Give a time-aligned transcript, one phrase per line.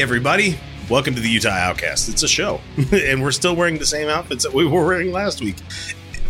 [0.00, 0.58] Hey, everybody.
[0.88, 2.08] Welcome to the Utah Outcast.
[2.08, 5.42] It's a show, and we're still wearing the same outfits that we were wearing last
[5.42, 5.56] week.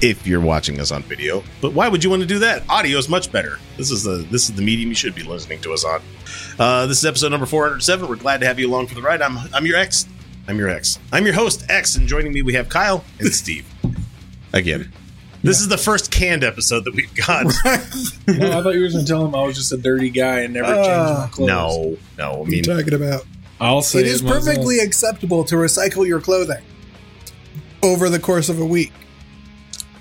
[0.03, 2.69] If you're watching us on video, but why would you want to do that?
[2.69, 3.61] Audio is much better.
[3.77, 6.03] This is the this is the medium you should be listening to us on.
[6.59, 8.09] Uh, this is episode number 407.
[8.09, 9.23] We're glad to have you along for the ride.
[9.23, 10.05] I'm I'm your ex.
[10.49, 10.99] I'm your ex.
[11.13, 13.73] I'm your host X, and joining me we have Kyle and Steve.
[14.53, 14.91] Again,
[15.45, 17.47] this is the first canned episode that we've got.
[18.27, 20.41] Well, I thought you were going to tell him I was just a dirty guy
[20.41, 21.49] and never changed my clothes.
[21.49, 22.33] no, no.
[22.33, 23.27] I What are you talking about?
[23.61, 24.45] I'll say It is myself.
[24.45, 26.63] perfectly acceptable to recycle your clothing
[27.83, 28.93] over the course of a week.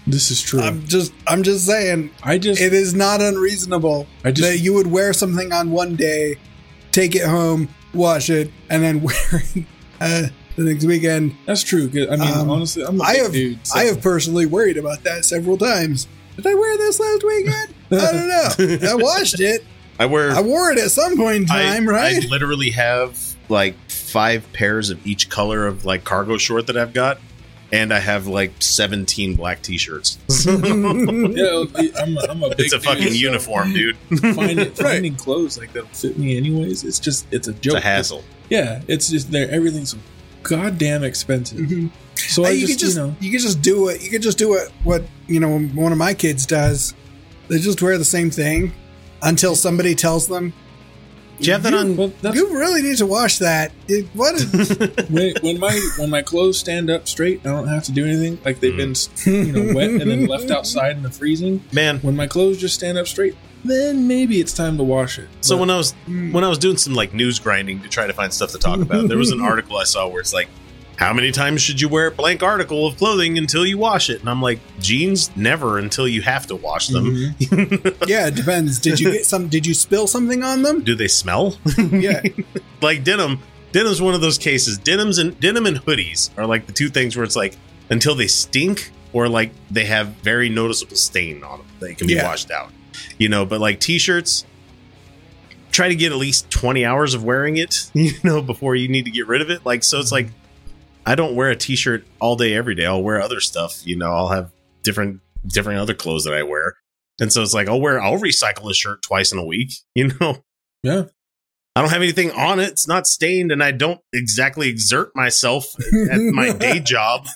[0.08, 0.62] This is true.
[0.62, 4.74] I'm just I'm just saying I just it is not unreasonable I just- that you
[4.74, 6.38] would wear something on one day,
[6.92, 9.66] take it home, wash it, and then wear it
[10.02, 11.36] uh, the next weekend.
[11.46, 11.90] that's true.
[12.10, 13.66] I mean, Um, honestly, I'm a I have dude.
[13.68, 16.08] so- I have personally worried about that several times.
[16.38, 17.74] Did I wear this last weekend?
[17.92, 18.12] I
[18.58, 18.90] don't know.
[18.90, 19.64] I washed it.
[20.00, 22.24] I wear I wore it at some point in time, I, right?
[22.24, 26.94] I literally have like five pairs of each color of like cargo short that I've
[26.94, 27.20] got,
[27.72, 30.18] and I have like seventeen black t-shirts.
[30.48, 31.64] Yeah,
[32.02, 33.98] I'm a, I'm a big it's a dude, fucking so uniform, dude.
[34.36, 36.84] Finding, finding clothes like that'll fit me anyways.
[36.84, 37.76] It's just it's a joke.
[37.76, 38.24] It's a hassle.
[38.50, 39.50] Yeah, it's just there.
[39.52, 39.96] Everything's
[40.44, 41.60] goddamn expensive.
[41.60, 41.92] Mhm.
[42.16, 44.02] So Hey, I you just, could just you know, you could just do it.
[44.04, 44.72] You can just do it.
[44.84, 46.94] What you know, one of my kids does.
[47.48, 48.74] They just wear the same thing
[49.22, 50.54] until somebody tells them.
[51.40, 51.96] Do you have that on?
[51.96, 53.72] well, You really need to wash that.
[53.88, 54.36] It, what?
[54.36, 54.78] is-
[55.10, 58.40] when, when my when my clothes stand up straight, I don't have to do anything.
[58.44, 59.26] Like they've mm.
[59.26, 61.64] been you know wet and then left outside in the freezing.
[61.72, 65.28] Man, When my clothes just stand up straight, then maybe it's time to wash it.
[65.42, 66.32] so But- when I was hmm.
[66.32, 68.80] when I was doing some like news grinding to try to find stuff to talk
[68.82, 70.50] about, there was an article I saw where it's like,
[71.00, 74.20] how many times should you wear a blank article of clothing until you wash it?
[74.20, 77.06] And I'm like, jeans never until you have to wash them.
[77.40, 77.96] Mhm.
[78.10, 78.80] yeah, it depends.
[78.80, 79.48] Did you get some?
[79.48, 80.84] Did you spill something on them?
[80.84, 81.58] Do they smell?
[81.92, 82.22] Yeah.
[82.82, 83.40] like denim
[83.72, 87.16] denim's one of those cases denims and denim and hoodies are like the two things
[87.16, 87.56] where it's like
[87.90, 92.14] until they stink or like they have very noticeable stain on them they can be
[92.16, 92.24] Yeah.
[92.28, 92.72] washed out
[93.20, 94.44] you know but like t-shirts
[95.72, 99.06] try to get at least 20 hours of wearing it you know before you need
[99.06, 100.28] to get rid of it like so it's like
[101.10, 104.12] i don't wear a t-shirt all day every day i'll wear other stuff you know
[104.14, 104.52] i'll have
[104.84, 106.76] different different other clothes that i wear
[107.20, 110.10] and so it's like i'll wear i'll recycle a shirt twice in a week you
[110.22, 110.44] know
[110.84, 111.04] Yeah.
[111.76, 112.70] I don't have anything on it.
[112.70, 115.66] It's not stained, and I don't exactly exert myself
[116.12, 117.28] at my day job.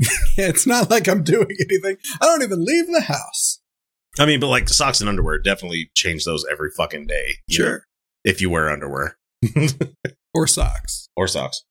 [0.00, 1.96] Yeah, it's not like I'm doing anything.
[2.20, 3.60] I don't even leave the house.
[4.18, 7.34] I mean, but like the socks and underwear, definitely change those every fucking day.
[7.50, 7.70] Sure.
[7.72, 7.78] know,
[8.24, 9.18] if you wear underwear
[10.34, 11.08] Or socks.
[11.16, 11.64] or socks,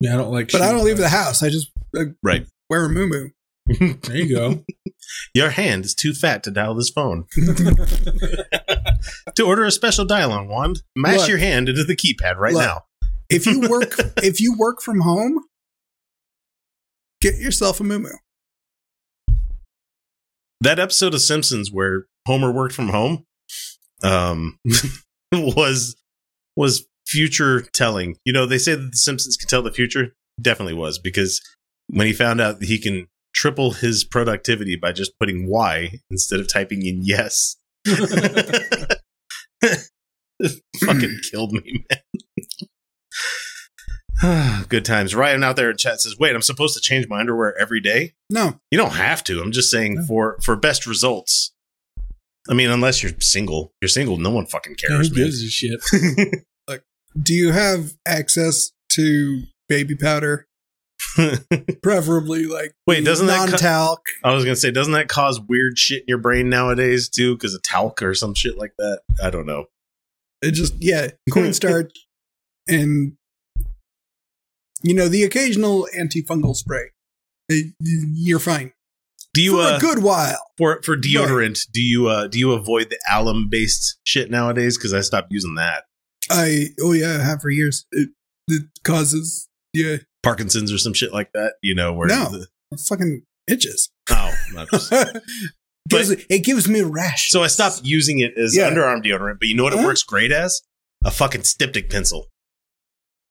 [0.00, 0.50] Yeah, I don't like.
[0.50, 1.42] But I don't leave the house.
[1.42, 2.46] I just uh, right?
[2.68, 3.28] wear a moo
[3.78, 4.64] There you go.
[5.34, 7.26] Your hand is too fat to dial this phone.
[9.34, 11.28] to order a special dial-on wand, mash Look.
[11.28, 12.62] your hand into the keypad right Look.
[12.62, 12.84] now.
[13.28, 15.44] If you work, if you work from home,
[17.20, 18.04] get yourself a moo
[20.60, 23.24] That episode of Simpsons where Homer worked from home,
[24.02, 24.58] um,
[25.32, 25.96] was
[26.56, 28.16] was future telling.
[28.24, 30.12] You know, they say that the Simpsons can tell the future.
[30.40, 31.40] Definitely was because
[31.88, 36.40] when he found out that he can triple his productivity by just putting Y instead
[36.40, 37.56] of typing in yes.
[40.84, 42.00] fucking killed me, man.
[44.68, 45.14] Good times.
[45.14, 48.12] Ryan out there in chat says, "Wait, I'm supposed to change my underwear every day."
[48.28, 49.40] No, You don't have to.
[49.40, 51.52] I'm just saying for for best results.
[52.48, 53.72] I mean, unless you're single.
[53.80, 55.10] You're single, no one fucking Who cares.
[55.10, 55.24] man.
[55.24, 55.80] gives a shit?
[57.20, 60.46] do you have access to baby powder?
[61.82, 64.00] Preferably like Wait, doesn't that co- non-talc?
[64.22, 67.34] I was gonna say, doesn't that cause weird shit in your brain nowadays too?
[67.34, 69.00] Because of talc or some shit like that.
[69.22, 69.64] I don't know.
[70.42, 71.92] It just yeah, cornstarch
[72.68, 73.14] and
[74.82, 76.90] you know the occasional antifungal spray.
[77.48, 78.72] It- you're fine
[79.34, 80.50] Do you for uh a good while.
[80.58, 81.58] for for deodorant?
[81.72, 84.76] Do you uh do you avoid the alum based shit nowadays?
[84.78, 85.84] Because I stopped using that.
[86.30, 87.84] I oh yeah, I have for years.
[87.92, 88.10] It,
[88.48, 91.54] it causes yeah, Parkinson's or some shit like that.
[91.62, 92.28] You know where No.
[92.30, 92.46] the,
[92.88, 93.90] fucking itches.
[94.10, 94.92] oh not just-
[95.88, 97.30] Gives- it gives me rash.
[97.30, 98.70] So I stopped using it as Yeah.
[98.70, 99.88] underarm deodorant, but you know what it Uh-huh.
[99.88, 100.62] works great as?
[101.04, 102.28] A fucking styptic pencil.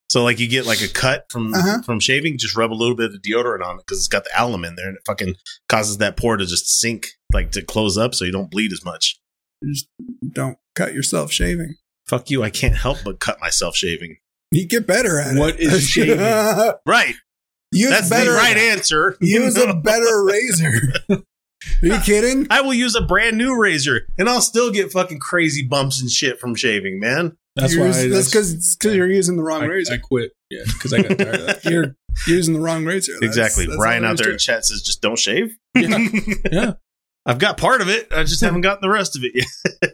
[0.09, 1.83] So like you get like a cut from Uh-huh.
[1.83, 4.31] from shaving, just rub a little bit of deodorant on it because it's got the
[4.35, 5.35] alum in there and it fucking
[5.69, 8.83] causes that pore to just sink, like to close up so you don't bleed as
[8.83, 9.19] much.
[9.63, 9.87] Just
[10.33, 11.75] don't cut yourself shaving.
[12.09, 14.17] Fuck you, I can't help but cut myself shaving.
[14.51, 15.39] You get better at it.
[15.39, 16.17] What is shaving?
[16.85, 17.13] Right.
[17.71, 18.31] Use That's better.
[18.31, 19.15] the right answer.
[19.21, 20.81] Use a better razor.
[21.11, 22.47] Are you kidding?
[22.49, 26.09] I will use a brand new razor and I'll still get fucking crazy bumps and
[26.09, 27.37] shit from shaving, man.
[27.55, 28.07] That's You're- why.
[28.07, 29.93] That's because because you're using the wrong I, razor.
[29.93, 30.31] I quit.
[30.49, 31.65] Yeah, because I got tired of that.
[31.69, 31.95] you're
[32.25, 33.11] using the wrong razor.
[33.19, 33.65] That's- exactly.
[33.67, 35.55] that's Brian out there there in chat says just don't shave.
[35.75, 36.07] Yeah.
[36.51, 36.73] Yeah.
[37.25, 38.07] I've got part of it.
[38.11, 39.91] I just haven't gotten the rest of it yet.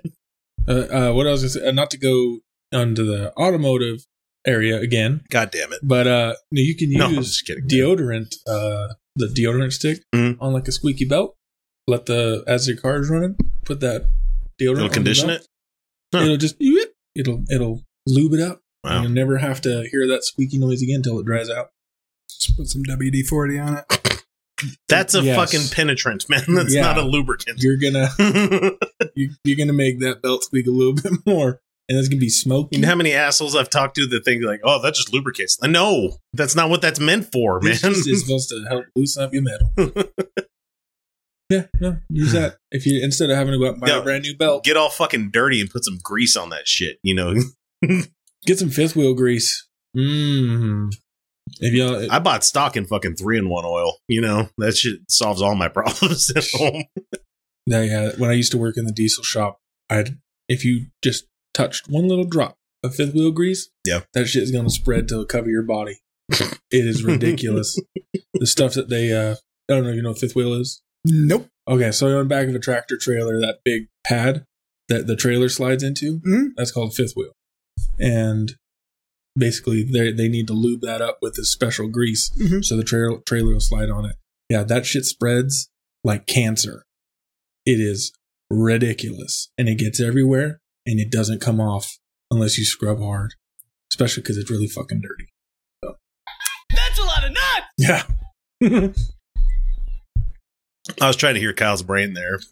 [0.68, 2.40] Uh, uh, what I was gonna say, uh, not to go
[2.74, 4.06] onto the automotive
[4.48, 5.80] area again, God damn it.
[5.84, 7.68] but uh, no, you can No, I'm use just kidding.
[7.68, 10.38] deodorant, uh, the deodorant stick Mhm.
[10.40, 11.36] on like a squeaky belt.
[11.88, 14.08] Let the as your car is running, put that
[14.60, 14.72] deodorant.
[14.72, 15.42] It'll on the condition belt.
[15.42, 15.48] it.
[16.14, 16.24] Huh.
[16.24, 16.56] It'll just
[17.16, 18.62] it'll it'll lube it up.
[18.84, 19.02] Wow.
[19.04, 21.70] You'll never have to hear that squeaky noise again until it dries out.
[22.30, 23.86] Just put some WD forty on it.
[24.88, 25.36] That's a Yes.
[25.36, 26.44] fucking penetrant, man.
[26.56, 26.82] That's Yeah.
[26.82, 27.62] not a lubricant.
[27.62, 28.10] You're gonna
[29.16, 32.30] you, you're gonna make that belt squeak a little bit more, and it's gonna be
[32.30, 32.76] smoky.
[32.78, 35.58] you know how many assholes I've talked to that think like, "Oh, that just lubricates."
[35.62, 37.72] Uh, no, that's not what that's meant for, man.
[37.72, 39.72] This just is supposed to help loosen up your metal.
[41.50, 42.58] yeah, no, use that.
[42.72, 44.00] If you instead of having to go out and buy Yeah.
[44.00, 46.98] a brand new belt, Get all fucking dirty and put some grease on that shit.
[47.04, 47.36] You know,
[48.46, 49.68] get some fifth wheel grease.
[49.96, 50.92] Mmm.
[51.60, 53.98] If y'all, I bought stock in fucking three in one oil.
[54.08, 56.84] You know that shit solves all my problems at home.
[57.66, 59.60] yeah, yeah, when I used to work in the diesel shop,
[59.90, 60.18] I'd
[60.50, 64.02] if you just touched one little drop of fifth wheel grease, Yeah.
[64.14, 66.00] that shit is gonna spread to cover your body.
[66.30, 67.80] it is ridiculous.
[68.34, 69.36] the stuff that they, uh,
[69.70, 70.82] I don't know if you know what fifth wheel is.
[71.06, 71.48] Nope.
[71.68, 74.44] Okay, so on the back of a tractor trailer, that big pad
[74.90, 76.50] that the trailer slides into, Mhm.
[76.58, 77.32] that's called fifth wheel.
[78.00, 78.56] And
[79.38, 82.64] basically, they they need to lube that up with this special grease, Mhm.
[82.64, 84.16] so the trailer trailer will slide on it.
[84.50, 85.70] Yeah, that shit spreads
[86.04, 86.84] like cancer.
[87.66, 88.12] It is
[88.52, 91.98] ridiculous, and it gets everywhere, and it doesn't come off
[92.32, 93.34] unless you scrub hard,
[93.92, 95.30] especially because it's really fucking dirty.
[96.76, 97.68] That's a lot of nuts!
[97.78, 98.04] Yeah.
[101.02, 102.40] I was trying to hear Kyle's brain there.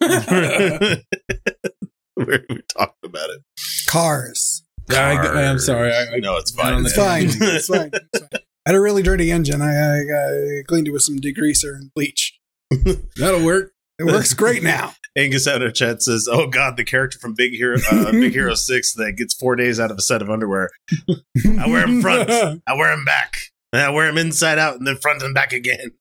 [2.14, 3.42] Where we talked about it.
[3.86, 4.53] Cars.
[4.90, 5.16] I,
[5.48, 5.92] I'm sorry.
[5.92, 6.84] I, I, No, it's fine.
[6.84, 7.24] It's fine.
[7.26, 7.90] it's fine.
[7.92, 8.40] It's fine.
[8.66, 9.60] I had a really dirty engine.
[9.60, 12.38] I, I, I cleaned it with some degreaser and bleach.
[13.16, 13.72] that'll work.
[13.98, 14.94] It works great now.
[15.16, 18.54] Angus out of chat says, "Oh God, the character from Big Hero, uh, Big Hero
[18.54, 20.70] Six that gets four days out of a set of underwear.
[21.58, 23.36] I wear them front, I wear them back,
[23.72, 25.92] and I wear them inside out, and then front and back again."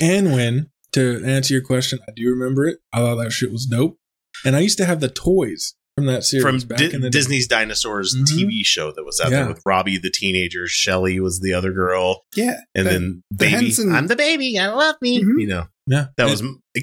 [0.00, 2.78] And when to answer your question, I do remember it.
[2.92, 3.98] I thought that shit was dope,
[4.44, 7.10] and I used to have the toys from that series From back Di- in the
[7.10, 7.18] day.
[7.18, 8.26] Disney's Dinosaurs Mhm.
[8.26, 9.40] TV show that was out Yeah.
[9.44, 12.60] there with Robbie the teenager, Shelly was the other girl, Yeah.
[12.74, 15.22] and The- then the baby, Henson- I'm the baby, I love me.
[15.22, 15.40] Mhm.
[15.40, 16.42] You know Yeah, that was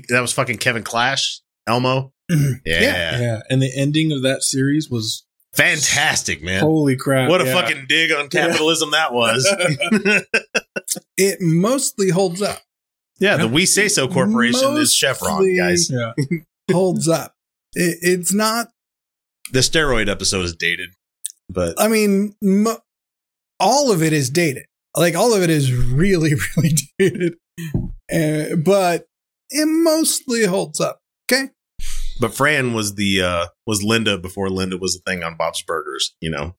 [0.09, 2.13] that was fucking Kevin Clash, Elmo.
[2.31, 2.61] Mhm.
[2.65, 3.19] Yeah, Yeah.
[3.21, 3.39] yeah.
[3.49, 6.61] And the ending of that series was fantastic, man.
[6.61, 7.29] holy crap!
[7.29, 7.53] what a yeah.
[7.53, 9.47] fucking dig on capitalism that was.
[11.17, 12.61] It mostly holds up.
[13.19, 15.89] Yeah, the We Say So Corporation is Chevron, guys.
[15.91, 16.13] yeah.
[16.71, 17.33] Holds up.
[17.75, 18.69] It, it's not.
[19.51, 20.89] The steroid episode is dated,
[21.49, 22.79] but I mean, mo-
[23.59, 24.65] all of it is dated.
[24.95, 27.33] Like all of it is really, really dated.
[28.11, 29.05] Uh, but
[29.49, 30.99] it mostly holds up.
[31.31, 31.49] Okay.
[32.19, 36.15] but Fran was the uh was Linda before Linda was a thing on Bob's Burgers.
[36.21, 36.55] You know,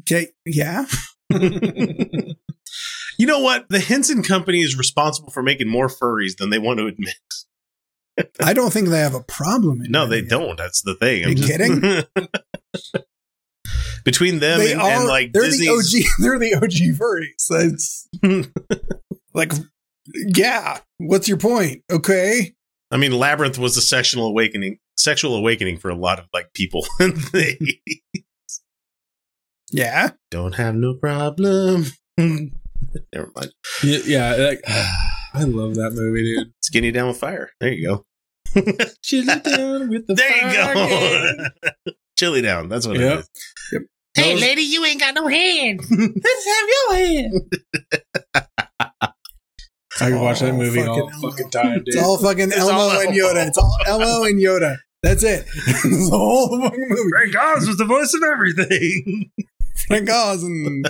[0.00, 0.28] Okay.
[0.46, 0.86] Yeah.
[1.30, 3.68] you know what?
[3.68, 7.14] The Henson Company is responsible for making more furries than they want to admit.
[8.40, 9.82] I don't think they have a problem.
[9.82, 10.08] in No, it.
[10.08, 10.56] they don't.
[10.56, 11.24] That's the thing.
[11.24, 11.80] Are you kidding?
[14.04, 14.90] Between them They and, are.
[14.90, 16.04] and like they're Disney's, the OG.
[16.22, 17.50] They're the OG furries.
[17.50, 18.08] It's
[19.34, 19.52] like,
[20.36, 20.78] yeah.
[20.98, 21.82] What's your point?
[21.90, 22.54] Okay.
[22.90, 26.86] I mean, Labyrinth was a sexual awakening, sexual awakening for a lot of like people.
[27.32, 27.58] they
[29.70, 30.10] Yeah.
[30.30, 31.84] don't have no problem.
[32.18, 33.52] Never mind.
[33.84, 34.60] yeah, yeah, like,
[35.34, 36.52] I love that movie, dude.
[36.62, 37.50] Skinny down with fire.
[37.60, 38.04] There you go.
[39.02, 41.52] Chili down with the there you
[41.84, 41.92] go.
[42.18, 42.68] Chili down.
[42.68, 43.18] That's what Yep.
[43.18, 43.28] it is.
[44.14, 45.80] Hey, Those- lady, you ain't got no hand.
[45.90, 47.32] Let's have your hand.
[50.02, 51.30] I can watch that Oh, movie fucking all Elmo.
[51.30, 51.88] fucking time, dude.
[51.88, 53.34] It's all fucking It's Elmo all and Elmo.
[53.34, 53.46] Yoda.
[53.48, 54.76] It's all Elmo and Yoda.
[55.02, 55.46] That's it.
[55.56, 57.10] it's the whole fucking movie.
[57.10, 59.30] Frank Oz was the voice of everything.
[59.88, 60.86] Frank Oz and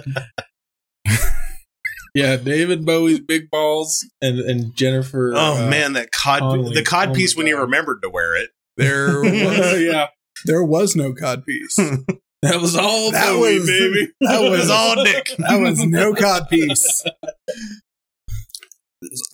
[2.15, 5.33] Yeah, David Bowie's big balls and and Jennifer.
[5.35, 6.75] Oh uh, man, that cod Connelly.
[6.75, 7.61] the cod Oh piece when he God.
[7.63, 8.51] remembered to wear it.
[8.77, 9.33] There was,
[9.83, 10.07] yeah,
[10.47, 11.77] there was no cod piece.
[12.43, 14.09] that was all That Bowie, was- baby.
[14.23, 15.35] that was- was all Nick.
[15.39, 17.05] That was no cod piece.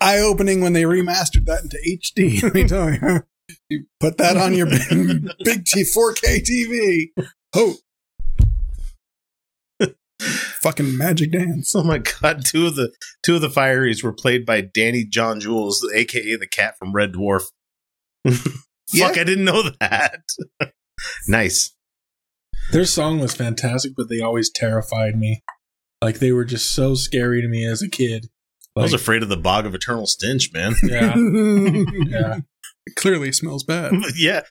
[0.00, 2.42] Eye opening when they remastered that into HD.
[2.42, 3.22] Let me tell you.
[3.68, 7.24] You put that on your big, big T 4K TV.
[7.54, 7.74] Oh.
[10.20, 11.74] Fucking magic dance.
[11.74, 12.92] Oh my god, two of the
[13.22, 17.12] two of the fireys were played by Danny John Jules, aka the cat from Red
[17.12, 17.44] Dwarf.
[18.92, 19.08] Yeah.
[19.08, 20.22] Fuck, I didn't know that.
[21.28, 21.74] nice.
[22.70, 25.42] Their song was fantastic, but they always terrified me.
[26.00, 28.26] Like they were just so scary to me as a kid.
[28.76, 30.74] I was afraid of the bog of eternal stench, man.
[30.82, 32.38] yeah, yeah.
[32.86, 33.92] It clearly smells bad.
[34.14, 34.42] yeah.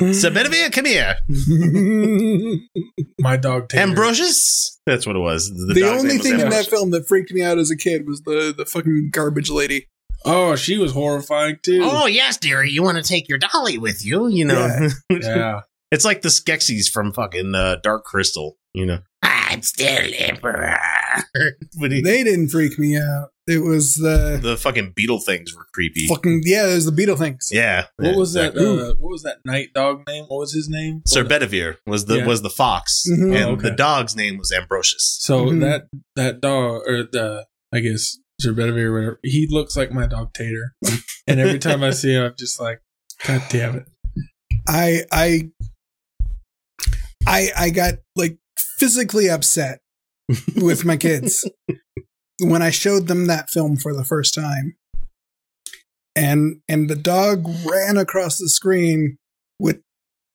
[0.00, 1.16] So Benavir, come here.
[3.20, 3.82] My dog Tater.
[3.82, 4.80] Ambrosius?
[4.86, 5.50] That's what it was.
[5.50, 8.06] The, the only was thing in that film that freaked me out as a kid
[8.06, 9.88] was the, the fucking garbage lady.
[10.24, 11.80] Oh, she was horrifying too.
[11.82, 12.70] Oh, yes, dearie.
[12.70, 14.28] You want to take your dolly with you?
[14.28, 15.60] You know, yeah.
[15.90, 18.56] it's like the Skeksis from fucking uh, Dark Crystal.
[18.72, 18.98] You know,
[19.50, 20.78] I'm still emperor.
[21.76, 23.28] when he, They didn't freak me out.
[23.48, 26.06] It was the the fucking beetle things were creepy.
[26.06, 27.48] fucking, yeah, it was the beetle things.
[27.50, 27.86] Yeah.
[27.96, 28.56] What yeah, was that?
[28.56, 30.24] Uh, what was that night dog name?
[30.28, 31.02] What was his name?
[31.04, 32.26] Sir Bedivere was the Yeah.
[32.26, 33.34] was the fox, Mhm.
[33.34, 33.62] and Oh, okay.
[33.70, 35.18] the dog's name was Ambrosius.
[35.20, 35.60] So Mhm.
[35.62, 40.32] that that dog or the I guess Sir Bedivere whatever, he looks like my dog
[40.32, 40.74] Tater.
[41.26, 42.80] and every time I see him, I'm just like,
[43.26, 43.86] God damn it.
[44.68, 45.50] I I
[47.26, 48.38] I I got like
[48.80, 49.78] physically upset
[50.56, 51.48] with my kids
[52.40, 54.76] when I showed them that film for the first time.
[56.16, 59.18] And and the dog ran across the screen
[59.60, 59.80] with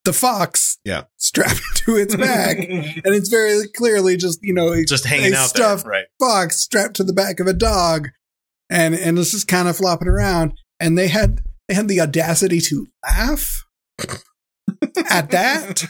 [0.06, 1.04] the fox Yeah.
[1.18, 2.58] strapped to its back.
[2.60, 6.06] and it's very clearly just, you know, Just hanging a out stuffed there, right?
[6.20, 8.10] fox strapped to the back of a dog.
[8.70, 10.54] And and it's just kind of flopping around.
[10.80, 13.64] And they had they had the audacity to laugh
[15.10, 15.86] at that.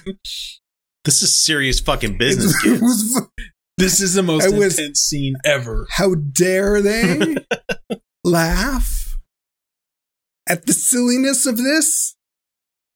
[1.05, 2.81] This is serious fucking business, kids.
[2.81, 3.21] was-
[3.77, 5.88] This is the most I was- intense scene ever.
[5.91, 7.35] how dare they
[8.24, 9.17] laugh
[10.47, 12.15] at the silliness of this?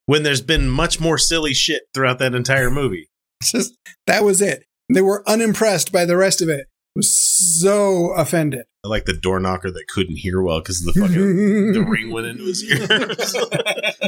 [0.05, 3.07] when there's been much more silly shit throughout that entire movie.
[3.43, 3.75] Just
[4.07, 4.63] that was it.
[4.91, 6.65] They were unimpressed by the rest of it.
[6.95, 7.15] Was
[7.61, 8.63] so offended.
[8.83, 11.13] I like the door knocker that couldn't hear well because the fucking
[11.73, 13.35] the ring went into his ears.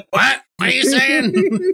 [0.10, 0.41] What?
[0.58, 1.74] What are you saying?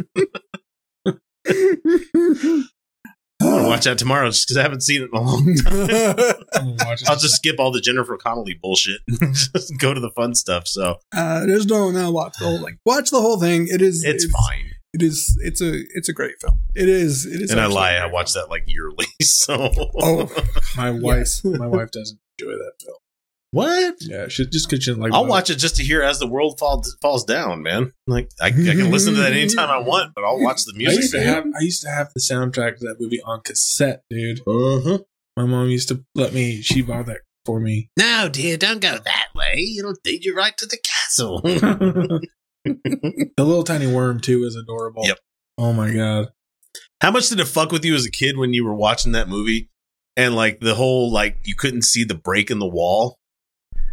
[3.39, 5.73] I'm gonna watch that tomorrow just because I haven't seen it in a long time.
[6.55, 7.09] I'm gonna watch it.
[7.09, 8.99] I'll just skip all the Jennifer Connelly bullshit.
[9.31, 10.67] just go to the fun stuff.
[10.67, 12.79] So uh, there's no no watch the whole thing.
[12.85, 13.67] Watch the whole thing.
[13.69, 14.71] It is it's fine.
[14.93, 16.59] It is it's a it's a great film.
[16.75, 17.51] It is it is.
[17.51, 18.45] And I lie, I watch film.
[18.45, 19.05] that like yearly.
[19.21, 19.69] So
[20.01, 20.29] Oh,
[20.75, 21.17] my wife.
[21.17, 21.41] Yes.
[21.45, 22.97] My wife doesn't enjoy that film.
[23.51, 23.95] What?
[24.01, 25.13] Yeah, she just because she didn't like.
[25.13, 27.93] I'll watch it just to hear as the world falls falls down, man.
[28.05, 30.91] Like I, I can listen to that anytime I want, but I'll watch the I
[30.91, 31.33] used to music.
[31.33, 31.45] have.
[31.57, 34.41] I used to have the soundtrack to that movie on cassette, dude.
[34.47, 34.99] Uh-huh.
[35.35, 36.61] My mom used to let me.
[36.61, 37.89] She bought that for me.
[37.97, 39.75] no, dear, don't go that way.
[39.79, 41.41] It'll lead you right to the castle.
[42.65, 45.03] the little tiny worm too is adorable.
[45.05, 45.19] Yep.
[45.57, 46.27] Oh my god.
[47.01, 49.29] How much did it fuck with you as a kid when you were watching that
[49.29, 49.69] movie?
[50.15, 53.17] And like the whole like you couldn't see the break in the wall.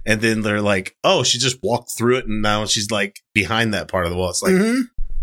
[0.06, 3.73] And then they're like, oh, she just walked through it and now she's like behind
[3.75, 4.30] that part of the wall.
[4.30, 4.82] It's like, Mhm.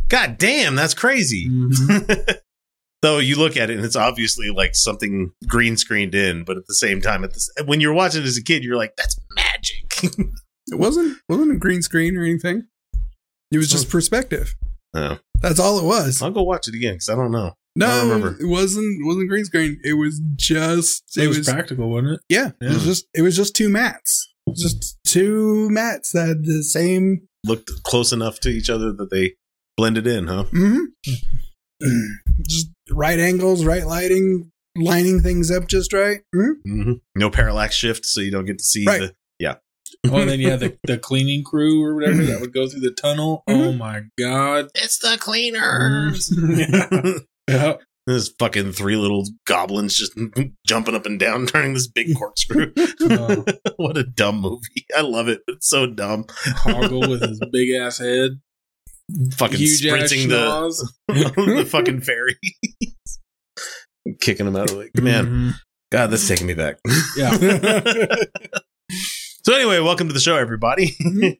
[0.10, 1.48] God damn, that's crazy.
[1.50, 2.38] Mhm.
[3.02, 6.68] Though you look at it and it's obviously like something green screened in, but at
[6.68, 9.18] the same time, at the, when you're watching it as a kid, you're like, that's
[9.36, 9.86] magic.
[10.68, 12.68] it wasn't wasn't a green screen or anything.
[13.52, 14.54] It was just perspective.
[14.94, 16.22] oh, That's all it was.
[16.22, 17.54] I'll go watch it again because I don't know.
[17.76, 18.38] No, don't remember.
[18.40, 19.80] it wasn't wasn't green screen.
[19.84, 22.20] It was just It, it, was, was, practical, wasn't it?
[22.30, 24.31] yeah, It was just it was just two mats.
[24.56, 29.34] Just two mats that had the same Looked close enough to each other that they
[29.78, 30.46] blended in, huh?
[30.54, 30.86] mhm.
[32.48, 36.22] just right angles, right lighting, lining things up just right.
[36.36, 36.54] Mhm.
[36.66, 39.00] hmm No parallax shift, so you don't get to see Right.
[39.02, 39.16] the.
[40.10, 42.80] Oh, and then you had the, the cleaning crew or whatever that would go through
[42.80, 43.44] the tunnel.
[43.48, 44.70] Oh my god.
[44.74, 46.34] it's the cleaners.
[47.48, 47.74] yeah.
[48.12, 50.20] There's fucking three little goblins just
[50.68, 52.74] jumping up and down, turning this big corkscrew.
[53.02, 53.46] Oh.
[53.78, 54.86] what a dumb movie!
[54.96, 55.40] I love it.
[55.48, 56.26] It's so dumb.
[56.26, 58.42] Hoggle with his big ass head.
[59.38, 62.38] Fucking Huge sprinting the the fucking fairy,
[64.20, 64.72] kicking them out.
[64.72, 65.54] Of like man, Mhm.
[65.92, 66.80] God, that's taking me back.
[67.16, 67.32] Yeah.
[69.44, 70.96] so anyway, welcome to the show, everybody.
[71.02, 71.38] Mhm.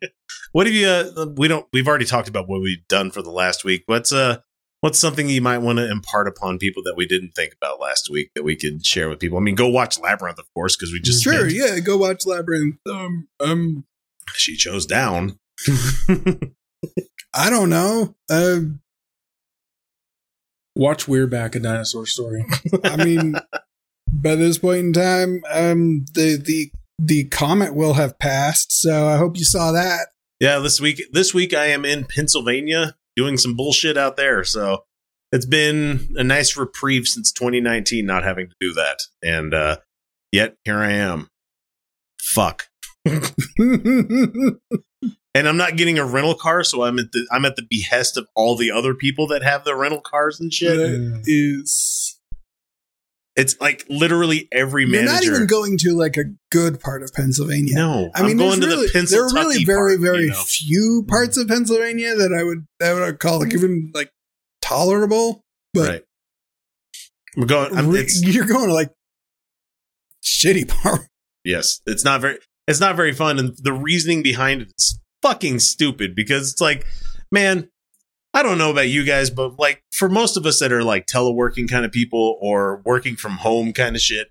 [0.54, 0.88] what have you?
[0.88, 1.66] Uh, we don't.
[1.74, 3.84] We've already talked about what we've done for the last week.
[3.88, 4.38] What's uh?
[4.82, 8.10] What's something you might want to impart upon people that we didn't think about last
[8.10, 9.38] week that we could share with people?
[9.38, 12.26] I mean, go watch Labyrinth, of course, because we just sure, spent- yeah, go watch
[12.26, 12.78] Labyrinth.
[12.90, 13.86] Um, um,
[14.34, 15.38] she chose down.
[17.34, 18.16] I don't know.
[18.30, 18.60] Uh,
[20.76, 22.44] Watch We're Back, a dinosaur story.
[22.84, 23.36] I mean,
[24.12, 28.72] by this point in time, um, the the the comet will have passed.
[28.72, 30.08] So I hope you saw that.
[30.40, 34.44] yeah, this week this week I am in Pennsylvania doing some bullshit out there.
[34.44, 34.84] So
[35.32, 39.00] it's been a nice reprieve since 2019 not having to do that.
[39.24, 39.78] And uh
[40.32, 41.30] yet here I am.
[42.20, 42.68] Fuck.
[45.34, 48.18] And I'm not getting a rental car, so I'm at the I'm at the behest
[48.18, 50.76] of all the other people that have the rental cars and shit.
[50.76, 52.11] That is.
[53.42, 55.14] It's like literally every You're manager.
[55.14, 57.74] not even going to like a good part of Pennsylvania.
[57.74, 60.44] no, I mean, going to really, the there are really very, very you know?
[60.46, 64.12] few parts of Pennsylvania that I would that I would call like even like
[64.62, 65.42] tolerable.
[65.74, 66.04] But right.
[67.36, 67.76] We're going.
[67.76, 68.92] I'm, you're going to like
[70.24, 71.08] shitty part.
[71.44, 72.38] yes, it's not very.
[72.68, 76.86] It's not very fun, and the reasoning behind it is fucking stupid because it's like,
[77.32, 77.70] man,
[78.34, 81.06] I don't know about you guys, but like for most of us that are like
[81.06, 84.30] teleworking kind of people or working from home kind of shit,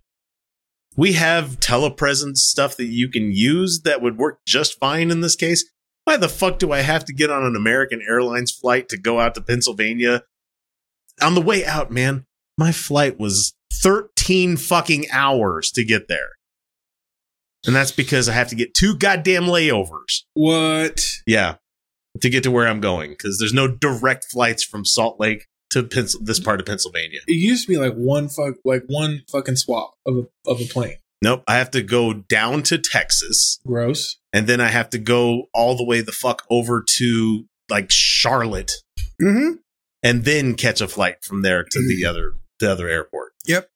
[0.97, 5.37] we have telepresence stuff that you can use that would work just fine in this
[5.37, 5.65] case.
[6.05, 9.21] Why the fuck do I have to get on an American Airlines flight to go
[9.21, 10.23] out to Pennsylvania?
[11.23, 12.25] On the way out, man,
[12.57, 16.31] my flight was 13 fucking hours to get there.
[17.67, 20.23] And that's because I have to get two goddamn layovers.
[20.33, 21.05] What?
[21.27, 21.57] Yeah.
[22.21, 25.85] To get to where I'm going because there's no direct flights from Salt Lake to
[25.85, 27.21] Pens- this part of Pennsylvania.
[27.29, 30.65] It used to be like one fuck, like one fucking swap of a, of a
[30.65, 30.97] plane.
[31.23, 31.45] Nope.
[31.47, 34.17] I have to go down to Texas Gross.
[34.33, 38.73] and then I have to go all the way the fuck over to like Charlotte
[39.23, 39.57] Mm-hmm.
[40.03, 43.33] and then catch a flight from there to the other the other airport.
[43.47, 43.71] Yep,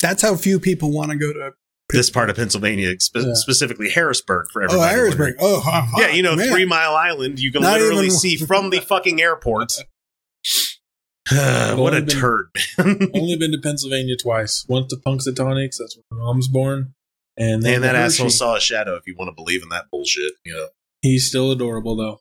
[0.00, 1.52] that's how few people want to go to.
[1.90, 3.34] This part of Pennsylvania, spe- Yeah.
[3.34, 4.90] specifically Harrisburg for Oh, everybody.
[4.94, 5.34] Harrisburg.
[5.38, 6.50] Oh, huh, huh, Yeah, you know, man.
[6.50, 9.72] Three Mile Island, you can Not literally even- see from the fucking airport.
[11.30, 12.46] what a been- turd.
[12.78, 14.64] Only been to Pennsylvania twice.
[14.68, 16.94] Once to Punxsutawney, 'cause that's where my mom's born.
[17.36, 19.68] And then and that to asshole saw a shadow if you want to believe in
[19.70, 20.32] that bullshit.
[20.44, 20.68] You know.
[21.02, 22.20] He's still adorable though.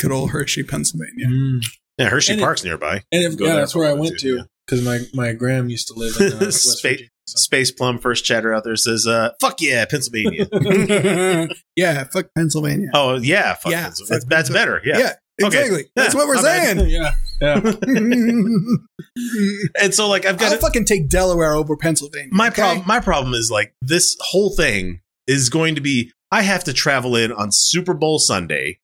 [0.00, 1.26] Good old Hershey, Pennsylvania.
[1.26, 1.60] Mm.
[1.98, 3.02] Yeah, Hershey And it- Park's nearby.
[3.12, 4.42] And if, yeah, that's where I you want went to, to yeah.
[4.66, 7.08] because my my gram used to live in uh, West Space- Virginia.
[7.28, 7.36] So.
[7.38, 10.46] Space Plum first chatter out there says, uh, fuck yeah, Pennsylvania.
[11.76, 12.88] yeah, fuck Pennsylvania.
[12.94, 14.20] oh yeah, fuck Yeah, Pennsylvania.
[14.20, 14.80] fuck that's better.
[14.84, 14.98] Yeah.
[14.98, 15.12] Yeah,
[15.46, 15.84] exactly.
[15.94, 16.78] That's Yeah, what we're my bad.
[16.78, 16.90] saying.
[16.90, 17.60] yeah, yeah.
[19.80, 22.28] And so like I've got I'll fucking take Delaware over Pennsylvania.
[22.32, 22.56] my okay?
[22.62, 26.72] problem my problem is like this whole thing is going to be I have to
[26.72, 28.78] travel in on Super Bowl Sunday.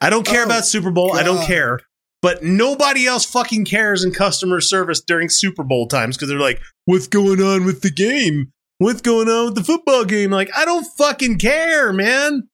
[0.00, 1.16] I don't care Oh, about Super Bowl.
[1.16, 1.80] I don't care.
[2.26, 6.60] But nobody else fucking cares in customer service during Super Bowl times because they're like,
[6.84, 8.50] what's going on with the game?
[8.78, 10.32] What's going on with the football game?
[10.32, 12.48] Like, I don't fucking care, man.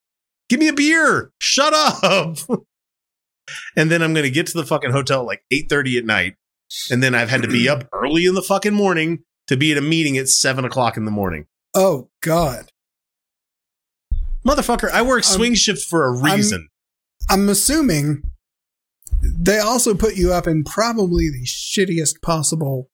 [0.50, 1.30] Give me a beer.
[1.40, 2.37] Shut up.
[3.74, 6.35] and then I'm gonna get to the fucking hotel at like 8:30 at night.
[6.90, 9.78] And then I've had to be up early in the fucking morning to be at
[9.78, 11.46] a meeting at seven o'clock in the morning.
[11.72, 12.70] Oh God,
[14.46, 16.68] Motherfucker, I work I'm- swing shift for a I'm- reason.
[17.30, 18.22] I'm assuming
[19.22, 22.88] they also put you up in probably the shittiest possible.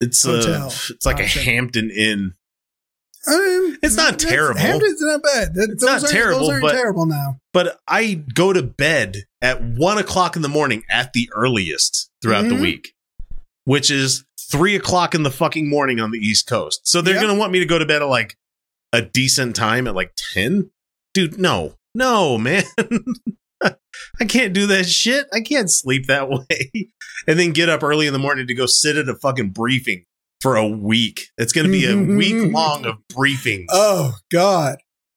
[0.00, 1.42] it's a, it's like option.
[1.42, 2.34] a Hampton Inn.
[3.26, 4.60] It's not terrible.
[4.60, 5.54] Hampton's not bad.
[5.54, 7.38] That- It's those not aren't- terrible, Those aren't but- terrible now.
[7.52, 12.48] But I go to bed at one o'clock in the morning at the earliest throughout
[12.48, 12.60] the Mhm.
[12.60, 12.94] week,
[13.64, 16.80] which is three o'clock in the fucking morning on the East Coast.
[16.86, 17.22] So they're Yep.
[17.22, 18.36] gonna want me to go to bed at like
[18.92, 20.70] a decent time at like ten.
[21.14, 22.64] Dude, no, no, man.
[24.20, 25.26] I can't do that shit.
[25.32, 26.90] I can't sleep that way.
[27.26, 30.04] and then get up early in the morning to go sit at a fucking briefing
[30.40, 31.28] for a week.
[31.38, 33.66] It's going to be a week long of briefings.
[33.70, 34.76] Oh God,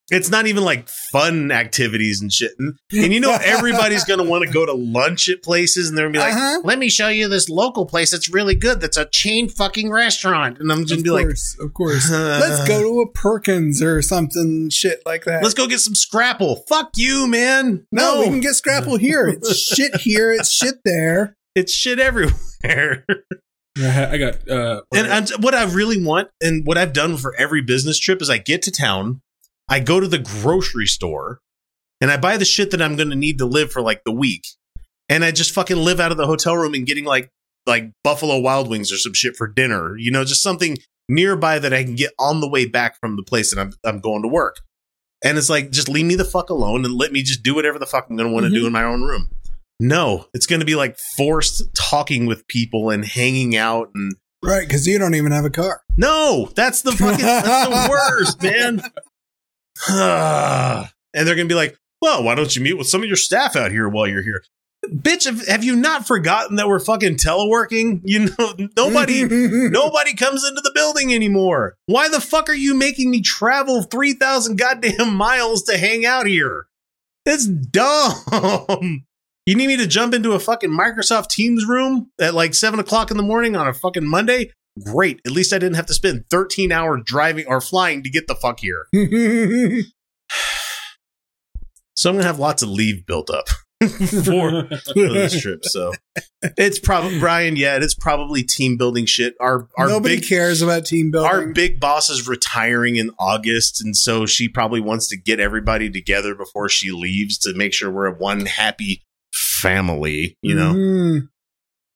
[0.10, 2.52] It's not even like fun activities and shit.
[2.58, 5.98] And, and you know, everybody's going to want to go to lunch at places and
[5.98, 6.62] they're going to be like, Uh-huh.
[6.64, 8.80] let me show you this local place that's really good.
[8.80, 10.60] That's a chain fucking restaurant.
[10.60, 11.28] And I'm just of be like,
[11.60, 12.10] of course.
[12.12, 15.44] Let's go to a Perkins or something shit like that.
[15.44, 16.64] let's go get some Scrapple.
[16.70, 17.86] Fuck you, man.
[17.92, 19.28] no, No, we can get Scrapple here.
[19.28, 20.32] It's shit here.
[20.32, 21.36] It's shit there.
[21.56, 23.04] it's shit everywhere.
[23.78, 27.36] I I got uh, And I'm, what I really want, and what I've done for
[27.38, 29.22] every business trip, is I get to town,
[29.70, 31.40] I go to the grocery store,
[32.02, 34.12] and I buy the shit that I'm going to need to live for like the
[34.14, 34.46] week,
[35.10, 37.30] and I just fucking live out of the hotel room and getting like
[37.66, 40.78] like Buffalo Wild Wings or some shit for dinner, you know, just something
[41.10, 44.00] nearby that I can get on the way back from the place that I'm I'm
[44.00, 44.58] going to work.
[45.24, 47.80] And it's like, just leave me the fuck alone and let me just do whatever
[47.80, 48.68] the fuck I'm going to want to do Mhm.
[48.68, 49.30] in my own room.
[49.80, 54.68] No, it's going to be like forced talking with people and hanging out and Right,
[54.68, 55.82] because you don't even have a car.
[55.98, 58.82] no, that's the fucking that's the worst, man.
[59.90, 63.18] and they're going to be like, "Well, why don't you meet with some of your
[63.18, 64.44] staff out here while you're here?"
[64.86, 68.02] Bitch, have, have you not forgotten that we're fucking teleworking?
[68.08, 69.24] You know, nobody
[69.70, 71.76] Nobody comes into the building anymore.
[71.88, 76.68] Why the fuck are you making me travel 3,000 goddamn miles to hang out here?
[77.26, 79.04] It's dumb.
[79.46, 83.12] You need me to jump into a fucking Microsoft Teams room at like 7 o'clock
[83.12, 84.52] in the morning on a fucking Monday?
[84.86, 85.22] Great.
[85.26, 88.36] At least I didn't have to spend 13 hours driving or flying to get the
[88.36, 88.86] fuck here.
[91.96, 93.48] So I'm going to have lots of leave built up
[94.24, 95.66] for, this trip.
[95.66, 95.94] So
[96.56, 99.34] it's probably, Brian, yeah, it's probably team building shit.
[99.40, 101.32] Our, our Nobody big cares about team building.
[101.32, 105.90] our big boss is retiring in August, and so she probably wants to get everybody
[105.90, 109.02] together before she leaves to make sure we're a one happy
[109.34, 110.74] family, you know.
[110.76, 111.30] Mhm.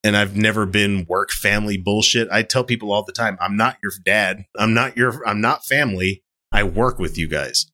[0.04, 2.28] And I've never been work family bullshit.
[2.32, 4.46] I tell people all the time, I'm not your dad.
[4.58, 6.24] I'm not your I'm not family.
[6.52, 7.68] I work with you guys.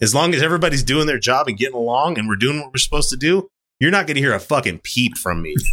[0.00, 2.78] As long as everybody's doing their job and getting along and we're doing what we're
[2.78, 3.48] supposed to do,
[3.80, 5.54] you're not going to hear a fucking peep from me.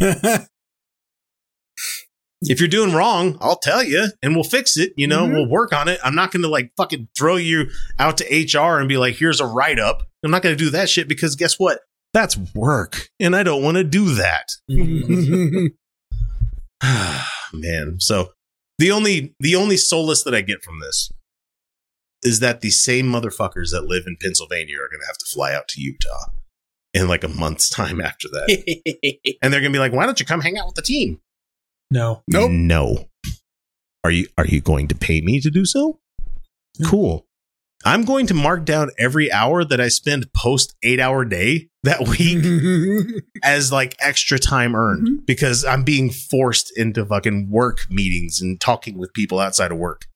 [2.42, 4.92] if you're doing wrong, I'll tell you and we'll fix it.
[4.96, 5.32] You know, Mhm.
[5.34, 6.00] we'll work on it.
[6.02, 7.66] I'm not going to like fucking throw you
[7.98, 10.02] out to HR and be like, here's a write up.
[10.24, 11.80] I'm not going to do that shit because guess what?
[12.12, 14.48] That's work and I don't want to do that.
[17.52, 17.96] Man.
[17.98, 18.30] So
[18.78, 21.10] the only, the only solace that I get from this
[22.22, 25.54] is that the same motherfuckers that live in Pennsylvania are going to have to fly
[25.54, 26.30] out to Utah
[26.92, 29.36] in like a month's time after that.
[29.42, 31.20] and they're going to be like, why don't you come hang out with the team?
[31.90, 32.22] no.
[32.28, 32.50] Nope.
[32.50, 33.08] No.
[34.04, 35.98] Are you are you going to pay me to do so?
[36.86, 37.26] Cool.
[37.84, 43.22] I'm going to mark down every hour that I spend post 8-hour day that week
[43.42, 45.24] as like extra time earned mm-hmm.
[45.26, 50.06] because I'm being forced into fucking work meetings and talking with people outside of work.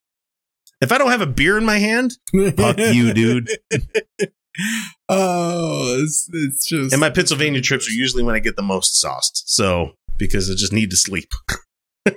[0.82, 2.18] If I don't have a beer in my hand,
[2.56, 3.48] fuck you, dude.
[5.08, 6.92] Oh, it's, it's just.
[6.92, 9.52] And my Pennsylvania trips are usually when I get the most sauced.
[9.52, 11.32] So, because I just need to sleep.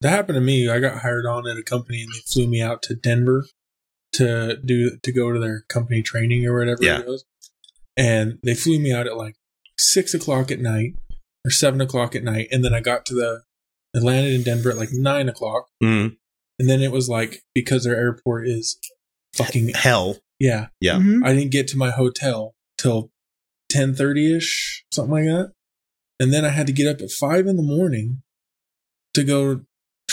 [0.00, 0.68] That happened to me.
[0.68, 3.46] I got hired on at a company and they flew me out to Denver
[4.14, 7.00] to do to go to their company training or whatever Yeah.
[7.00, 7.24] it was.
[7.96, 9.34] And they flew me out at like
[9.78, 10.94] six o'clock at night
[11.44, 12.48] or seven o'clock at night.
[12.50, 13.42] And then I got to the
[13.96, 15.68] I landed in Denver at like nine o'clock.
[15.82, 16.16] Mm,
[16.58, 18.78] And then it was like because their airport is
[19.36, 20.18] fucking hell.
[20.40, 20.68] yeah.
[20.80, 20.96] Yeah.
[20.98, 21.24] Mhm.
[21.24, 23.10] I didn't get to my hotel till
[23.68, 25.52] ten thirty ish, something like that.
[26.20, 28.22] And then I had to get up at five in the morning
[29.14, 29.62] to go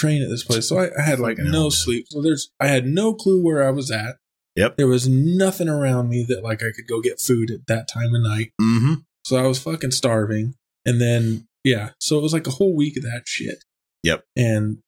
[0.02, 0.68] train at this place.
[0.68, 2.08] So I, I had like no sleep.
[2.10, 4.18] So there's I had no clue where I was at.
[4.56, 4.78] Yep.
[4.78, 8.14] There was nothing around me that like I could go get food at that time
[8.16, 8.52] of night.
[8.60, 10.56] hmm So I was fucking starving.
[10.86, 13.64] And then yeah, so it was like a whole week of that shit.
[14.04, 14.26] Yep.
[14.36, 14.80] And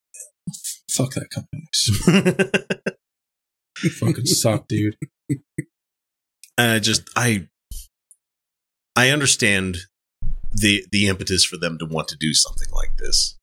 [0.90, 1.68] fuck that company.
[3.90, 4.98] fucking suck, dude.
[5.30, 7.48] and I just I
[8.96, 9.78] I understand
[10.52, 13.38] the the impetus for them to want to do something like this.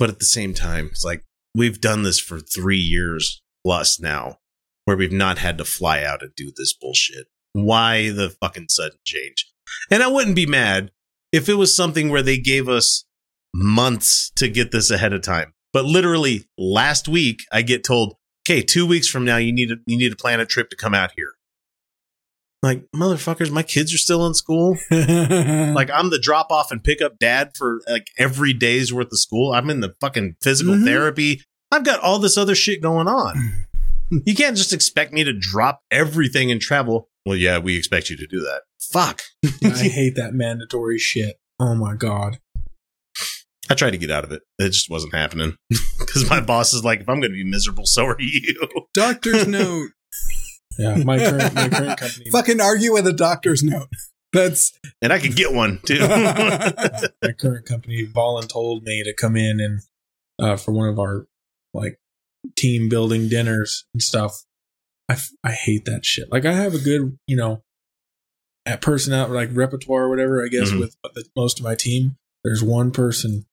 [0.00, 1.22] But at the same time, it's like
[1.54, 4.38] we've done this for 3 years plus now
[4.86, 7.26] where we've not had to fly out and do this bullshit.
[7.52, 9.46] Why the fucking sudden change?
[9.90, 10.90] And I wouldn't be mad
[11.32, 13.04] if it was something where they gave us
[13.54, 15.52] months to get this ahead of time.
[15.72, 19.76] But literally last week I get told, "Okay, 2 weeks from now you need to
[19.86, 21.34] you need to plan a trip to come out here."
[22.62, 24.76] Like, motherfuckers, my kids are still in school.
[24.90, 29.18] Like, I'm the drop off and pick up dad for like every day's worth of
[29.18, 29.52] school.
[29.52, 30.84] I'm in the fucking physical Mhm.
[30.84, 31.42] therapy.
[31.72, 33.64] I've got all this other shit going on.
[34.26, 37.08] You can't just expect me to drop everything and travel.
[37.24, 38.62] Well, yeah, we expect you to do that.
[38.92, 39.22] Fuck.
[39.64, 41.36] I hate that mandatory shit.
[41.60, 42.38] Oh my god.
[43.70, 44.42] I tried to get out of it.
[44.58, 45.54] It just wasn't happening
[46.00, 48.56] because my boss is like, if I'm going to be miserable, so are you.
[48.94, 49.90] Doctor's note.
[50.80, 53.88] Yeah, my current my current company Fucking argue with a doctor's note.
[54.32, 55.98] That's And I could get one too.
[56.00, 59.80] my current company Ballin told me to come in and
[60.38, 61.26] uh, for one of our
[61.74, 62.00] like
[62.56, 64.44] team building dinners and stuff.
[65.08, 66.30] I, f- I hate that shit.
[66.32, 67.62] Like I have a good you know
[68.64, 70.44] at person out like repertoire or whatever.
[70.44, 70.80] I guess Mhm.
[70.80, 73.46] with the, most of my team, there's one person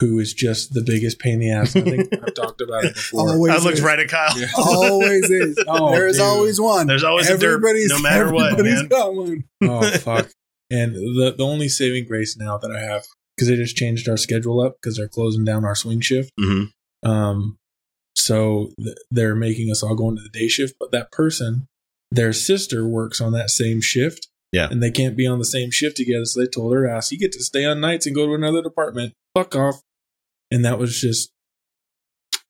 [0.00, 1.74] who is just the biggest pain in the ass.
[1.76, 3.30] I think I've talked about it before.
[3.30, 3.82] always I looked is.
[3.82, 4.38] right at Kyle.
[4.38, 4.46] Yeah.
[4.56, 5.58] Always is.
[5.68, 6.24] Oh, there is dude.
[6.26, 6.86] always one.
[6.86, 8.88] There's always a derp, everybody's no matter what, everybody's man.
[8.88, 9.44] got one.
[9.62, 10.28] oh fuck!
[10.70, 13.04] And the the only saving grace now that I have
[13.36, 16.30] because they just changed our schedule up because they're closing down our swing shift.
[16.38, 16.64] hmm
[17.02, 17.56] Um,
[18.14, 20.74] so th- they're making us all go into the day shift.
[20.80, 21.66] But that person,
[22.10, 24.28] their sister works on that same shift.
[24.52, 24.68] Yeah.
[24.70, 26.24] And they can't be on the same shift together.
[26.24, 28.62] So they told her ass, you get to stay on nights and go to another
[28.62, 29.12] department.
[29.34, 29.82] Fuck off.
[30.50, 31.32] And that was just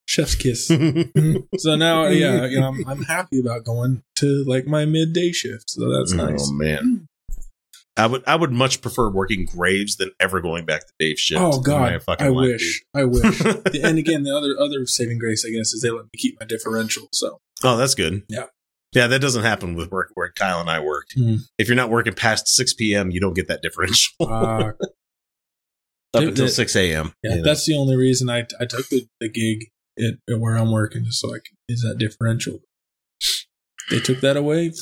[0.06, 0.66] chef's kiss.
[1.58, 5.70] so now, yeah, you know, I'm, I'm happy about going to like my midday shift.
[5.70, 6.48] So that's nice.
[6.48, 7.08] Oh man.
[7.98, 11.40] I would I would much prefer working graves than ever going back to Dave shift.
[11.40, 13.40] Oh God, I life, wish, I wish.
[13.82, 16.46] and again, the other other saving grace, I guess, is they let me keep my
[16.46, 17.08] differential.
[17.12, 17.40] So.
[17.64, 18.22] Oh, that's good.
[18.28, 18.46] Yeah.
[18.92, 21.14] Yeah, that doesn't happen with work where Kyle and I worked.
[21.16, 21.36] Hmm.
[21.58, 24.14] If you're not working past six PM, you don't get that differential.
[24.20, 24.72] uh,
[26.16, 27.12] Up Dude, until that- six AM.
[27.22, 27.42] yeah, you know.
[27.44, 29.66] that's the only reason I I took the, the gig
[29.98, 32.60] at, at where I'm working, so I can is that differential.
[33.90, 34.72] They took that away.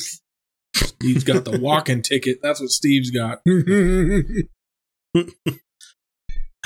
[0.75, 2.39] Steve's got the walking ticket.
[2.43, 3.41] That's what Steve's got.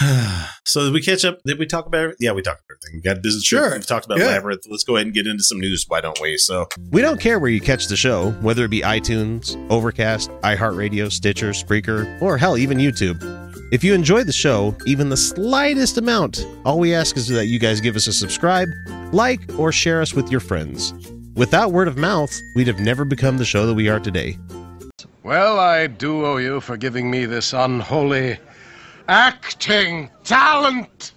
[0.65, 1.39] so did we catch up?
[1.45, 2.19] Did we talk about everything?
[2.21, 2.97] Yeah, we talked about everything.
[2.99, 3.63] We got business trip.
[3.63, 3.73] Sure.
[3.75, 4.27] We've talked about Yeah.
[4.27, 4.63] Labyrinth.
[4.71, 5.85] Let's go ahead and get into some news.
[5.89, 6.37] Why don't we?
[6.37, 11.11] So we don't care where you catch the show, whether it be iTunes, Overcast, iHeartRadio,
[11.11, 13.19] Stitcher, Spreaker, or hell, even YouTube.
[13.73, 17.59] If you enjoy the show, even the slightest amount, all we ask is that you
[17.59, 18.69] guys give us a subscribe,
[19.13, 20.95] like, or share us with your friends.
[21.35, 24.39] Without word of mouth, we'd have never become the show that we are today.
[25.23, 28.39] Well, I do owe you for giving me this unholy
[29.09, 31.13] acting talent.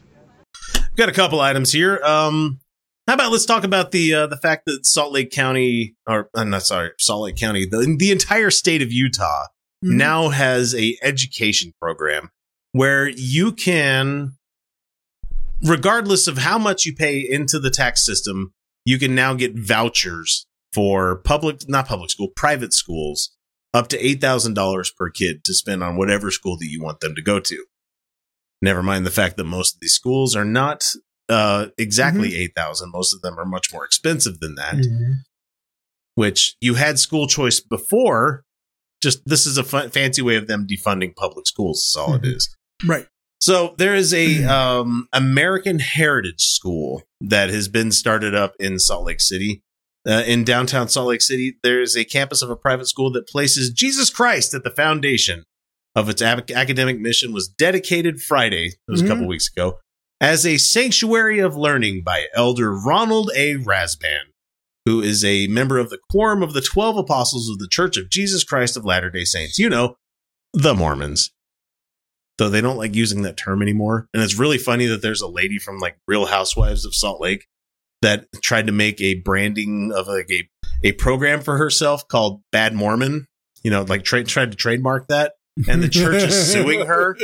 [0.95, 1.99] got a couple items here.
[2.03, 2.59] Um,
[3.07, 6.49] how about let's talk about the uh, the fact that Salt Lake County, or I'm
[6.49, 9.45] not sorry, Salt Lake County, the the entire state of Utah
[9.83, 9.95] Mhm.
[9.97, 12.29] now has a education program
[12.71, 14.33] where you can,
[15.63, 18.53] regardless of how much you pay into the tax system,
[18.85, 23.31] you can now get vouchers for public, not public school, private schools,
[23.73, 26.99] up to eight thousand dollars per kid to spend on whatever school that you want
[26.99, 27.65] them to go to.
[28.61, 30.83] Never mind the fact that most of these schools are not
[31.29, 32.91] uh, exactly eight thousand.
[32.91, 34.75] Most of them are much more expensive than that.
[36.15, 38.43] Which you had school choice before.
[39.01, 41.79] Just this is a fun, fancy way of them defunding public schools.
[41.79, 42.35] Is all it Mhm.
[42.35, 42.55] is.
[42.85, 43.07] right.
[43.39, 49.05] So there is a um, American Heritage School that has been started up in Salt
[49.05, 49.63] Lake City.
[50.07, 53.27] Uh, in downtown Salt Lake City, there is a campus of a private school that
[53.27, 55.43] places Jesus Christ at the foundation
[55.95, 57.33] of its ab- academic mission.
[57.33, 59.05] Was dedicated Friday, it was Mhm.
[59.05, 59.79] a couple weeks ago,
[60.19, 63.55] as a sanctuary of learning by Elder Ronald A.
[63.55, 64.31] Rasband,
[64.85, 68.09] who is a member of the Quorum of the Twelve Apostles of the Church of
[68.09, 69.59] Jesus Christ of Latter Day Saints.
[69.59, 69.95] You know,
[70.53, 71.31] the Mormons
[72.37, 74.07] though they don't like using that term anymore.
[74.15, 77.45] And it's really funny that there's a lady from like Real Housewives of Salt Lake
[78.01, 80.49] that tried to make a branding of like a,
[80.83, 83.27] a program for herself called Bad Mormon.
[83.63, 85.33] You know, like tra- tried to trademark that,
[85.67, 87.17] and the church is suing her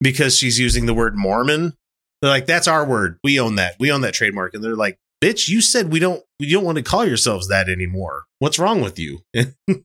[0.00, 1.74] because she's using the word Mormon.
[2.20, 3.18] They're like, "That's our word.
[3.24, 3.76] We own that.
[3.78, 6.22] We own that trademark." And they're like, "Bitch, you said we don't.
[6.40, 8.24] We don't want to call yourselves that anymore.
[8.38, 9.20] What's wrong with you?"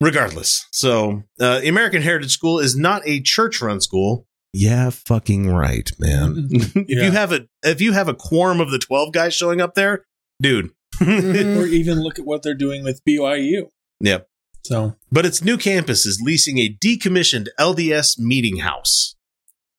[0.00, 4.26] Regardless, so uh, the American Heritage School is not a church-run school.
[4.52, 6.48] Yeah, fucking right, man.
[6.50, 7.04] if Yeah.
[7.04, 10.04] you have a if you have a quorum of the twelve guys showing up there,
[10.40, 10.70] dude.
[11.00, 13.68] Or even look at what they're doing with BYU.
[14.00, 14.28] yep.
[14.68, 19.14] So But its new campus is leasing a decommissioned LDS meeting house,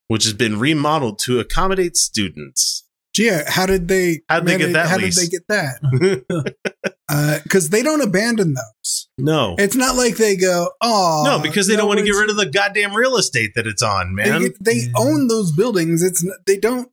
[0.06, 2.84] which has been remodeled to accommodate students.
[3.16, 4.20] Yeah, how did they?
[4.28, 5.16] How'd they get that How lease?
[5.18, 6.54] did they get that?
[7.10, 9.08] Uh, because they don't abandon those.
[9.16, 12.28] no, It's not like they go, oh, no, because they don't want to get rid
[12.28, 14.42] of the goddamn real estate that it's on, man.
[14.42, 14.92] They, they Yeah.
[14.94, 16.02] own those buildings.
[16.02, 16.90] It's they don't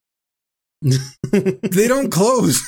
[1.32, 2.62] they don't close.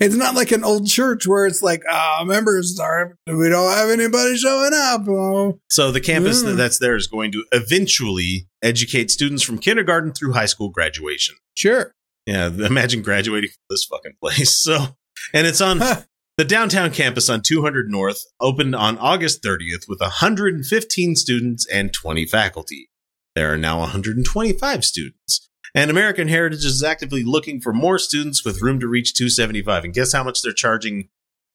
[0.00, 3.90] It's not like an old church where it's like, ah, members are we don't have
[3.90, 5.06] anybody showing up.
[5.08, 5.60] Oh.
[5.70, 6.52] so the campus Yeah.
[6.52, 11.36] that's there is going to eventually educate students from kindergarten through high school graduation.
[11.54, 11.92] Sure.
[12.26, 14.54] Yeah, imagine graduating from this fucking place.
[14.68, 14.96] So,
[15.32, 21.16] and it's on the downtown campus on 200 North, opened on August 30th with 115
[21.16, 22.90] students and 20 faculty.
[23.34, 25.47] There are now 125 students.
[25.74, 29.84] And American Heritage is actively looking for more students with room to reach 275.
[29.84, 31.08] And guess how much they're charging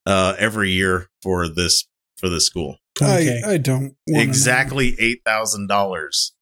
[0.06, 1.86] uh, every year for this
[2.18, 2.78] for this school?
[2.98, 3.44] 20K.
[3.44, 4.22] I, I don't wanna know.
[4.22, 6.34] Exactly eight thousand dollars.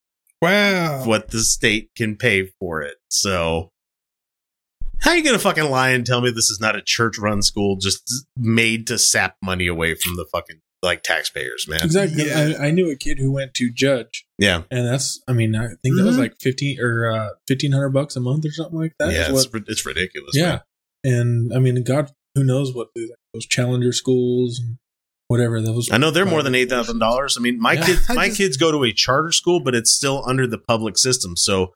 [0.41, 1.05] Wow.
[1.05, 2.95] What the state can pay for it.
[3.09, 3.71] So
[4.99, 7.77] how you gonna fucking lie and tell me this is not a church run school
[7.77, 11.81] just made to sap money away from the fucking like taxpayers, man?
[11.83, 12.27] exactly.
[12.27, 12.53] Yeah.
[12.59, 15.67] I, I knew a kid who went to Judge, Yeah, and that's I mean I
[15.83, 16.19] think that was Mhm.
[16.19, 19.11] like fifteen or uh, fifteen hundred bucks a month or something like that.
[19.13, 20.31] yeah, what- it's, ri- it's ridiculous.
[20.35, 20.49] yeah.
[20.51, 20.61] man.
[21.03, 24.77] And I mean, God, who knows what the, those challenger schools and
[25.27, 25.89] whatever those.
[25.91, 27.37] I know they're more than eight thousand dollars.
[27.37, 27.85] I mean, my Yeah.
[27.85, 30.97] kids, my just- kids go to a charter school, but it's still under the public
[30.97, 31.73] system, so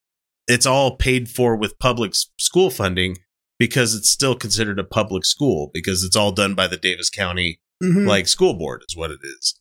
[0.47, 3.17] it's all paid for with public school funding
[3.57, 7.57] because it's still considered a public school because it's all done by the Davis County
[7.93, 8.07] Mhm.
[8.07, 9.59] like school board is what it is.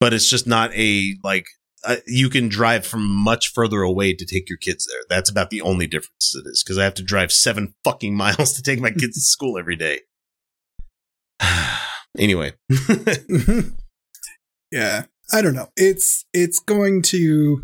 [0.00, 1.46] but it's just not a like
[1.84, 5.02] uh, you can drive from much further away to take your kids there.
[5.08, 8.52] That's about the only difference it is because I have to drive seven fucking miles
[8.54, 10.00] to take my kids to school every day.
[12.18, 12.54] anyway,
[14.70, 15.04] yeah.
[15.32, 15.70] I don't know.
[15.76, 17.62] It's it's going to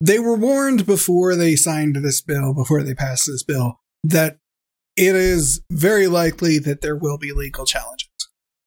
[0.00, 4.38] they were warned before they signed this bill, before they passed this bill, that
[5.00, 8.08] it is very likely that there will be legal challenges.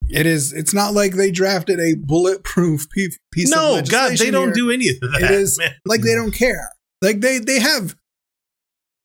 [0.09, 0.51] It is.
[0.51, 2.87] It's not like they drafted a bulletproof
[3.31, 3.51] piece.
[3.51, 4.53] of no, God, they don't here.
[4.53, 5.21] do any of that.
[5.21, 5.75] It is man.
[5.85, 6.71] like they don't care.
[7.03, 7.95] Like they they have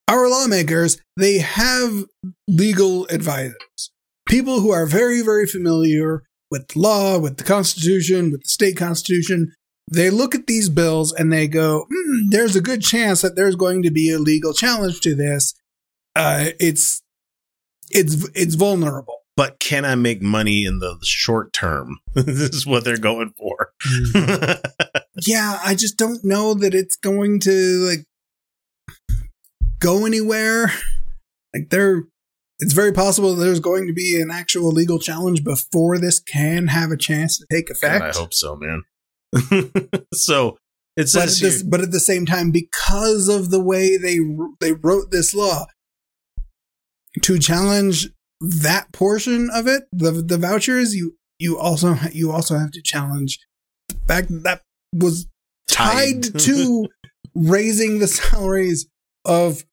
[0.08, 0.98] our lawmakers.
[1.18, 2.06] They have
[2.48, 3.90] legal advisors,
[4.26, 9.52] people who are very very familiar with law, with the Constitution, with the state constitution.
[9.90, 13.54] They look at these bills and they go, "Hmm, "There's a good chance that there's
[13.56, 15.54] going to be a legal challenge to this.
[16.16, 17.02] Uh, it's
[17.90, 22.00] it's it's vulnerable." But can I make money in the short term?
[22.14, 23.72] this is what they're going for.
[25.26, 27.50] Yeah, I just don't know that it's going to
[27.88, 28.04] like
[29.80, 30.72] go anywhere.
[31.54, 32.04] Like there
[32.60, 36.68] it's very possible that there's going to be an actual legal challenge before this can
[36.68, 38.00] have a chance to take effect.
[38.00, 38.82] God, I hope so, man.
[40.12, 40.58] so
[40.96, 44.18] it but at, says this, but at the same time, because of the way they
[44.60, 45.66] they wrote this law,
[47.22, 48.08] to challenge
[48.40, 53.38] that portion of it, the the vouchers, you you also you also have to challenge
[53.88, 54.62] the fact that that
[54.94, 55.26] was
[55.68, 56.38] tied Tied.
[56.40, 56.88] to
[57.34, 58.86] raising the salaries
[59.24, 59.64] of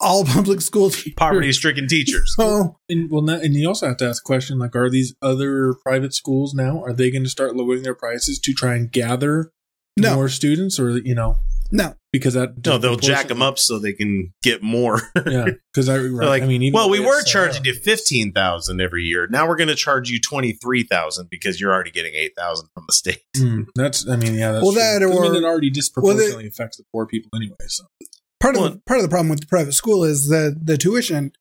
[0.00, 1.14] all public school teachers.
[1.16, 2.34] poverty-stricken teachers.
[2.36, 5.14] So And well, now, and you also have to ask the question: like, are these
[5.22, 6.82] other private schools now?
[6.82, 9.52] Are they going to start lowering their prices to try and gather
[9.96, 10.14] No.
[10.16, 11.36] more students, or you know,
[11.70, 15.00] no, because that No, they'll jack them up so they can get more.
[15.26, 17.66] Yeah, because I, right, like, I mean, even well, we were charging up.
[17.66, 19.26] you fifteen thousand every year.
[19.28, 22.68] Now we're going to charge you twenty three thousand because you're already getting eight thousand
[22.74, 23.22] from the state.
[23.36, 24.82] Mm, that's, I mean, yeah, that's Well, true.
[24.82, 27.56] that 'Cause, I mean, it already disproportionately well, affects the poor people anyway.
[27.68, 27.84] So
[28.40, 30.76] part of Well- the, part of the problem with the private school is that the
[30.76, 31.32] tuition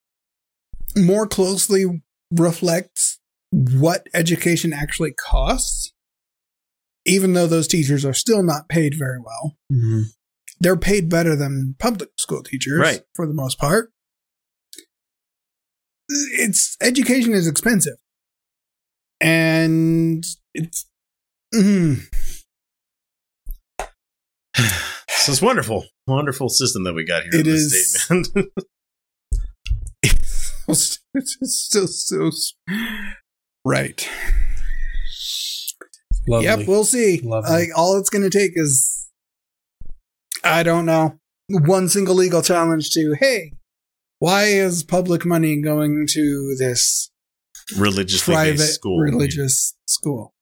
[0.98, 3.20] more closely reflects
[3.52, 5.92] what education actually costs.
[7.06, 9.58] Even though those teachers are still not paid very well,
[10.62, 13.02] they're paid better than public school teachers, Right.
[13.16, 13.92] For the most part,
[16.10, 17.98] it's education is expensive,
[19.20, 20.86] and it's.
[21.54, 22.02] mm,
[25.10, 27.32] So it's wonderful, wonderful system that we got here.
[27.34, 28.46] It in the is- state, man.
[30.68, 31.00] it's
[31.44, 32.32] still so
[33.66, 34.10] right.
[36.28, 36.46] lovely.
[36.46, 37.22] Yep, we'll see.
[37.24, 37.52] Lovely.
[37.52, 38.91] Like all it's going to take is,
[40.44, 41.18] I don't know,
[41.50, 43.54] one single legal challenge to hey,
[44.20, 47.10] why is public money going to this
[47.78, 49.00] religiously private school.
[49.00, 50.34] religious school?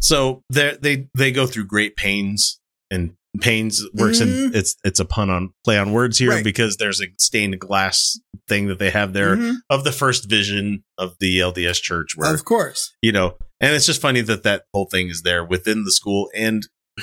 [0.00, 2.58] So they they they go through great pains,
[2.90, 4.54] and pains works in Mhm.
[4.54, 6.44] it's it's a pun on play on words here Right.
[6.44, 10.84] because there's a stained glass thing that they have there Mhm, of the first vision
[10.98, 12.92] of the LDS church where Of course.
[13.00, 16.28] you know and it's just funny that that whole thing is there within the school
[16.34, 16.68] and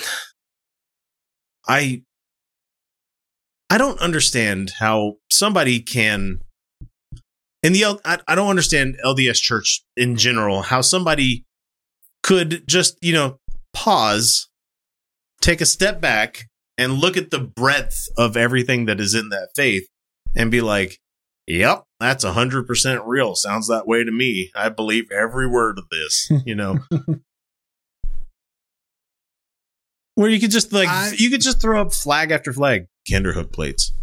[1.67, 2.03] i
[3.69, 6.39] i don't understand how somebody can
[7.61, 11.45] in the L, I, I don't understand lds church in general how somebody
[12.23, 13.39] could just you know
[13.73, 14.49] pause
[15.41, 16.45] take a step back
[16.77, 19.87] and look at the breadth of everything that is in that faith
[20.35, 20.99] and be like
[21.51, 23.33] Yep, that's a hundred percent real.
[23.33, 24.51] Sounds that way to me.
[24.55, 26.31] I believe every word of this.
[26.45, 26.77] You know,
[30.15, 33.51] where you could just like I- you could just throw up flag after flag, Kinderhook
[33.51, 33.93] plates,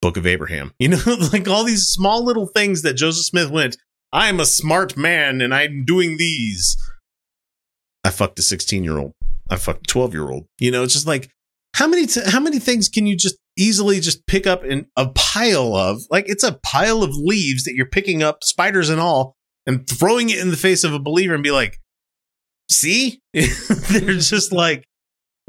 [0.00, 0.72] Book of Abraham.
[0.78, 3.76] You know, like all these small little things that Joseph Smith went.
[4.12, 6.76] I'm a smart man and I'm doing these.
[8.04, 9.12] I fucked a 16 year old.
[9.50, 10.46] I fucked a 12 year old.
[10.58, 11.30] You know, it's just like
[11.74, 15.08] how many t- how many things can you just easily just pick up in a
[15.10, 19.36] pile of like it's a pile of leaves that you're picking up spiders and all
[19.66, 21.78] and throwing it in the face of a believer and be like
[22.70, 24.84] see they're just like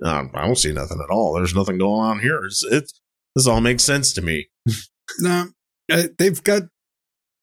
[0.04, 3.00] um, i don't see nothing at all there's nothing going on here it's, it's
[3.36, 4.48] this all makes sense to me
[5.20, 5.48] No,
[5.90, 6.64] uh, they've got.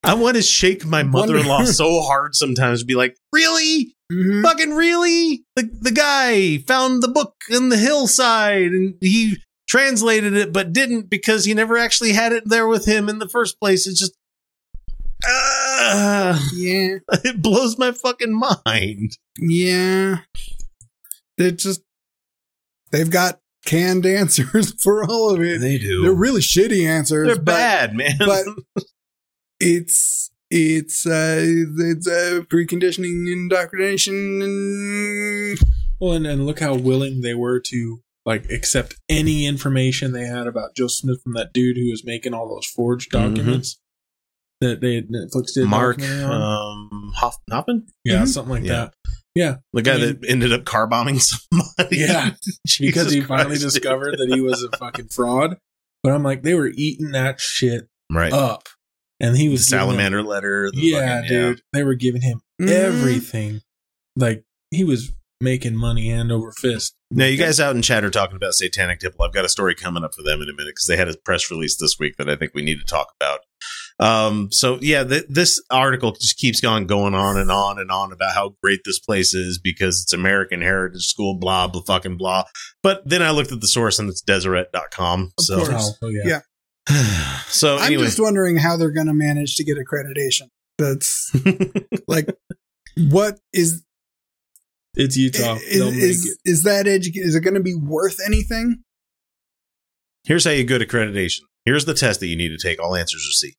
[0.03, 4.43] i want to shake my mother-in-law so hard sometimes to be like really mhm.
[4.43, 9.37] fucking really the, the guy found the book in the hillside and he
[9.67, 13.27] translated it but didn't because he never actually had it there with him in the
[13.27, 14.13] first place it's just
[15.27, 20.19] uh, Yeah, it blows my fucking mind yeah.
[21.37, 21.81] They just.
[22.95, 25.59] They've got canned answers for all of it.
[25.59, 27.27] they do They're really shitty answers.
[27.27, 28.45] they're but- bad man but
[29.59, 34.41] it's it's uh, it's uh, preconditioning indoctrination.
[34.41, 35.59] And
[35.99, 40.47] Well, and, and look how willing they were to like accept any information they had
[40.47, 43.35] about Joe Smith from that dude who was making all those forged Mhm.
[43.35, 43.79] documents
[44.61, 45.65] that they Netflix did.
[45.67, 46.89] Mark documentary on.
[46.91, 48.27] um, Hoff- Hofmann, yeah, Mhm.
[48.27, 48.73] something like Yeah.
[48.85, 48.93] that.
[49.35, 51.97] Yeah, the guy I mean- that ended up car bombing somebody.
[51.97, 52.31] yeah,
[52.79, 55.57] because he finally Christ, discovered that he was a fucking fraud.
[56.03, 58.31] But I'm like, they were eating that shit right.
[58.31, 58.69] up,
[59.19, 60.71] and he the was them- salamander letter.
[60.71, 62.69] the yeah, fucking- dude, they were giving him Mhm.
[62.69, 63.61] everything.
[64.15, 65.11] Like he was
[65.41, 66.95] making money hand over fist.
[67.11, 69.25] Now, you guys out in chat are talking about Satanic Temple.
[69.25, 71.15] I've got a story coming up for them in a minute because they had a
[71.25, 73.41] press release this week that I think we need to talk about.
[73.97, 78.11] Um, so yeah, th- this article just keeps going, going on and on and on
[78.11, 82.43] about how great this place is because it's American Heritage School, blah, blah, fucking blah.
[82.83, 85.31] But then I looked at the source and it's Deseret.com.
[85.37, 85.97] Of So, course.
[86.01, 86.41] Oh, yeah.
[86.89, 87.41] Yeah.
[87.47, 90.49] so I'm anyway, just wondering how they're going to manage to get accreditation.
[90.77, 91.33] That's
[92.07, 92.27] like,
[92.97, 93.81] what is
[94.95, 95.55] It's Utah.
[95.55, 96.49] is They'll make is, it.
[96.49, 98.81] is that edu- Is it going to be worth anything?
[100.25, 101.41] here's how you get accreditation.
[101.65, 102.81] Here's the test that you need to take.
[102.81, 103.53] All answers are C.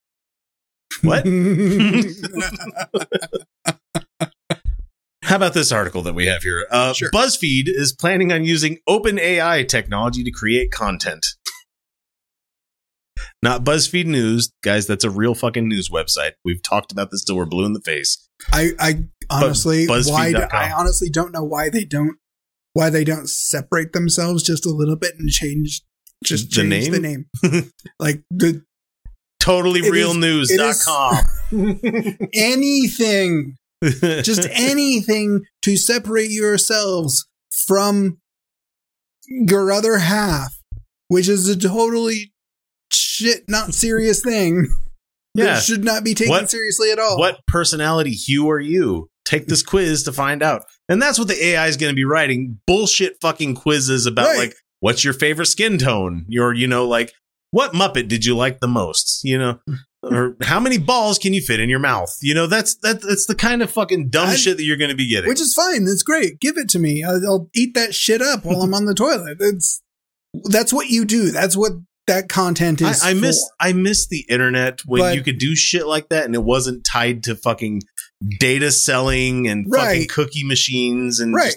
[1.03, 1.27] What?
[5.23, 6.67] How about this article that we have here?
[6.71, 7.11] Uh, Sure.
[7.11, 11.27] BuzzFeed is planning on using OpenAI technology to create content.
[13.43, 14.87] Not BuzzFeed News, guys.
[14.87, 16.33] That's a real fucking news website.
[16.45, 18.29] We've talked about this till we're blue in the face.
[18.53, 22.17] I, I honestly, why Do, I honestly don't know why they don't,
[22.73, 25.83] why they don't separate themselves just a little bit and change,
[26.25, 27.27] just The change the name.
[27.99, 28.63] like the
[29.47, 31.19] Totally It real is- news.com.
[32.35, 37.27] anything, just anything to separate yourselves
[37.67, 38.19] from
[39.29, 40.57] your other half,
[41.09, 42.33] which is a totally
[42.93, 44.67] shit, not serious thing.
[45.35, 45.45] yeah.
[45.45, 47.19] That should not be taken What- seriously at all.
[47.19, 49.09] What personality hue are you?
[49.25, 50.65] Take this quiz to find out.
[50.89, 54.39] And that's what the AI is going to be writing bullshit fucking quizzes about Right.
[54.39, 56.25] like what's your favorite skin tone?
[56.29, 57.13] Your you know like
[57.51, 59.21] what Muppet did you like the most?
[59.25, 59.59] You know,
[60.03, 62.15] or how many balls can you fit in your mouth?
[62.23, 64.91] You know, that's that, that's the kind of fucking dumb I- shit that you're going
[64.91, 65.29] to be getting.
[65.29, 65.85] Which is fine.
[65.85, 66.41] That's great.
[66.41, 67.03] Give it to me.
[67.03, 69.39] I'll, I'll eat that shit up while I'm on the toilet.
[69.41, 69.83] It's
[70.45, 71.31] that's what you do.
[71.31, 71.73] That's what
[72.07, 73.03] that content is.
[73.03, 73.69] I, I miss for.
[73.69, 76.85] I miss the internet when But- you could do shit like that and it wasn't
[76.85, 77.83] tied to fucking
[78.39, 81.57] data selling and fucking cookie machines and Right.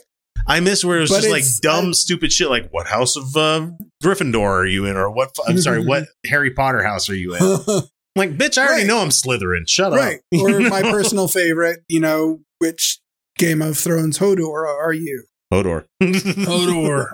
[0.49, 2.87] Just- I miss where it was But just like dumb, I- stupid shit like what
[2.87, 3.67] house of uh,
[4.03, 7.41] Gryffindor are you in or what I'm sorry, what Harry Potter house are you in?
[7.41, 7.83] I'm
[8.15, 8.87] like, bitch, I already Right.
[8.87, 9.67] know I'm Slytherin.
[9.67, 10.15] Shut right.
[10.17, 10.21] up.
[10.31, 12.99] You Or my personal favorite, you know, which
[13.37, 15.23] Game of Thrones Hodor are you?
[15.53, 15.85] Hodor.
[16.01, 17.07] Hodor.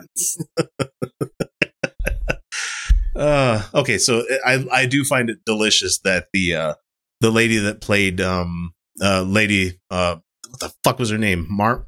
[3.15, 6.73] Uh, okay, so I I do find it delicious that the uh
[7.21, 10.17] the lady that played um uh lady uh
[10.49, 11.87] what the fuck was her name Mar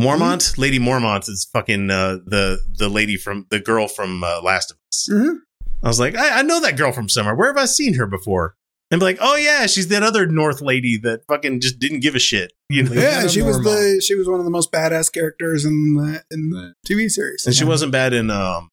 [0.00, 4.70] Mormont Lady Mormont is fucking uh the the lady from the girl from uh, Last
[4.70, 5.08] of Us.
[5.10, 5.36] Mhm.
[5.82, 7.34] I was like I, I know that girl from somewhere.
[7.34, 8.54] Where have I seen her before?
[8.90, 12.14] And be like, oh yeah, she's that other North lady that fucking just didn't give
[12.14, 12.52] a shit.
[12.70, 13.64] You know, Yeah, she was Mormont.
[13.96, 17.44] the she was one of the most badass characters in the in the TV series.
[17.46, 18.70] and she wasn't bad in um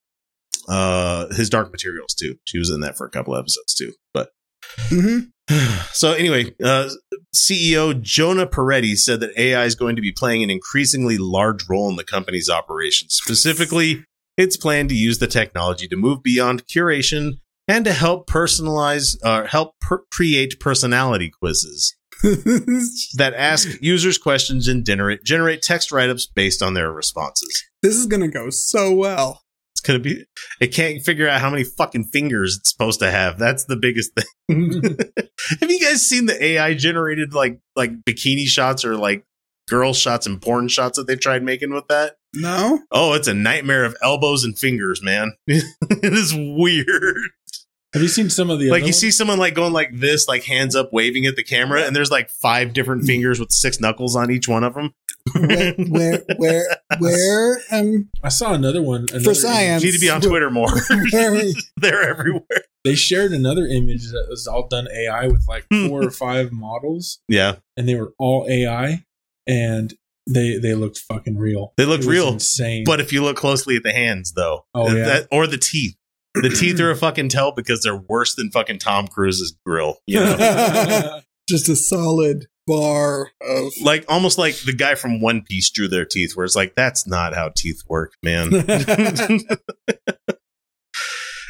[0.67, 2.35] uh his Dark Materials too.
[2.45, 3.93] She was in that for a couple episodes too.
[4.13, 4.29] But
[4.89, 5.19] hmm
[5.91, 6.89] so anyway, uh,
[7.33, 11.89] CEO Jonah Peretti said that AI is going to be playing an increasingly large role
[11.89, 13.15] in the company's operations.
[13.15, 14.03] Specifically,
[14.37, 17.33] it's planned to use the technology to move beyond curation
[17.67, 24.85] and to help personalize, uh, help per- create personality quizzes that ask users questions and
[24.85, 27.63] generate generate text write ups based on their responses.
[27.81, 29.41] this is gonna go so well.
[29.75, 30.25] It's gonna be.
[30.61, 33.37] It can't figure out how many fucking fingers it's supposed to have.
[33.37, 34.71] That's the biggest thing.
[35.59, 39.25] have you guys seen the AI generated like like bikini shots or like
[39.67, 42.15] girl shots and porn shots that they tried making with that?
[42.33, 45.33] No, Oh, it's a nightmare of elbows and fingers, man.
[45.47, 45.63] it
[46.01, 47.31] is weird.
[47.93, 48.97] Have you seen some of the like you ones?
[48.97, 52.11] see someone like going like this, like hands up, waving at the camera, and there's
[52.11, 53.07] like five different hmm.
[53.07, 54.93] fingers with six knuckles on each one of them.
[55.33, 59.01] Where where where, where um I saw another one.
[59.09, 59.37] Another for image.
[59.37, 60.69] science You need to be on Twitter more.
[61.11, 61.43] Where-
[61.77, 62.43] They're everywhere.
[62.83, 65.87] They shared another image that was all done AI with like Hmm.
[65.87, 69.03] four or five models, Yeah, and they were all AI,
[69.47, 69.93] and
[70.29, 71.73] they they looked fucking real.
[71.77, 72.29] they looked real.
[72.33, 72.83] insane.
[72.85, 75.05] But if you look closely at the hands, though, Oh, yeah.
[75.05, 75.95] that- or the teeth,
[76.35, 79.97] the teeth are a fucking tell because they're worse than fucking Tom Cruise's grill.
[80.05, 85.69] You know, just a solid bar of like almost like the guy from One Piece
[85.69, 88.49] drew their teeth, where it's like that's not how teeth work, man.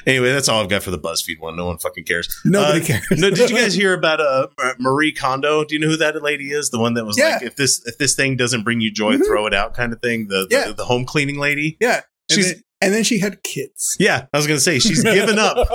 [0.08, 1.56] Anyway, that's all I've got for the BuzzFeed one.
[1.58, 2.30] No one fucking cares.
[2.46, 3.08] Nobody Uh, cares.
[3.10, 4.48] no, did you guys hear about uh,
[4.78, 5.66] Marie Kondo?
[5.66, 6.70] Do you know who that lady is?
[6.70, 7.30] The one that was Yeah.
[7.38, 9.26] like, if this if this thing doesn't bring you joy, Mhm.
[9.26, 10.28] throw it out, kind of thing.
[10.28, 10.68] The, Yeah.
[10.68, 11.76] the the home cleaning lady.
[11.82, 12.02] Yeah.
[12.30, 13.96] And She's then, and then she had kids.
[14.00, 14.28] yeah.
[14.32, 15.68] I was gonna say she's given up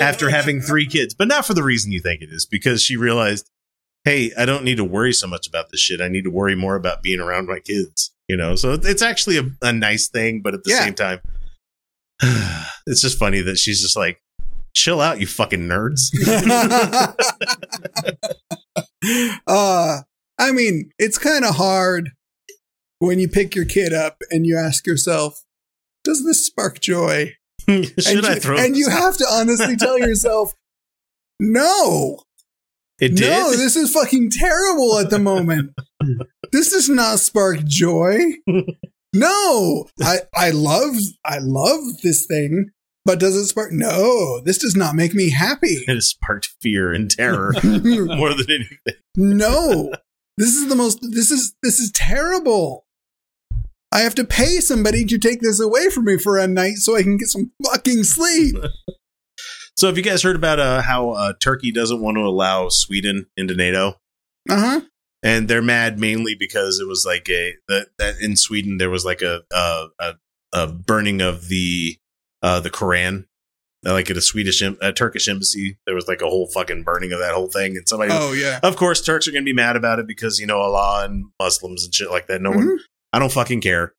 [0.00, 2.96] after having three kids, but not for the reason you think it is, because she
[2.96, 3.50] realized,
[4.08, 6.00] hey, I don't need to worry so much about this shit.
[6.00, 8.10] I need to worry more about being around my kids.
[8.26, 10.84] You know, so it's actually a, a nice thing, but at the Yeah.
[10.84, 11.20] same time,
[12.86, 14.20] it's just funny that she's just like,
[14.74, 16.08] chill out, you fucking nerds.
[19.46, 19.98] uh,
[20.38, 22.10] I mean, it's kind of hard
[22.98, 25.42] when you pick your kid up and you ask yourself,
[26.04, 27.34] does this spark joy?
[27.68, 28.58] Should and I you, throw?
[28.58, 28.98] And you out?
[28.98, 30.54] have to honestly tell yourself,
[31.40, 32.22] no,
[33.00, 33.30] It did.
[33.30, 35.72] no, this is fucking terrible at the moment.
[36.52, 38.18] this does not spark joy.
[39.14, 42.70] No, I, I love, I love this thing,
[43.04, 43.72] but does it spark?
[43.72, 45.68] No, this does not make me happy.
[45.68, 48.94] it has sparked fear and terror more than anything.
[49.16, 49.92] no,
[50.36, 52.84] this is the most, this is, this is terrible.
[53.90, 56.94] I have to pay somebody to take this away from me for a night so
[56.96, 58.56] I can get some fucking sleep.
[59.78, 63.26] So, have you guys heard about uh, how uh, Turkey doesn't want to allow Sweden
[63.36, 63.94] into NATO?
[64.50, 64.80] Uh huh.
[65.22, 69.04] and they're mad mainly because it was like a that, that in Sweden there was
[69.04, 70.14] like a a, a,
[70.52, 71.96] a burning of the
[72.42, 73.26] uh the Quran.
[73.84, 77.20] Like at a Swedish, a Turkish embassy, there was like a whole fucking burning of
[77.20, 78.58] that whole thing, and somebody, Oh yeah.
[78.64, 81.84] of course, Turks are gonna be mad about it because you know Allah and Muslims
[81.84, 82.42] and shit like that.
[82.42, 82.78] No one, Mhm.
[83.12, 83.92] I don't fucking care.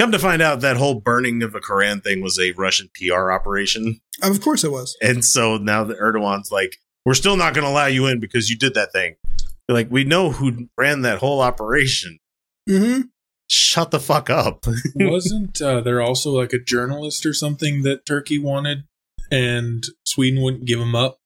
[0.00, 3.30] Come to find out, that whole burning of a Quran thing was a Russian PR
[3.30, 4.96] operation, Of course it was.
[5.02, 8.48] and so now that Erdogan's like, we're still not going to allow you in because
[8.48, 9.16] you did that thing.
[9.68, 12.18] They're like, we know who ran that whole operation.
[12.66, 13.02] hmm
[13.46, 14.64] Shut the fuck up.
[14.94, 18.84] Wasn't uh, there also like a journalist or something that Turkey wanted
[19.30, 21.18] and Sweden wouldn't give him up?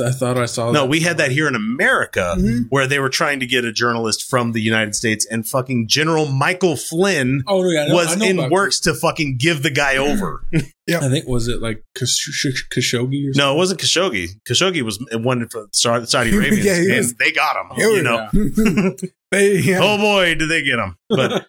[0.00, 0.88] I, thought I saw no, that.
[0.88, 2.66] we had that here in America Mhm.
[2.70, 6.26] where they were trying to get a journalist from the United States, and fucking General
[6.26, 10.44] Michael Flynn Oh, yeah, know- was in about works to fucking give the guy over.
[10.86, 14.28] yeah, I think was it like Kash- Khashoggi or no, it wasn't Khashoggi.
[14.48, 17.72] Khashoggi was one for Saudi Saudi Arabians, Yeah, and was- they got him.
[17.76, 18.94] Yeah, you know,
[19.32, 19.80] They- yeah.
[19.82, 20.96] oh boy, did they get him!
[21.08, 21.46] But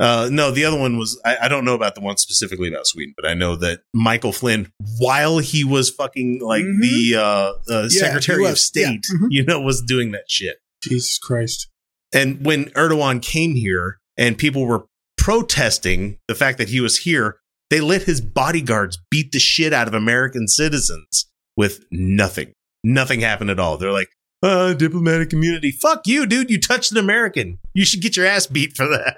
[0.00, 2.86] uh, no, the other one was I, I don't know about the one specifically about
[2.86, 6.80] Sweden, but I know that Michael Flynn, while he was fucking like Mhm.
[6.80, 8.58] the uh, uh, he Secretary of.
[8.58, 9.16] State, Yeah.
[9.16, 9.26] Mhm.
[9.30, 10.56] you know, was doing that shit.
[10.82, 11.68] Jesus Christ.
[12.12, 14.84] And when Erdogan came here and people were
[15.16, 17.38] protesting the fact that he was here,
[17.70, 21.26] they let his bodyguards beat the shit out of American citizens
[21.56, 22.52] with nothing.
[22.84, 23.78] Nothing happened at all.
[23.78, 24.10] They're like,
[24.42, 25.70] uh, diplomatic immunity.
[25.72, 26.50] Fuck you, dude.
[26.50, 27.58] You touched an American.
[27.72, 29.16] You should get your ass beat for that.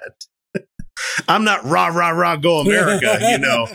[1.27, 3.67] I'm not rah, rah, rah, go America, you know.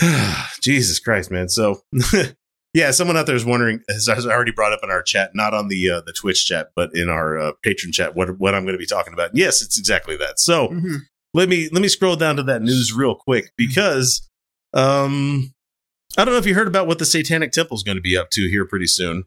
[0.60, 1.48] Jesus Christ, man.
[1.48, 1.82] So,
[2.74, 5.54] yeah, someone out there is wondering, has, I already brought up in our chat, not
[5.54, 8.62] on the uh, the Twitch chat, but in our uh, Patreon chat, what what I'm
[8.64, 9.30] going to be talking about.
[9.34, 10.38] Yes, it's exactly that.
[10.40, 10.96] So, Mhm.
[11.34, 14.28] let me let me scroll down to that news real quick because
[14.72, 15.52] um
[16.16, 18.16] I don't know if you heard about what the Satanic Temple is going to be
[18.16, 19.24] up to here pretty soon.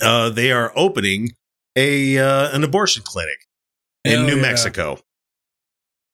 [0.00, 1.30] Uh they are opening
[1.76, 3.38] a uh, an abortion clinic
[4.04, 4.42] in Hell New yeah.
[4.42, 4.98] Mexico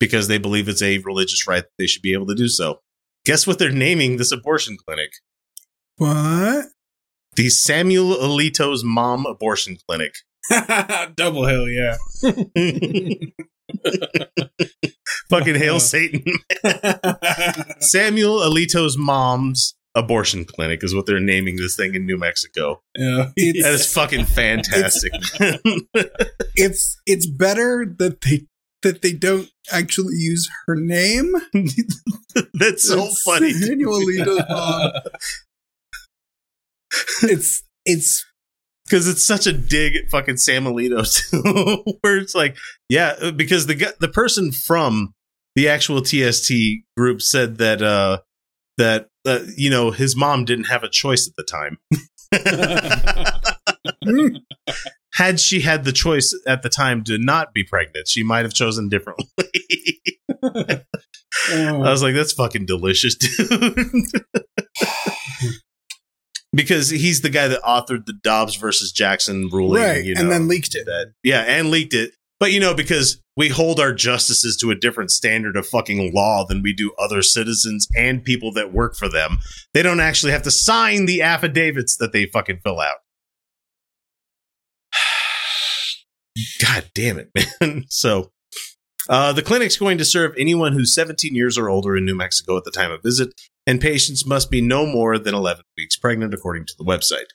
[0.01, 2.81] because they believe it's a religious right that they should be able to do so.
[3.25, 5.11] Guess what they're naming this abortion clinic?
[5.97, 6.67] What?
[7.37, 10.15] The Samuel Alito's Mom Abortion Clinic.
[11.17, 11.97] Double hell yeah.
[15.29, 16.25] Fucking hail Satan.
[17.81, 22.81] Samuel Alito's mom's abortion clinic is what they're naming this thing in New Mexico.
[22.97, 23.31] yeah.
[23.37, 25.13] That is fucking fantastic.
[25.39, 25.59] man.
[26.55, 28.47] it's it's better that they
[28.83, 31.35] that they don't actually use her name.
[32.55, 33.53] That's so It's funny.
[33.53, 35.11] Samuel Alito's.
[37.23, 38.25] It's it's
[38.87, 42.57] Because it's such a dig at fucking Sam Alito too, where it's like,
[42.89, 45.13] yeah, because the the person from
[45.55, 46.51] the actual TST
[46.97, 48.21] group said that uh
[48.79, 51.79] that uh, you know his mom didn't have a choice at the time.
[55.19, 58.55] Had she had the choice at the time to not be pregnant, she might have
[58.55, 59.27] chosen differently.
[61.51, 61.83] Oh.
[61.83, 63.47] I was like, that's fucking delicious, dude.
[66.53, 70.31] because he's the guy that authored the Dobbs versus Jackson ruling, right, you know, and
[70.31, 70.87] then leaked it.
[70.87, 72.13] that yeah, and leaked it.
[72.41, 76.45] But you know, because we hold our justices to a different standard of fucking law
[76.47, 79.39] than we do other citizens and people that work for them.
[79.75, 82.97] They don't actually have to sign the affidavits that they fucking fill out.
[86.63, 87.31] God damn it,
[87.61, 87.85] man.
[87.89, 88.33] So
[89.09, 92.57] uh, the clinic's going to serve anyone who's 17 years or older in New Mexico
[92.57, 93.33] at the time of visit
[93.69, 97.27] and patients must be no more than 11 weeks pregnant, according to the website.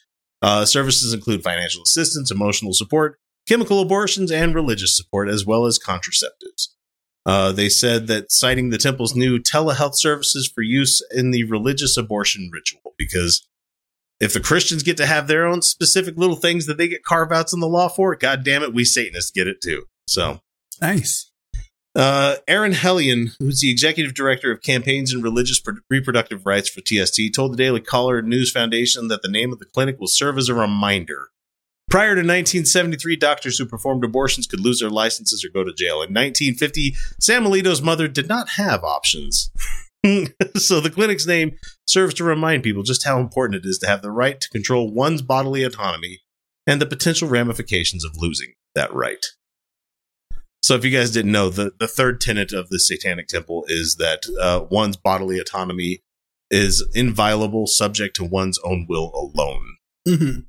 [0.41, 5.77] Uh, services include financial assistance, emotional support, chemical abortions, and religious support, as well as
[5.77, 6.69] contraceptives.
[7.23, 11.97] Uh, they said that citing the temple's new telehealth services for use in the religious
[11.97, 13.47] abortion ritual, because
[14.19, 17.31] if the Christians get to have their own specific little things that they get carve
[17.31, 19.83] outs in the law for, god damn it, we Satanists get it too.
[20.07, 20.41] So
[20.81, 21.29] Nice.
[21.95, 26.81] uh, Erin Helian, who's the executive director of campaigns and religious pro- reproductive rights for
[26.81, 30.37] TST, told the Daily Caller News Foundation that the name of the clinic will serve
[30.37, 31.29] as a reminder.
[31.89, 35.95] Prior to 1973, doctors who performed abortions could lose their licenses or go to jail.
[36.01, 39.51] In 1950, Sam Alito's mother did not have options.
[40.57, 44.01] so the clinic's name serves to remind people just how important it is to have
[44.01, 46.19] the right to control one's bodily autonomy
[46.67, 49.25] and the potential ramifications of losing that right.
[50.61, 53.97] So, if you guys didn't know, the, the third tenet of the Satanic Temple is
[53.99, 55.99] that uh, one's bodily autonomy
[56.49, 59.75] is inviolable, subject to one's own will alone.
[60.07, 60.39] hmm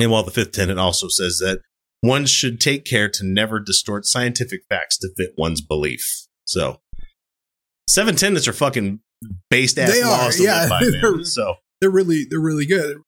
[0.00, 1.60] And while the fifth tenet also says that
[2.00, 6.26] one should take care to never distort scientific facts to fit one's belief.
[6.44, 6.80] So,
[7.88, 9.00] seven tenets are fucking
[9.50, 10.68] based ass They are, laws yeah.
[10.68, 10.82] by.
[11.24, 12.98] So, They're really they're really good.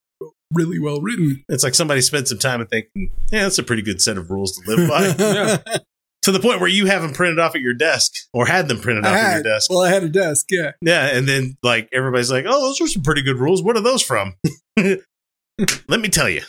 [0.53, 1.45] Really well written.
[1.49, 4.31] it's like somebody spent some time and thinking, yeah, that's a pretty good set of
[4.33, 5.15] rules to live by.
[5.35, 5.77] Yeah.
[6.23, 8.79] to the point where you have them printed off at your desk or had them
[8.81, 9.71] printed I off at your desk.
[9.71, 10.47] well, I had a desk.
[10.51, 10.73] Yeah.
[10.83, 13.63] Yeah, and then like everybody's like, "Oh, those are some pretty good rules.
[13.63, 14.35] What are those from?"
[14.77, 16.43] Let me tell you.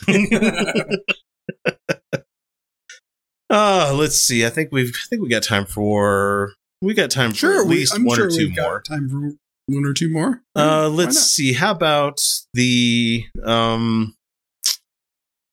[3.49, 4.45] uh, let's see.
[4.45, 7.61] I think we've I think we got time for we got time for Sure.
[7.61, 8.81] at we- least I'm one sure or two we've got more.
[8.81, 9.31] Time for
[9.67, 10.43] one or two more.
[10.55, 11.53] Uh, let's see.
[11.53, 12.21] How about
[12.53, 14.15] the um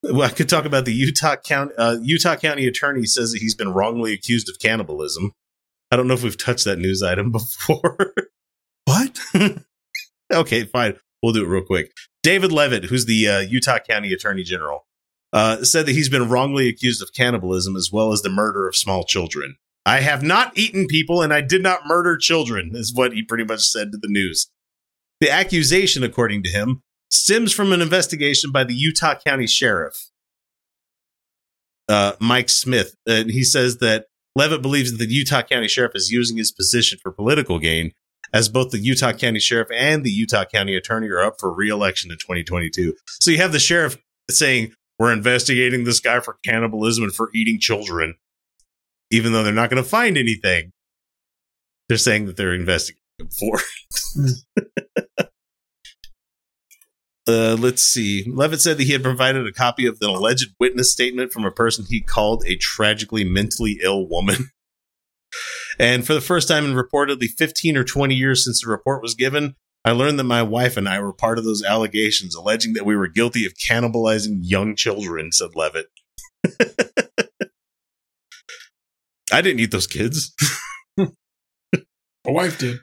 [0.02, 3.54] well, I could talk about the Utah County uh, Utah County attorney says that he's
[3.54, 5.32] been wrongly accused of cannibalism.
[5.90, 8.12] I don't know if we've touched that news item before.
[8.84, 9.18] What?
[10.32, 10.96] okay, fine.
[11.22, 11.90] We'll do it real quick.
[12.22, 14.86] David Leavitt, who's the uh, Utah County Attorney General,
[15.32, 18.76] uh, said that he's been wrongly accused of cannibalism as well as the murder of
[18.76, 19.56] small children.
[19.88, 23.44] I have not eaten people and I did not murder children, is what he pretty
[23.44, 24.50] much said to the news.
[25.18, 30.10] The accusation, according to him, stems from an investigation by the Utah County Sheriff,
[31.88, 32.96] uh, Mike Smith.
[33.06, 36.98] And he says that Leavitt believes that the Utah County Sheriff is using his position
[37.02, 37.92] for political gain
[38.30, 42.10] as both the Utah County Sheriff and the Utah County Attorney are up for re-election
[42.10, 42.94] in 2022.
[43.20, 43.96] So you have the sheriff
[44.30, 48.16] saying, "We're investigating this guy for cannibalism and for eating children,"
[49.10, 50.72] even though they're not going to find anything.
[51.88, 53.60] They're saying that they're investigating him for.
[57.28, 58.24] Uh, let's see.
[58.26, 61.50] Leavitt said that he had provided a copy of an alleged witness statement from a
[61.50, 64.50] person he called a tragically mentally ill woman.
[65.78, 69.14] And for the first time in reportedly 15 or 20 years since the report was
[69.14, 69.54] given,
[69.84, 72.96] I learned that my wife and I were part of those allegations alleging that we
[72.96, 75.86] were guilty of cannibalizing young children, said Leavitt.
[79.32, 80.34] I didn't eat those kids.
[80.96, 81.06] My
[82.24, 82.80] wife did.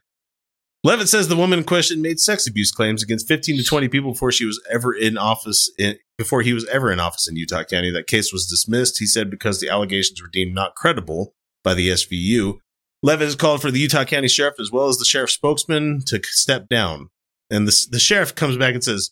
[0.84, 4.12] Leavitt says the woman in question made sex abuse claims against 15 to 20 people
[4.12, 7.64] before she was ever in office in, before he was ever in office in Utah
[7.64, 7.90] County.
[7.90, 11.34] That case was dismissed, he said, because the allegations were deemed not credible
[11.64, 12.60] by the SVU.
[13.02, 16.22] Leavitt has called for the Utah County Sheriff as well as the sheriff's spokesman to
[16.24, 17.10] step down.
[17.50, 19.12] And the, the sheriff comes back and says,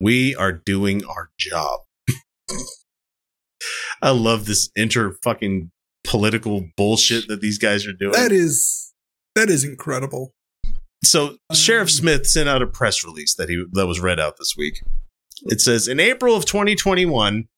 [0.00, 1.80] We are doing our job.
[4.02, 5.70] I love this inter fucking
[6.04, 8.12] political bullshit that these guys are doing.
[8.12, 8.92] That is
[9.34, 10.32] that is incredible.
[11.04, 14.36] So Sheriff Um, Smith sent out a press release that he that was read out
[14.38, 14.82] this week.
[15.44, 17.48] It says in April of 2021,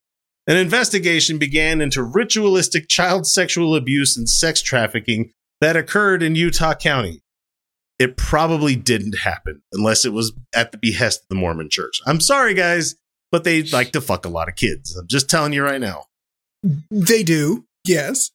[0.46, 6.74] an investigation began into ritualistic child sexual abuse and sex trafficking that occurred in Utah
[6.74, 7.20] County.
[7.98, 12.00] It probably didn't happen unless it was at the behest of the Mormon church.
[12.06, 12.96] I'm sorry guys,
[13.30, 14.96] but they like to fuck a lot of kids.
[14.96, 16.06] I'm just telling you right now.
[16.90, 17.66] They do.
[17.84, 18.30] Yes.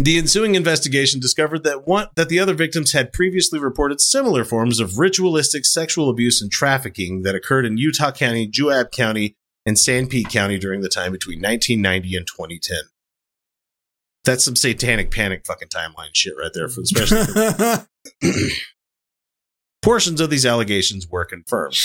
[0.00, 4.80] The ensuing investigation discovered that one that the other victims had previously reported similar forms
[4.80, 9.36] of ritualistic sexual abuse and trafficking that occurred in Utah County, Juab County,
[9.66, 12.78] and Sanpete County during the time between 1990 and 2010.
[14.24, 17.86] That's some satanic panic fucking timeline shit right there, for, especially for
[19.82, 21.76] portions of these allegations were confirmed.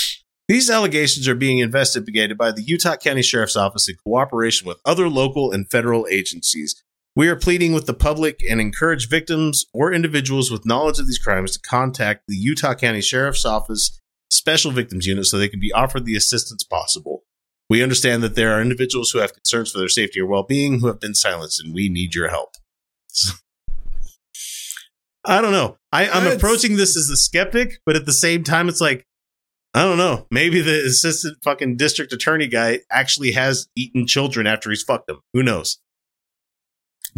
[0.46, 5.08] These allegations are being investigated by the Utah County Sheriff's Office in cooperation with other
[5.08, 6.82] local and federal agencies.
[7.18, 11.18] We are pleading with the public and encourage victims or individuals with knowledge of these
[11.18, 13.98] crimes to contact the Utah County Sheriff's Office
[14.30, 17.24] Special Victims Unit so they can be offered the assistance possible.
[17.68, 20.78] We understand that there are individuals who have concerns for their safety or well being
[20.78, 22.50] who have been silenced, and we need your help.
[25.24, 25.76] I don't know.
[25.90, 29.04] I, I'm That's- approaching this as a skeptic, but at the same time, it's like
[29.74, 30.28] I don't know.
[30.30, 35.22] Maybe the assistant fucking district attorney guy actually has eaten children after he's fucked them.
[35.34, 35.80] Who knows?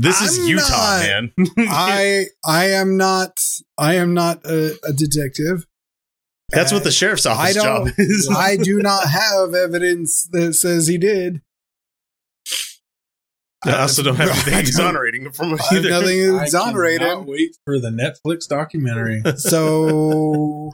[0.03, 1.33] This is I'm Utah, not- man.
[1.69, 3.33] I I am not
[3.77, 5.67] I am not a, a detective.
[6.49, 8.29] That's what the Uh, sheriff's office job is.
[8.37, 11.43] I do not have evidence that says he did.
[13.65, 15.91] I also don't have anything exonerating him from it I have either.
[15.91, 17.27] nothing to I exonerate cannot him.
[17.27, 19.23] Wait for the Netflix documentary.
[19.37, 20.73] So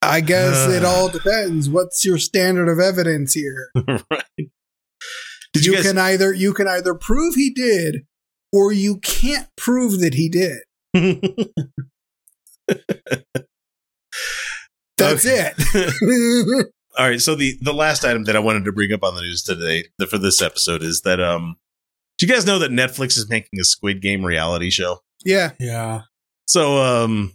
[0.00, 1.68] I guess it all depends.
[1.68, 3.68] What's your standard of evidence here?
[3.76, 4.24] right.
[5.52, 5.86] Did you, you guys?
[5.86, 8.06] can either you can either prove he did
[8.54, 10.58] or you can't prove that he did.
[14.96, 16.66] That's it.
[16.96, 17.20] All right.
[17.20, 19.86] So the the last item that I wanted to bring up on the news today
[19.98, 21.56] the, for this episode is that um,
[22.16, 25.00] do you guys know that Netflix is making a Squid Game reality show?
[25.24, 25.50] yeah.
[25.58, 26.02] yeah.
[26.46, 27.34] So um,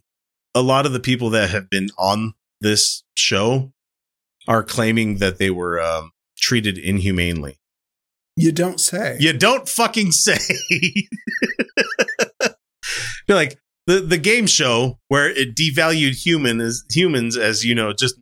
[0.55, 3.73] a lot of the people that have been on this show
[4.47, 7.57] are claiming that they were um, treated inhumanely.
[8.41, 9.17] You don't say.
[9.19, 10.37] You don't fucking say.
[13.27, 17.93] You're like the the game show where it devalued human as humans as you know
[17.93, 18.15] just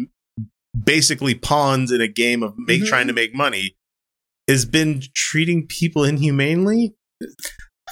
[0.83, 2.87] basically pawns in a game of make Mhm.
[2.87, 3.75] trying to make money
[4.47, 6.95] has been treating people inhumanely.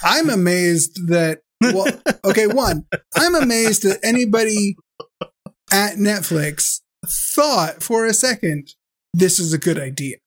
[0.04, 1.88] I'm amazed that well
[2.26, 4.76] okay, one, I'm amazed that anybody
[5.72, 8.74] at Netflix thought for a second
[9.14, 10.18] this is a good idea.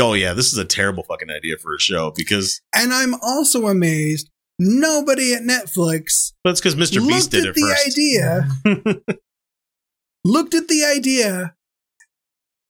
[0.00, 3.66] Oh yeah, this is a terrible fucking idea for a show because And I'm also
[3.66, 7.06] amazed nobody at Netflix that's because Mr.
[7.06, 8.94] Beast looked did at it the first.
[8.96, 9.06] idea,
[10.24, 11.54] looked at the idea,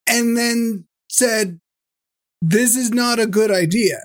[0.09, 1.61] and then said,
[2.41, 3.99] "This is not a good idea."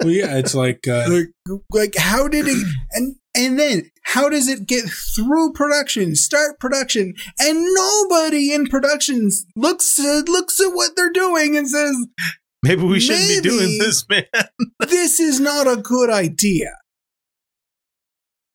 [0.00, 2.66] Well, yeah, it's like uh, Like, like how did it?
[2.92, 9.46] And and then how does it get through production, start production, and nobody in productions
[9.56, 11.94] looks at, looks at what they're doing and says,
[12.62, 14.24] Maybe we shouldn't be doing this, man.
[14.80, 16.72] "This is not a good idea."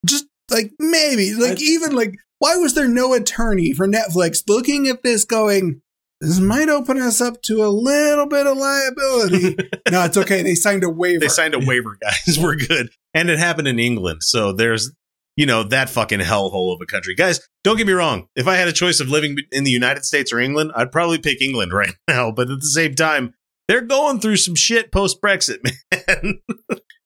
[0.05, 4.88] Just like maybe, like I- even like, why was there no attorney for Netflix looking
[4.88, 5.82] at this, going,
[6.21, 9.55] "This might open us up to a little bit of liability"?
[9.89, 10.43] no, it's okay.
[10.43, 11.21] They signed a waiver.
[11.21, 12.38] They signed a waiver, guys.
[12.41, 12.91] We're good.
[13.16, 14.22] And it happened in England.
[14.22, 14.91] So there's,
[15.36, 17.16] you know, that fucking hellhole of a country.
[17.16, 18.28] Guys, don't get me wrong.
[18.36, 21.18] If I had a choice of living in the United States or England, I'd probably
[21.18, 22.32] pick England right now.
[22.32, 23.34] But at the same time,
[23.68, 25.59] they're going through some shit post Brexit,
[26.07, 26.41] man.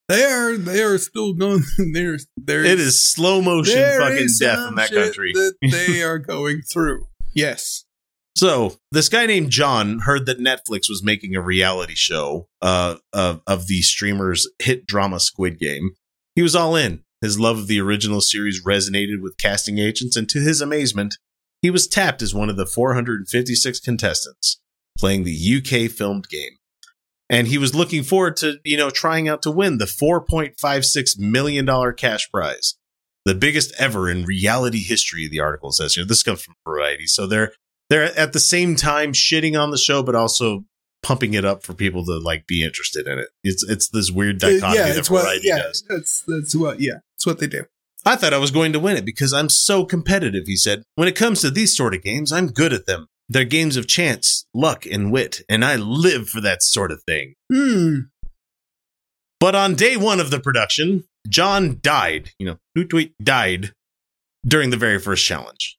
[0.10, 1.62] They are they are still going.
[1.62, 5.32] Through there's there it is slow motion fucking death in that country.
[5.34, 7.06] that they are going through.
[7.36, 7.86] Yes.
[8.36, 13.42] So this guy named John heard that Netflix was making a reality show uh, of
[13.46, 15.92] of the streamer's hit drama Squid Game.
[16.40, 17.04] He was all in.
[17.20, 21.18] His love of the original series resonated with casting agents, and to his amazement,
[21.62, 24.62] he was tapped as one of the 456 contestants
[24.98, 26.54] playing the UK filmed game.
[27.30, 31.68] And he was looking forward to, you know, trying out to win the $4.56 million
[31.98, 32.76] cash prize.
[33.26, 36.06] The biggest ever in reality history, the article says here.
[36.06, 37.08] This comes from Variety.
[37.08, 37.52] So they're
[37.90, 40.64] they're at the same time shitting on the show, but also
[41.02, 43.30] pumping it up for people to like be interested in it.
[43.44, 45.24] It's it's this weird dichotomy yeah, that it's what.
[45.24, 45.84] Variety Yeah, does.
[45.88, 46.80] that's that's what.
[46.82, 47.66] Yeah, it's what they do.
[48.06, 50.84] I thought I was going to win it because I'm so competitive, he said.
[50.96, 53.08] When it comes to these sort of games, I'm good at them.
[53.28, 57.36] They're games of chance, luck, and wit, and I live for that sort of thing.
[57.52, 57.98] Hmm.
[59.40, 62.46] But on day one of the production, John died, you
[62.76, 63.74] know, tweet died
[64.46, 65.78] during the very first challenge.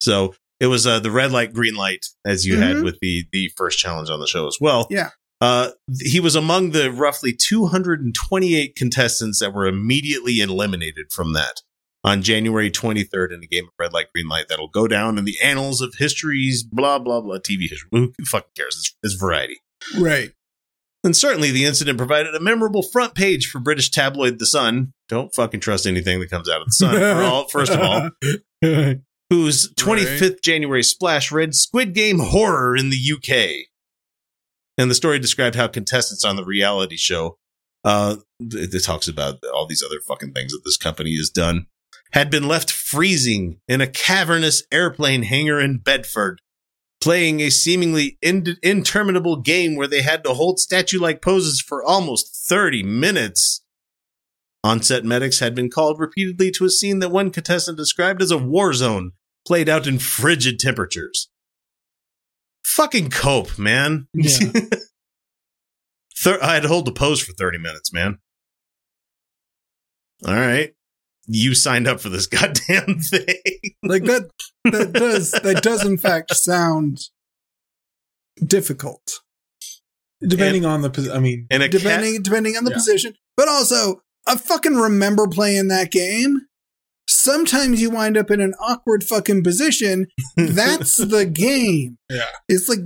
[0.00, 0.34] So
[0.64, 2.84] it was uh, the red light, green light, as you had Mhm.
[2.84, 4.86] with the the first challenge on the show as well.
[4.90, 5.10] Yeah.
[5.40, 11.60] Uh, he was among the roughly 228 contestants that were immediately eliminated from that
[12.02, 15.24] on January 23rd in a game of red light, green light that'll go down in
[15.26, 17.88] the annals of history's blah blah blah TV history.
[17.92, 18.76] Who fucking cares?
[18.78, 19.58] It's, it's variety.
[19.98, 20.32] Right.
[21.02, 24.94] And certainly the incident provided a memorable front page for British tabloid The Sun.
[25.10, 28.08] Don't fucking trust anything that comes out of The Sun, for all, first of all.
[29.34, 33.66] Whose 25th January splash read Squid Game Horror in the UK.
[34.78, 37.38] And the story described how contestants on the reality show,
[37.82, 41.66] uh, it, it talks about all these other fucking things that this company has done,
[42.12, 46.40] had been left freezing in a cavernous airplane hangar in Bedford
[47.00, 51.82] playing a seemingly in- interminable game where they had to hold statue like poses for
[51.82, 53.64] almost 30 minutes.
[54.62, 58.38] On-set medics had been called repeatedly to a scene that one contestant described as a
[58.38, 59.10] war zone
[59.46, 61.28] played out in frigid temperatures.
[62.64, 64.08] Fucking cope, man.
[64.14, 64.38] Yeah.
[66.16, 68.18] Thir- I had to hold the pose for 30 minutes, man.
[70.26, 70.72] All right.
[71.26, 73.36] you signed up for this goddamn thing.
[73.82, 74.30] Like that
[74.64, 77.00] that does that does in fact sound
[78.44, 79.20] difficult.
[80.26, 82.76] Depending on the, I mean, And depending cat, depending on the Yeah.
[82.76, 83.14] position.
[83.36, 86.40] But also, I fucking remember playing that game.
[87.08, 90.06] Sometimes you wind up in an awkward fucking position.
[90.36, 91.98] That's the game.
[92.10, 92.30] Yeah.
[92.48, 92.80] It's like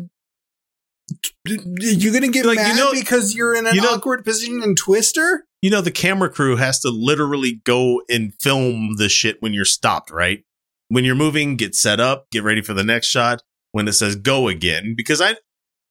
[1.46, 4.62] you're gonna get Like, you mad know- because you're in an you know- awkward position
[4.62, 5.44] in Twister.
[5.62, 9.64] you know, the camera crew has to literally go and film the shit when you're
[9.64, 10.44] stopped, right?
[10.88, 13.42] When you're moving, get set up, get ready for the next shot.
[13.72, 15.36] When it says go again, because I,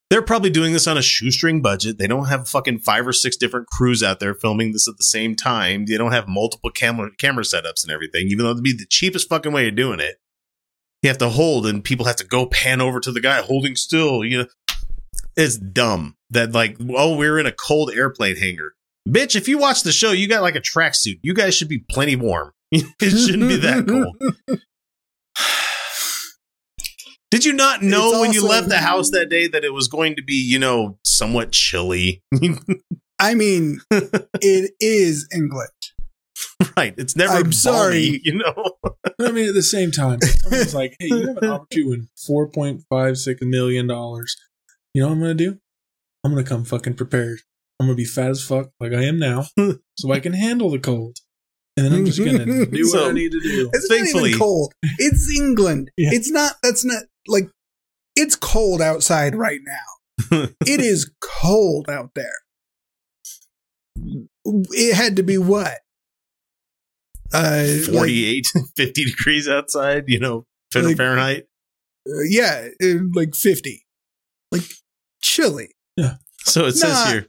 [0.10, 1.98] they're probably doing this on a shoestring budget.
[1.98, 5.04] They don't have fucking five or six different crews out there filming this at the
[5.04, 5.86] same time.
[5.86, 9.28] They don't have multiple camera camera setups and everything, even though it'd be the cheapest
[9.28, 10.16] fucking way of doing it.
[11.04, 13.76] You have to hold, and people have to go pan over to the guy holding
[13.76, 14.24] still.
[14.24, 14.46] You know,
[15.36, 18.74] it's dumb that like, oh, we're in a cold airplane hangar.
[19.08, 21.20] Bitch, if you watch the show, you got like a tracksuit.
[21.22, 22.52] You guys should be plenty warm.
[22.72, 24.60] it shouldn't be that cold.
[27.30, 29.88] Did you not know It's when you left the house that day that it was
[29.88, 32.24] going to be, you know, somewhat chilly?
[33.20, 35.70] I mean, it is England.
[36.78, 36.94] right.
[36.98, 38.22] It's never I'm balmy, sorry.
[38.24, 38.72] you know.
[39.20, 42.10] I mean, at the same time, someone's like, "Hey, you have an opportunity to win
[42.26, 44.36] four point five six million dollars.
[44.94, 45.58] You know what I'm gonna do?
[46.24, 47.40] I'm gonna come fucking prepared.
[47.80, 49.46] I'm gonna be fat as fuck, like I am now,
[49.98, 51.18] so I can handle the cold.
[51.78, 53.70] And then I'm just gonna do So- what I need to do.
[53.72, 54.74] It's not even cold.
[54.98, 55.92] It's England.
[55.96, 56.10] Yeah.
[56.12, 56.54] It's not.
[56.64, 57.50] That's not like.
[58.16, 60.48] It's cold outside right now.
[60.66, 62.34] it is cold out there.
[64.46, 65.78] It had to be what?
[67.34, 71.44] Uh, like, 48, 50 degrees outside, you know, Like- Fahrenheit.
[72.10, 73.86] uh, yeah, uh, like fifty,
[74.52, 74.62] like
[75.22, 76.16] chilly, Yeah.
[76.46, 77.28] So it says here,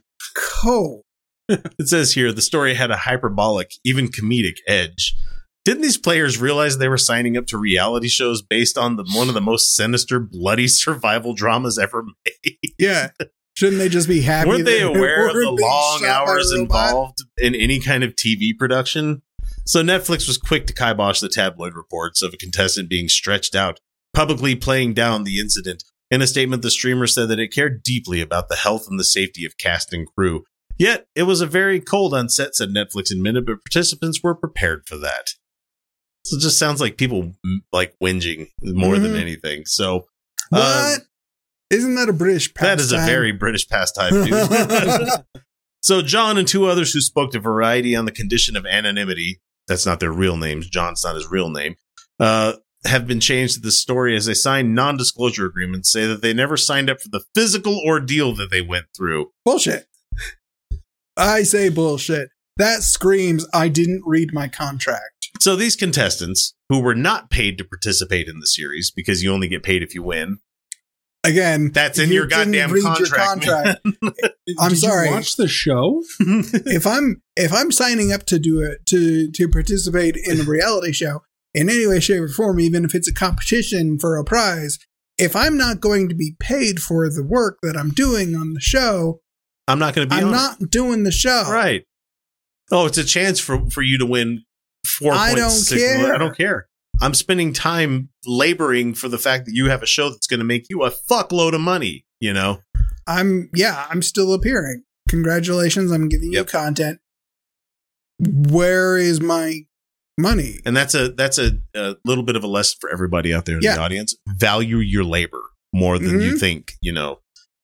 [0.61, 1.01] cold.
[1.79, 5.15] it says here, the story had a hyperbolic, even comedic edge.
[5.65, 9.27] Didn't these players realize they were signing up to reality shows based on the one
[9.27, 12.57] of the most sinister, bloody survival dramas ever made?
[12.79, 13.09] Yeah,
[13.55, 14.49] shouldn't they just be happy?
[14.49, 18.15] Weren't they aware of the long shot by a hours involved in any kind of
[18.15, 19.21] TV production?
[19.65, 23.79] So Netflix was quick to kibosh the tabloid reports of a contestant being stretched out,
[24.13, 25.83] publicly playing down the incident.
[26.09, 29.03] In a statement, the streamer said that it cared deeply about the health and the
[29.03, 30.45] safety of cast and crew.
[30.79, 34.87] Yet, it was a very cold on set, said Netflix admitted, but participants were prepared
[34.87, 35.31] for that.
[36.25, 37.33] So it just sounds like people
[37.71, 39.19] like whinging more than Mhm.
[39.21, 39.65] anything.
[39.65, 40.07] So,
[40.51, 41.01] um, What?
[41.69, 42.77] Isn't that a British pastime?
[42.77, 44.13] that is a very British pastime.
[45.81, 49.85] So John and two others who spoke to Variety on the condition of anonymity, that's
[49.85, 51.75] not their real names, John's not his real name,
[52.19, 52.53] uh,
[52.85, 56.57] have been changed to the story as they signed non-disclosure agreements, say that they never
[56.57, 59.31] signed up for the physical ordeal that they went through.
[59.45, 59.87] bullshit.
[61.19, 62.29] I say bullshit.
[62.57, 65.29] That screams I didn't read my contract.
[65.39, 69.47] So these contestants, who were not paid to participate in the series because you only
[69.47, 70.39] get paid if you win,
[71.25, 73.83] Again, that's in you your didn't goddamn read your contract.
[73.83, 74.33] contract.
[74.59, 75.09] I'm Did sorry.
[75.09, 76.01] You watch the show?
[76.19, 80.93] if I'm if I'm signing up to do it to to participate in a reality
[80.93, 84.79] show in any way, shape, or form, even if it's a competition for a prize,
[85.17, 88.61] if I'm not going to be paid for the work that I'm doing on the
[88.61, 89.19] show,
[89.69, 91.45] I'm not going to be I'm on not doing the show.
[91.49, 91.85] Right.
[92.71, 94.43] Oh, it's a chance for for you to win
[94.85, 95.13] four.
[95.13, 96.13] I don't care.
[96.13, 96.67] I don't care.
[97.01, 100.45] I'm spending time laboring for the fact that you have a show that's going to
[100.45, 102.05] make you a fuckload of money.
[102.19, 102.61] You know.
[103.07, 104.83] I'm yeah, I'm still appearing.
[105.07, 106.45] Congratulations, I'm giving Yep.
[106.47, 106.99] you content.
[108.19, 109.61] Where is my
[110.17, 110.59] money?
[110.65, 113.55] And that's a that's a, a little bit of a lesson for everybody out there
[113.55, 113.75] in Yeah.
[113.75, 114.15] the audience.
[114.27, 115.41] Value your labor
[115.73, 116.39] more than you Mhm.
[116.39, 116.73] think.
[116.81, 117.19] You know,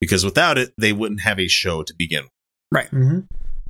[0.06, 2.26] because without it, they wouldn't have a show to begin.
[2.72, 2.86] with.
[2.92, 3.20] Mm-hmm.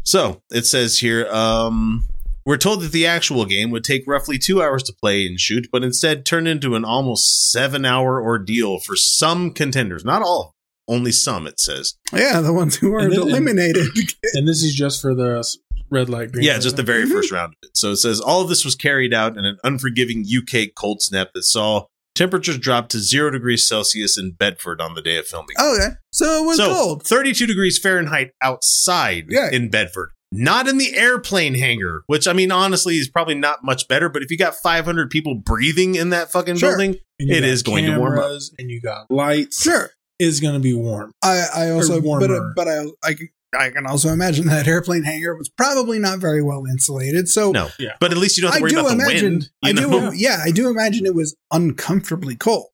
[0.03, 2.05] So it says here, um,
[2.45, 5.67] we're told that the actual game would take roughly two hours to play and shoot,
[5.71, 10.05] but instead turned into an almost seven hour ordeal for some contenders.
[10.05, 10.53] Not all,
[10.87, 11.95] only some, it says.
[12.13, 13.87] Yeah, the ones who aren't and- eliminated.
[14.35, 15.43] And this is just for the
[15.89, 16.87] red light, green Yeah, light, just the right?
[16.87, 17.11] very Mhm.
[17.13, 17.75] first round of it.
[17.75, 21.29] So it says all of this was carried out in an unforgiving UK cold snap
[21.33, 25.55] that saw temperatures dropped to zero degrees Celsius in Bedford on the day of filming.
[25.59, 27.03] Oh, okay, so it was so cold.
[27.05, 29.49] 32 degrees Fahrenheit outside Yeah.
[29.51, 33.87] in Bedford, not in the airplane hangar, which I mean, honestly, is probably not much
[33.87, 34.09] better.
[34.09, 36.71] But if you got 500 people breathing in that fucking Sure.
[36.71, 38.31] building, And you It got is going to warm up.
[38.59, 39.61] And you got lights.
[39.61, 39.91] Sure.
[40.19, 41.11] It's going to be warm.
[41.23, 42.53] I, I also, but warmer.
[42.55, 46.41] but I, I, can- I can also imagine that airplane hangar was probably not very
[46.43, 47.27] well insulated.
[47.29, 47.69] So no.
[47.79, 47.95] Yeah.
[47.99, 49.49] But at least you don't have to worry do about the imagine, wind.
[49.63, 50.11] I know?
[50.11, 52.69] do, yeah, I do imagine it was uncomfortably cold,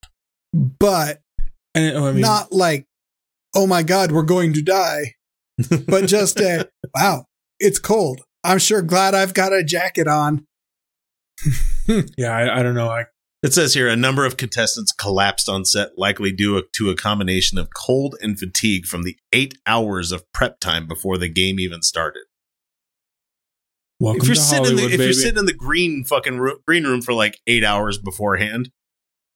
[0.52, 1.20] but
[1.74, 2.86] And it- I mean, not like,
[3.54, 5.14] oh my god, we're going to die,
[5.86, 6.64] but just, uh,
[6.94, 7.26] wow,
[7.60, 8.22] it's cold.
[8.44, 10.46] I'm sure glad I've got a jacket on.
[12.16, 12.88] Yeah, I, I don't know.
[12.88, 13.06] I
[13.42, 17.58] It says here a number of contestants collapsed on set, likely due to a combination
[17.58, 21.82] of cold and fatigue from the eight hours of prep time before the game even
[21.82, 22.22] started.
[23.98, 26.38] welcome if you're to sitting in the Hollywood, if you're sitting in the green fucking
[26.66, 28.70] green room for like eight hours beforehand,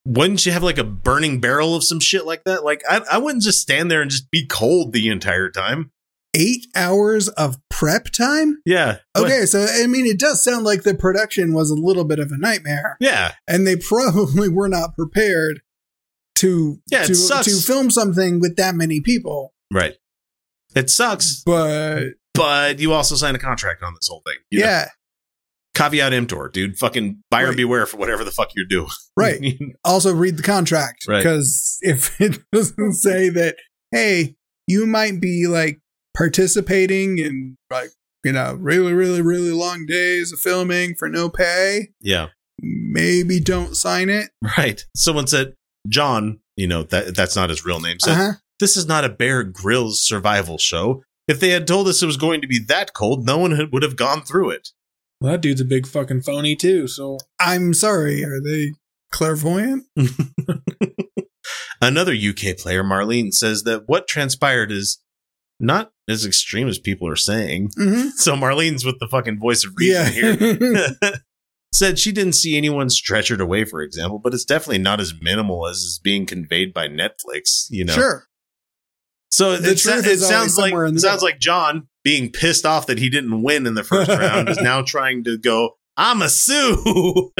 [0.05, 2.65] wouldn't you have like a burning barrel of some shit like that?
[2.65, 5.91] Like I, I wouldn't just stand there and just be cold the entire time.
[6.39, 8.59] Eight hours of prep time?
[8.67, 8.99] Yeah.
[9.17, 12.31] Okay, so I mean, it does sound like the production was a little bit of
[12.31, 13.33] a nightmare, Yeah.
[13.49, 15.61] and they probably were not prepared
[16.37, 19.55] to Yeah, to, to film something with that many people.
[19.73, 19.95] Right.
[20.75, 24.37] It sucks, But but you also signed a contract on this whole thing.
[24.51, 24.67] you know?
[24.67, 24.89] yeah,
[25.75, 26.77] Caveat emptor, dude.
[26.79, 27.57] Fucking buyer Right.
[27.57, 28.91] beware for whatever the fuck you're doing.
[29.17, 29.41] right.
[29.85, 31.19] also read the contract Right.
[31.19, 33.57] because if it doesn't say that,
[33.91, 35.81] hey, you might be like
[36.17, 37.91] participating in like
[38.25, 42.29] you know really really really long days of filming for no pay, yeah.
[42.61, 44.31] maybe don't sign it.
[44.57, 44.85] Right.
[44.97, 45.55] Someone said,
[45.89, 48.33] John, you know, that that's not his real name, said, Uh-huh.
[48.59, 51.03] This is not a Bear Grylls survival show.
[51.29, 53.73] If they had told us it was going to be that cold, no one had,
[53.73, 54.69] would have gone through it.
[55.21, 56.89] well, that dude's a big fucking phony too.
[56.89, 58.73] So I'm sorry, are they
[59.13, 59.85] clairvoyant?
[61.83, 64.99] Another UK player, Marlene, says that what transpired is
[65.61, 67.71] not as extreme as people are saying.
[67.79, 68.09] Mm-hmm.
[68.17, 70.35] So Marlene's with the fucking voice of reason Yeah.
[70.35, 70.97] here.
[71.73, 75.67] said she didn't see anyone stretchered away, for example, but it's definitely not as minimal
[75.67, 77.67] as is being conveyed by Netflix.
[77.71, 78.25] You know, Sure.
[79.31, 82.65] So The it, sa- it sounds like in the it sounds like John being pissed
[82.65, 85.73] off that he didn't win in the first round is now trying to go.
[85.97, 87.33] I'm a sue.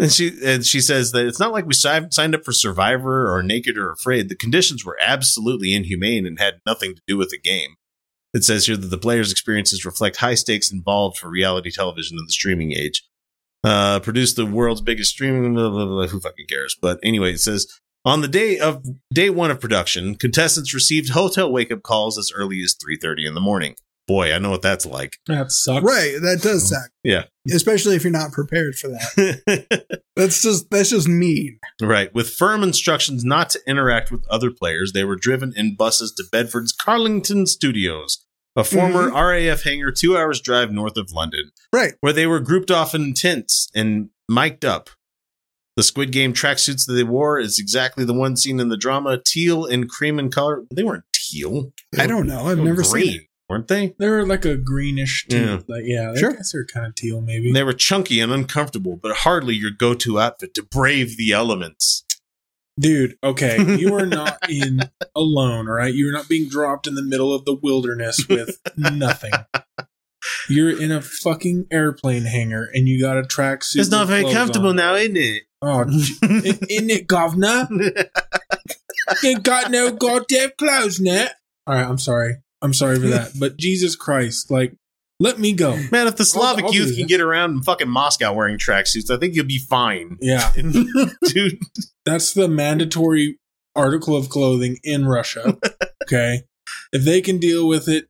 [0.00, 3.42] And she and she says that it's not like we signed up for Survivor or
[3.42, 4.28] Naked or Afraid.
[4.28, 7.76] The conditions were absolutely inhumane and had nothing to do with the game.
[8.32, 12.24] It says here that the players' experiences reflect high stakes involved for reality television in
[12.24, 13.02] the streaming age.
[13.62, 15.54] Uh, produced the world's biggest streaming.
[15.54, 16.76] Blah, blah, blah, who fucking cares?
[16.80, 17.66] But anyway, it says
[18.04, 18.82] on the day of
[19.12, 23.26] day one of production, contestants received hotel wake up calls as early as three thirty
[23.26, 23.74] in the morning.
[24.10, 25.12] Boy, I know what that's like.
[25.28, 25.84] that sucks.
[25.84, 26.16] Right.
[26.20, 26.90] That does suck.
[27.04, 27.26] Yeah.
[27.54, 30.00] Especially if you're not prepared for that.
[30.16, 31.58] That's just that's just mean.
[31.80, 32.12] right.
[32.12, 36.24] With firm instructions not to interact with other players, they were driven in buses to
[36.30, 39.16] Bedford's Cardington Studios, a former mm-hmm.
[39.16, 41.94] RAF hangar two hours drive north of London, Right.
[42.00, 44.90] where they were grouped off in tents and mic'd up.
[45.76, 49.18] The Squid Game tracksuits that they wore is exactly the one seen in the drama,
[49.24, 50.64] teal and cream in color.
[50.74, 51.72] They weren't teal.
[51.92, 52.46] They I were- don't know.
[52.48, 53.26] I've never green, seen it.
[53.50, 53.94] Weren't they?
[53.98, 55.40] They were like a greenish teal.
[55.40, 55.60] Yeah.
[55.68, 56.30] Like yeah, Sure.
[56.30, 57.52] I guess they're kind of teal maybe.
[57.52, 62.04] They were chunky and uncomfortable, but hardly your go-to outfit to brave the elements.
[62.78, 64.80] Dude, okay, you are not in
[65.14, 65.92] alone, all right?
[65.92, 69.32] You're not being dropped in the middle of the wilderness with nothing.
[70.48, 73.80] You're in a fucking airplane hangar and you got a tracksuit.
[73.80, 74.76] It's not very comfortable on.
[74.76, 75.42] now, isn't it?
[75.60, 77.68] Oh, isn't it, governor?
[79.24, 81.34] You got no goddamn clothes, net.
[81.66, 82.36] All right, I'm sorry.
[82.62, 83.32] I'm sorry for that.
[83.38, 84.74] But Jesus Christ, like,
[85.18, 85.76] let me go.
[85.92, 89.14] Man, if the Slavic I'll do youth can get around in fucking Moscow wearing tracksuits,
[89.14, 90.16] I think you'll be fine.
[90.20, 91.58] Yeah, Dude,
[92.06, 93.38] that's the mandatory
[93.76, 95.58] article of clothing in Russia.
[96.04, 96.42] Okay.
[96.92, 98.06] If they can deal with it,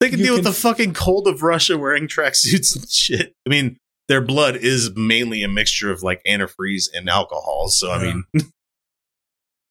[0.00, 3.34] they can You deal with the fucking cold of Russia wearing tracksuits and shit.
[3.46, 3.76] I mean,
[4.06, 7.68] their blood is mainly a mixture of like antifreeze and alcohol.
[7.68, 8.14] So, I Yeah.
[8.32, 8.52] mean,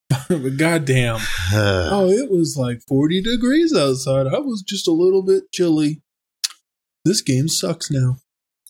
[0.29, 1.19] but goddamn.
[1.53, 4.27] Oh, it was like 40 degrees outside.
[4.27, 6.01] I was just a little bit chilly.
[7.03, 8.17] This game sucks now.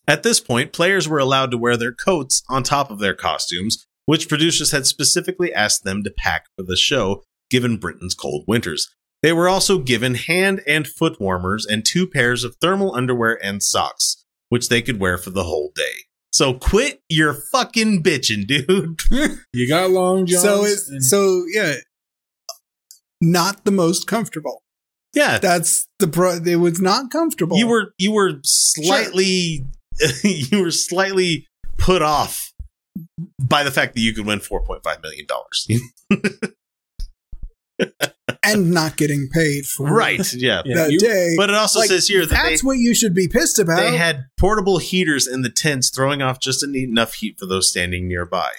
[0.07, 3.85] At this point, players were allowed to wear their coats on top of their costumes,
[4.05, 8.89] which producers had specifically asked them to pack for the show, given Britain's cold winters.
[9.21, 13.61] They were also given hand and foot warmers and two pairs of thermal underwear and
[13.61, 16.06] socks, which they could wear for the whole day.
[16.37, 19.01] So quit your fucking bitching, dude.
[19.53, 20.43] You got long johns.
[20.43, 21.77] so it's and- so yeah.
[23.19, 24.61] Not the most comfortable.
[25.15, 26.33] Yeah, That's the pro.
[26.33, 27.57] It was not comfortable.
[27.57, 29.65] you were you were slightly
[30.23, 31.47] you were slightly
[31.79, 32.53] put off
[33.41, 35.67] by the fact that you could win four point five million dollars.
[38.53, 40.33] and not getting paid for right?
[40.33, 41.33] Yeah, Yeah, that you- day.
[41.37, 43.77] But it also Like, says here that they, that's what you should be pissed about.
[43.79, 48.07] they had portable heaters in the tents, throwing off just enough heat for those standing
[48.07, 48.51] nearby.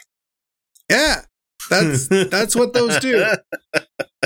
[0.90, 1.22] yeah,
[1.70, 3.24] that's that's what those do.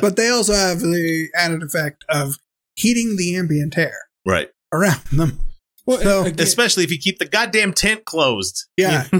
[0.01, 2.37] But they also have the added effect of
[2.77, 3.97] heating the ambient air
[4.27, 4.49] right.
[4.73, 5.39] around them.
[5.87, 8.67] well, so- again, Especially if you keep the goddamn tent closed.
[8.77, 9.07] Yeah.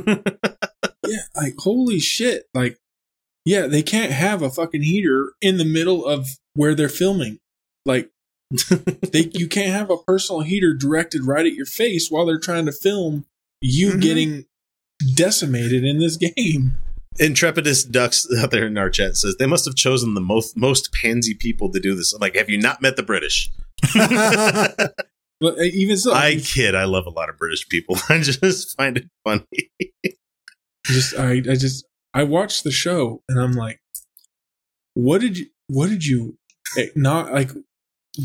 [1.07, 2.45] yeah, like holy shit.
[2.55, 2.79] Like,
[3.45, 7.39] yeah, they can't have a fucking heater in the middle of where they're filming.
[7.85, 8.11] Like,
[9.13, 12.67] they, you can't have a personal heater directed right at your face while they're trying
[12.67, 13.25] to film
[13.61, 14.01] you Mhm.
[14.03, 14.45] getting
[15.15, 16.75] decimated in this game.
[17.19, 20.93] Intrepidus Ducks out there in our chat says they must have chosen the most most
[20.95, 22.13] pansy people to do this.
[22.15, 23.51] I'm like, have you not met the British?
[25.41, 26.75] But uh, even so, I kid.
[26.77, 27.97] I love a lot of British people.
[28.09, 29.45] I just find it funny.
[30.87, 31.85] just I, I just
[32.15, 33.81] I watched the show and I'm like,
[34.95, 36.37] what did you what did you
[36.77, 37.51] eh, not like?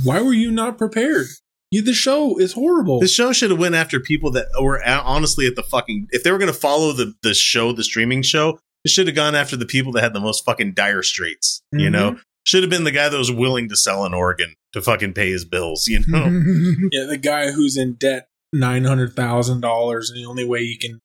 [0.04, 1.28] Why were you not prepared?
[1.72, 3.00] You, the show is horrible.
[3.02, 6.08] The show should have went after people that were a- honestly at the fucking.
[6.12, 9.16] If they were going to follow the the show, the streaming show, it should have
[9.16, 11.62] gone after the people that had the most fucking dire straits.
[11.74, 11.92] You Mhm.
[11.92, 15.14] know, should have been the guy that was willing to sell an organ to fucking
[15.14, 15.88] pay his bills.
[15.88, 16.26] You know,
[16.92, 20.78] yeah, the guy who's in debt nine hundred thousand dollars, and the only way he
[20.78, 21.00] can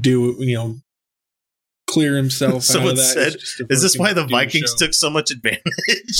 [0.00, 0.76] do you know
[1.90, 2.54] clear himself.
[2.56, 4.86] out Someone of that said, is this why the Vikings show.
[4.86, 5.62] took so much advantage?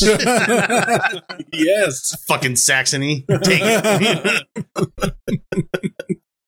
[1.52, 2.16] yes.
[2.26, 4.46] fucking Saxony, take it.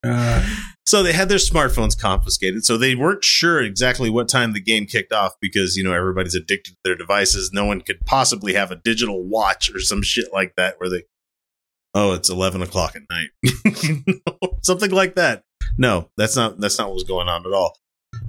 [0.04, 0.44] Uh,
[0.84, 2.64] So they had their smartphones confiscated.
[2.64, 6.34] So they weren't sure exactly what time the game kicked off because, you know, everybody's
[6.34, 7.52] addicted to their devices.
[7.52, 11.04] No one could possibly have a digital watch or some shit like that where they,
[11.94, 13.28] oh, it's 11 o'clock at night.
[13.44, 15.44] You know, Something like that.
[15.78, 17.78] No, that's not, that's not what was going on at all.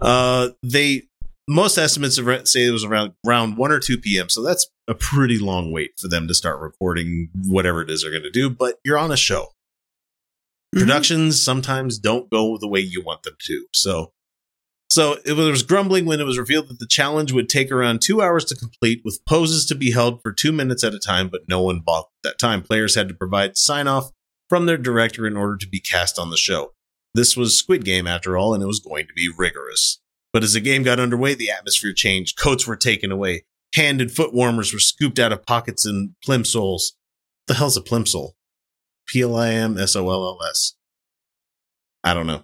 [0.04, 1.04] Uh, they,
[1.48, 2.18] most estimates
[2.52, 4.30] say it was around, around 1 or 2 p.m.
[4.30, 8.12] So that's a pretty long wait for them to start recording whatever it is they're
[8.12, 8.50] going to do.
[8.50, 9.48] But you're on a show
[10.74, 13.66] productions sometimes don't go the way you want them to.
[13.74, 14.12] So,
[14.90, 18.22] so it was grumbling when it was revealed that the challenge would take around two
[18.22, 21.30] hours to complete, with poses to be held for two minutes at a time.
[21.30, 22.62] But no one bought that time.
[22.62, 24.12] Players had to provide sign off
[24.50, 26.74] from their director in order to be cast on the show.
[27.14, 30.00] This was Squid Game after all, and it was going to be rigorous.
[30.32, 32.40] But as the game got underway, the atmosphere changed.
[32.40, 33.44] Coats were taken away.
[33.76, 36.94] Hand and foot warmers were scooped out of pockets and plimsolls.
[37.48, 38.32] The hell's a plimsoll?
[39.08, 40.74] P L I M S O L L S.
[42.04, 42.44] I don't know.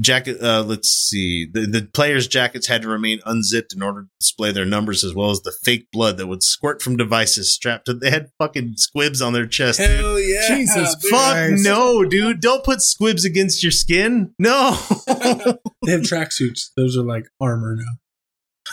[0.00, 0.40] Jacket.
[0.42, 1.46] Uh, let's see.
[1.52, 5.14] The, the players' jackets had to remain unzipped in order to display their numbers, as
[5.14, 7.94] well as the fake blood that would squirt from devices strapped to.
[7.94, 9.78] They had fucking squibs on their chest.
[9.80, 9.90] dude.
[9.90, 10.48] hell yeah!
[10.48, 11.10] Jesus dude.
[11.10, 11.64] Fuck Christ.
[11.64, 12.40] no, dude!
[12.40, 14.34] Don't put squibs against your skin.
[14.38, 16.70] No, They have tracksuits.
[16.76, 17.92] Those are like armor now.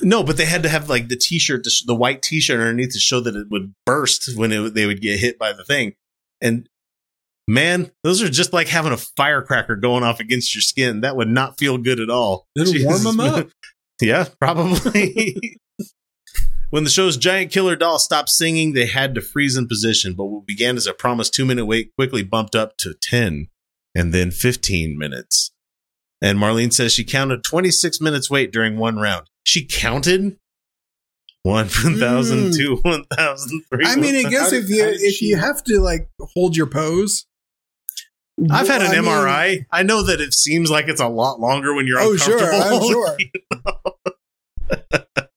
[0.02, 0.24] no.
[0.24, 3.36] But they had to have like the t-shirt, the white t-shirt underneath to show that
[3.36, 5.96] it would burst when it, they would get hit by the thing.
[6.42, 6.70] And
[7.50, 11.02] man, those are just like having a firecracker going off against your skin.
[11.02, 12.48] That would not feel good at all.
[12.56, 13.50] It'll warm them up.
[14.02, 15.60] yeah, probably.
[16.70, 20.14] when the show's giant killer doll stopped singing, they had to freeze in position.
[20.14, 23.48] But what began as a promised two minute wait quickly bumped up to 10
[23.96, 25.52] and then 15 minutes.
[26.22, 29.28] And Marlene says she counted 26 minutes wait during one round.
[29.44, 30.38] She counted
[31.44, 32.56] 1,000, Mm.
[32.56, 36.68] 2, 1,000, I mean, I guess if you if you have to like hold your
[36.68, 37.26] pose,
[38.52, 39.66] I've had an I mean- MRI.
[39.72, 43.06] I know that it seems like it's a lot longer when you're Oh, sure, uncomfortable.
[43.08, 45.28] I'm sure.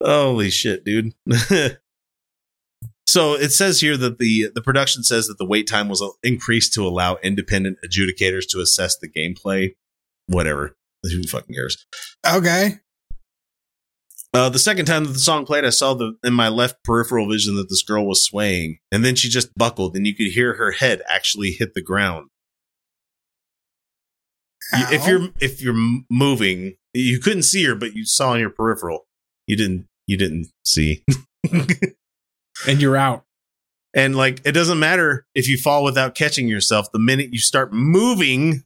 [0.02, 1.12] Holy shit, dude.
[3.06, 6.08] so it says here that the the production says that the wait time was uh,
[6.22, 9.74] increased to allow independent adjudicators to assess the gameplay.
[10.26, 10.76] Whatever.
[11.02, 11.86] Who fucking cares?
[12.26, 12.78] Okay.
[14.34, 17.28] Uh, the second time that the song played, I saw the in my left peripheral
[17.28, 20.54] vision that this girl was swaying, and then she just buckled, and you could hear
[20.54, 22.28] her head actually hit the ground.
[24.76, 28.50] You- if you're if you're moving, you couldn't see her, but you saw in your
[28.50, 29.06] peripheral.
[29.46, 29.86] You didn't.
[30.06, 31.04] You didn't see.
[32.66, 33.24] and you're out.
[33.94, 36.92] And like, it doesn't matter if you fall without catching yourself.
[36.92, 38.62] The minute you start moving,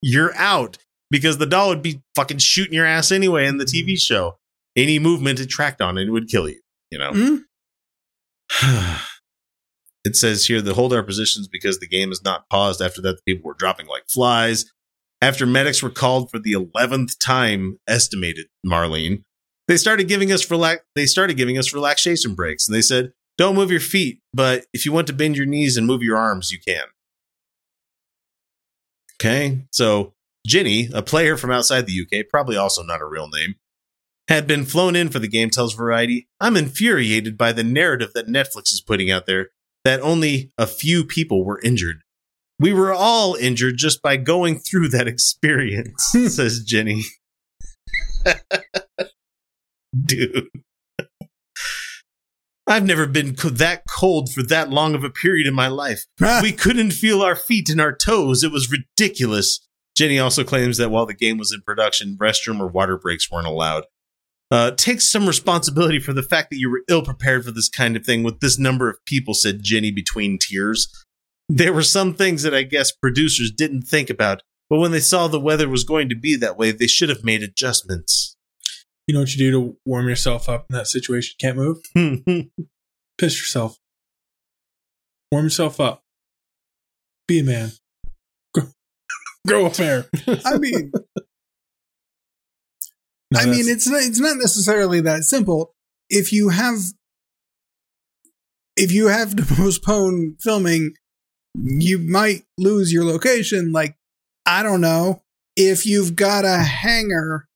[0.00, 0.78] you're out
[1.10, 4.38] because the doll would be fucking shooting your ass anyway in the TV show.
[4.76, 6.60] Any movement it tracked on it would kill you.
[6.90, 7.12] You know.
[7.12, 7.36] Hmm?
[10.04, 12.82] it says here the hold our positions because the game is not paused.
[12.82, 14.66] After that, the people were dropping like flies.
[15.22, 19.22] After medics were called for the eleventh time, estimated Marlene,
[19.68, 20.82] they started giving us relax.
[20.94, 24.84] They started giving us relaxation breaks, and they said, "Don't move your feet, but if
[24.84, 26.84] you want to bend your knees and move your arms, you can."
[29.20, 30.12] Okay, so
[30.46, 33.54] Ginny, a player from outside the UK, probably also not a real name,
[34.28, 35.50] had been flown in for the game.
[35.50, 39.50] Tells Variety, "I'm infuriated by the narrative that Netflix is putting out there
[39.84, 42.02] that only a few people were injured."
[42.58, 46.28] We were all injured just by going through that experience, hmm.
[46.28, 47.02] says Jenny.
[50.06, 50.48] Dude.
[52.66, 56.06] I've never been co- that cold for that long of a period in my life.
[56.22, 56.40] Ah.
[56.42, 58.42] We couldn't feel our feet and our toes.
[58.42, 59.60] It was ridiculous.
[59.96, 63.46] Jenny also claims that while the game was in production, restroom or water breaks weren't
[63.46, 63.84] allowed.
[64.50, 67.96] Uh, take some responsibility for the fact that you were ill prepared for this kind
[67.96, 70.88] of thing with this number of people, said Jenny between tears.
[71.48, 75.28] There were some things that I guess producers didn't think about, but when they saw
[75.28, 78.36] the weather was going to be that way, they should have made adjustments.
[79.06, 81.36] You know what you do to warm yourself up in that situation?
[81.38, 81.78] Can't move?
[83.18, 83.78] Piss yourself.
[85.30, 86.02] Warm yourself up.
[87.26, 87.72] Be a man.
[88.54, 88.64] Grow,
[89.46, 90.06] grow a pair.
[90.44, 90.92] I mean,
[93.34, 95.74] No, I mean, it's not, it's not necessarily that simple.
[96.08, 96.78] If you have,
[98.76, 100.94] if you have to postpone filming,
[101.54, 103.72] you might lose your location.
[103.72, 103.96] Like,
[104.46, 105.22] I don't know.
[105.56, 107.46] If you've got a hangar,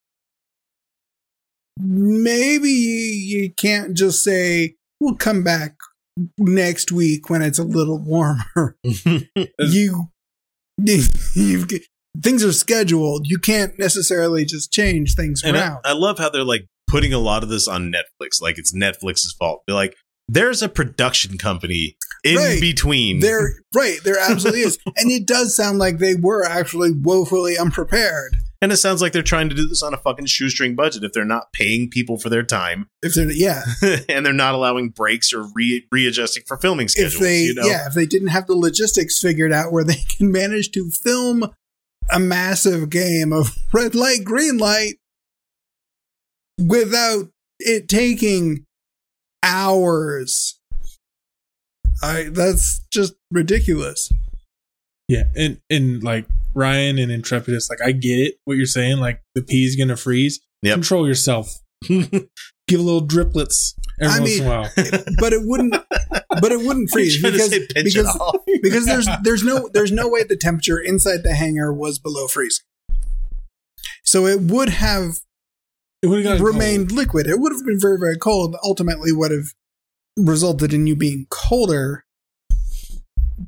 [1.79, 5.77] maybe you can't just say, we'll come back
[6.39, 8.77] next week when it's a little warmer.
[9.59, 10.11] you,
[10.79, 11.69] you've,
[12.23, 13.27] things are scheduled.
[13.27, 15.81] You can't necessarily just change things And I, around.
[15.85, 19.35] I love how they're like putting a lot of this on Netflix, like it's Netflix's
[19.39, 19.63] fault.
[19.67, 19.95] They're like,
[20.29, 22.61] there's a production company in Right.
[22.61, 23.21] between.
[23.21, 28.37] There, right, there absolutely is, and it does sound like they were actually woefully unprepared.
[28.61, 31.13] and it sounds like they're trying to do this on a fucking shoestring budget if
[31.13, 33.63] they're not paying people for their time If they're, yeah,
[34.09, 37.15] and they're not allowing breaks or re- readjusting for filming schedules.
[37.15, 37.65] if they, you know?
[37.65, 41.51] yeah, if they didn't have the logistics figured out where they can manage to film
[42.11, 44.95] a massive game of red light, green light
[46.59, 47.29] without
[47.59, 48.65] it taking
[49.43, 50.59] hours.
[52.03, 54.11] I that's just ridiculous.
[55.09, 58.99] Yeah, and and like Ryan and Intrepidus, like I get it what you're saying.
[58.99, 60.41] Like the pea's gonna freeze.
[60.63, 60.75] Yep.
[60.75, 61.55] Control yourself.
[62.69, 64.71] Give a little driplets every I once mean- in a while.
[65.19, 65.73] But it wouldn't
[66.41, 68.37] but it wouldn't Are you freeze because to say pinch because- it off?
[68.63, 72.65] because there's there's no there's no way the temperature inside the hangar was below freezing.
[74.05, 75.19] So it would have
[76.03, 77.27] It would have remained liquid.
[77.27, 78.55] It would have been very very cold.
[78.63, 79.49] Ultimately, would have
[80.17, 82.05] resulted in you being colder.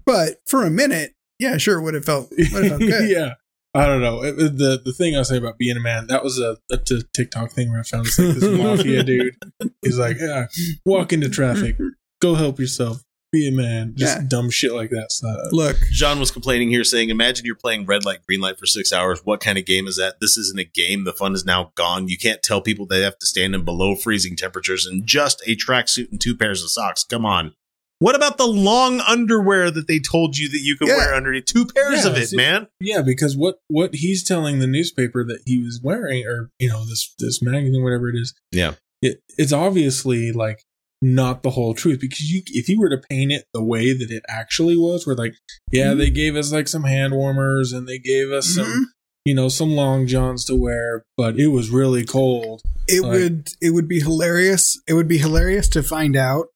[0.07, 3.11] But for a minute, yeah, sure, it would have felt would have felt good.
[3.11, 3.35] yeah.
[3.75, 4.23] I don't know.
[4.25, 6.77] It- it- the the thing I say about being a man, that was a, a
[6.77, 9.35] t- TikTok thing where I found this like this mafia dude.
[9.83, 10.47] He's like, yeah,
[10.85, 11.77] walk into traffic,
[12.21, 13.95] go help yourself, be a man.
[13.97, 14.25] Just Yeah.
[14.29, 15.13] dumb shit like that.
[15.13, 18.67] So, Look, John was complaining here, saying, "Imagine you're playing red light, green light for
[18.67, 19.21] six hours.
[19.23, 20.17] What kind of game is that?
[20.21, 21.05] This isn't a game.
[21.05, 22.09] The fun is now gone.
[22.09, 25.55] You can't tell people they have to stand in below freezing temperatures in just a
[25.55, 27.05] tracksuit and two pairs of socks.
[27.05, 27.55] Come on.
[28.01, 30.97] What about the long underwear that they told you that you could Yeah.
[30.97, 31.45] wear underneath?
[31.45, 32.67] Two pairs Yeah, of it, see- man.
[32.81, 36.85] yeah, because what what he's telling the newspaper that he was wearing, or you know
[36.87, 38.75] this this magazine, whatever it is, Yeah.
[39.03, 40.63] it, it's obviously like
[41.03, 44.11] not the whole truth because you if you were to paint it the way that
[44.11, 45.35] it actually was, where like
[45.71, 45.99] yeah, Mhm.
[45.99, 48.55] they gave us like some hand warmers and they gave us Mhm.
[48.55, 48.93] some
[49.27, 52.63] you know some long johns to wear, but it was really cold.
[52.89, 54.81] it Like- would it would be hilarious.
[54.89, 56.47] It would be hilarious to find out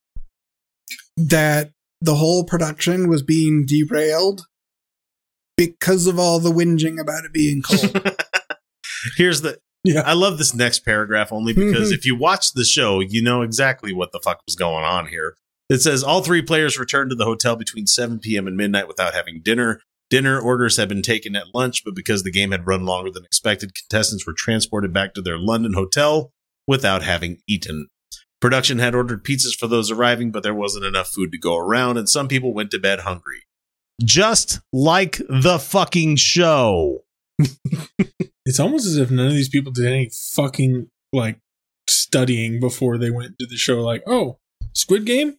[1.17, 4.47] that the whole production was being derailed
[5.57, 8.15] because of all the whinging about it being cold.
[9.17, 9.59] Here's the.
[9.85, 10.01] Yeah.
[10.01, 11.95] I love this next paragraph only because mm-hmm.
[11.95, 15.37] if you watch the show, you know exactly what the fuck was going on here.
[15.69, 18.47] It says all three players returned to the hotel between 7 p.m.
[18.47, 19.81] and midnight without having dinner.
[20.09, 23.25] Dinner orders had been taken at lunch, but because the game had run longer than
[23.25, 26.31] expected, contestants were transported back to their London hotel
[26.67, 27.89] without having eaten.
[28.45, 31.97] Production had ordered pizzas for those arriving, but there wasn't enough food to go around,
[31.97, 33.45] and some people went to bed hungry.
[34.05, 37.05] Just like the fucking show.
[38.45, 41.39] It's almost as if none of these people did any fucking like
[41.89, 43.81] studying before they went to the show.
[43.81, 44.37] Like, oh,
[44.75, 45.39] Squid Game?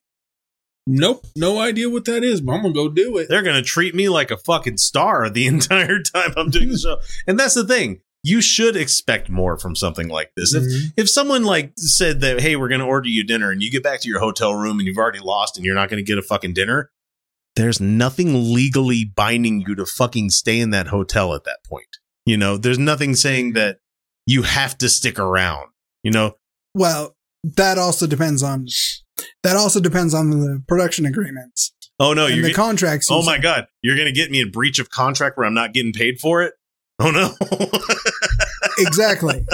[0.88, 3.28] Nope, no idea what that is, but I'm gonna go do it.
[3.30, 6.78] they're going to treat me like a fucking star the entire time I'm doing the
[6.84, 6.98] show.
[7.28, 8.02] And that's the thing.
[8.28, 10.54] You should expect more from something like this.
[10.56, 10.94] If, Mhm.
[10.98, 13.84] if someone like said that, hey, we're going to order you dinner and you get
[13.84, 16.18] back to your hotel room and you've already lost and you're not going to get
[16.18, 16.90] a fucking dinner,
[17.56, 21.88] there's nothing legally binding you to fucking stay in that hotel at that point.
[22.26, 23.78] You know, there's nothing saying that
[24.26, 25.68] you have to stick around.
[26.04, 26.38] You know,
[26.74, 28.66] well, that also depends on
[29.44, 33.08] that also depends on the production agreements oh no, and you're the get- contracts.
[33.12, 35.74] oh my god, you're going to get me in breach of contract where I'm not
[35.74, 36.54] getting paid for it.
[37.00, 37.36] Oh no.
[38.78, 39.46] exactly.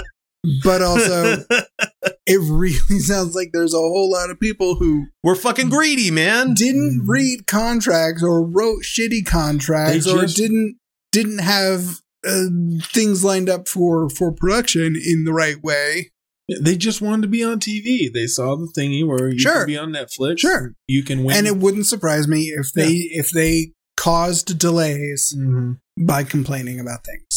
[0.64, 1.44] But also,
[2.26, 6.54] it really sounds like there's a whole lot of people who We're fucking greedy, man.
[6.56, 10.78] didn't read contracts or wrote shitty contracts They or didn't
[11.12, 12.46] didn't have uh,
[12.82, 16.12] things lined up for for production in the right way.
[16.60, 18.12] They just wanted to be on TV.
[18.12, 19.60] They saw the thingy where you Sure.
[19.60, 20.40] can be on Netflix.
[20.40, 20.74] Sure.
[20.88, 21.38] you can win.
[21.38, 25.78] And it wouldn't surprise me if they if they caused delays Mhm.
[26.00, 27.31] by complaining about things.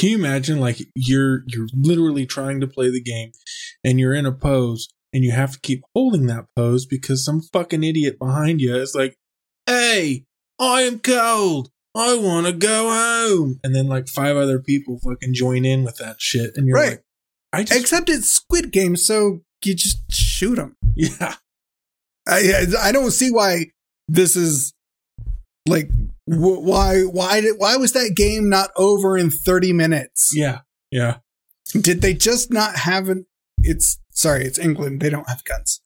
[0.00, 3.32] Can you imagine like you're you're literally trying to play the game
[3.84, 7.42] and you're in a pose and you have to keep holding that pose because some
[7.52, 9.14] fucking idiot behind you is like,
[9.66, 10.24] "Hey,
[10.58, 11.68] I am cold.
[11.94, 15.96] I want to go home." And then like five other people fucking join in with
[15.98, 16.90] that shit and you're Right.
[16.92, 17.04] like,
[17.52, 20.76] "I just Except it's Squid Game, so you just shoot them.
[20.96, 21.34] yeah.
[22.26, 23.66] I I don't see why
[24.08, 24.72] this is
[25.66, 25.90] like
[26.26, 30.32] wh- why why did why was that game not over in 30 minutes?
[30.34, 30.60] Yeah.
[30.90, 31.18] Yeah.
[31.72, 33.26] Did they just not have an
[33.62, 35.00] it's sorry, it's England.
[35.00, 35.80] They don't have guns.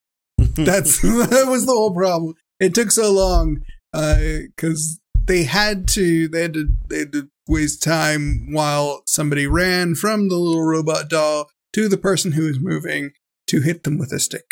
[0.38, 2.34] That's that was the whole problem.
[2.60, 4.18] It took so long uh,
[4.56, 9.94] because they had to they had to they had to waste time while somebody ran
[9.94, 13.12] from the little robot doll to the person who was moving
[13.46, 14.46] to hit them with a stick.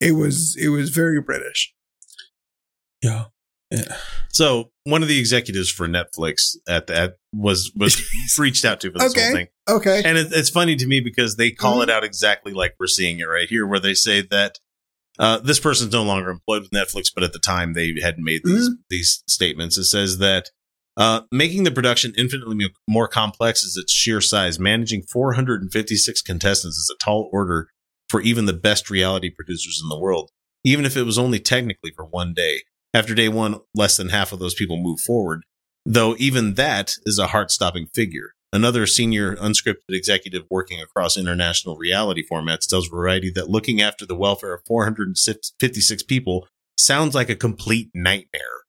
[0.00, 1.74] It was it was very British.
[3.02, 3.24] Yeah.
[4.30, 8.02] So one of the executives for Netflix at that was was
[8.38, 9.24] reached out to for this Okay.
[9.24, 10.02] whole thing, Okay.
[10.04, 11.84] and it, it's funny to me because they call Mhm.
[11.84, 14.58] it out exactly like we're seeing it right here, where they say that
[15.18, 18.42] uh, this person's no longer employed with Netflix, but at the time they had made
[18.44, 19.78] these these statements.
[19.78, 20.50] It says that
[20.98, 24.58] uh, making the production infinitely more complex is its sheer size.
[24.58, 27.68] Managing 456 contestants is a tall order
[28.10, 30.30] for even the best reality producers in the world,
[30.64, 32.62] even if it was only technically for one day.
[32.94, 35.44] After day one, less than half of those people move forward,
[35.86, 38.32] though even that is a heart stopping figure.
[38.52, 44.14] Another senior unscripted executive working across international reality formats tells Variety that looking after the
[44.14, 46.46] welfare of 456 people
[46.76, 48.64] sounds like a complete nightmare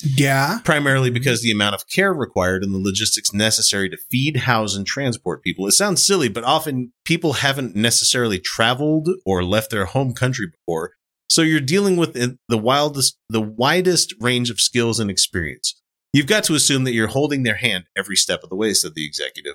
[0.00, 0.60] Yeah.
[0.64, 4.86] primarily because the amount of care required and the logistics necessary to feed, house, and
[4.86, 5.66] transport people.
[5.66, 10.92] It sounds silly, but often people haven't necessarily traveled or left their home country before.
[11.30, 15.80] So you're dealing with the wildest, the widest range of skills and experience.
[16.12, 18.94] You've got to assume that you're holding their hand every step of the way, said
[18.96, 19.54] the executive.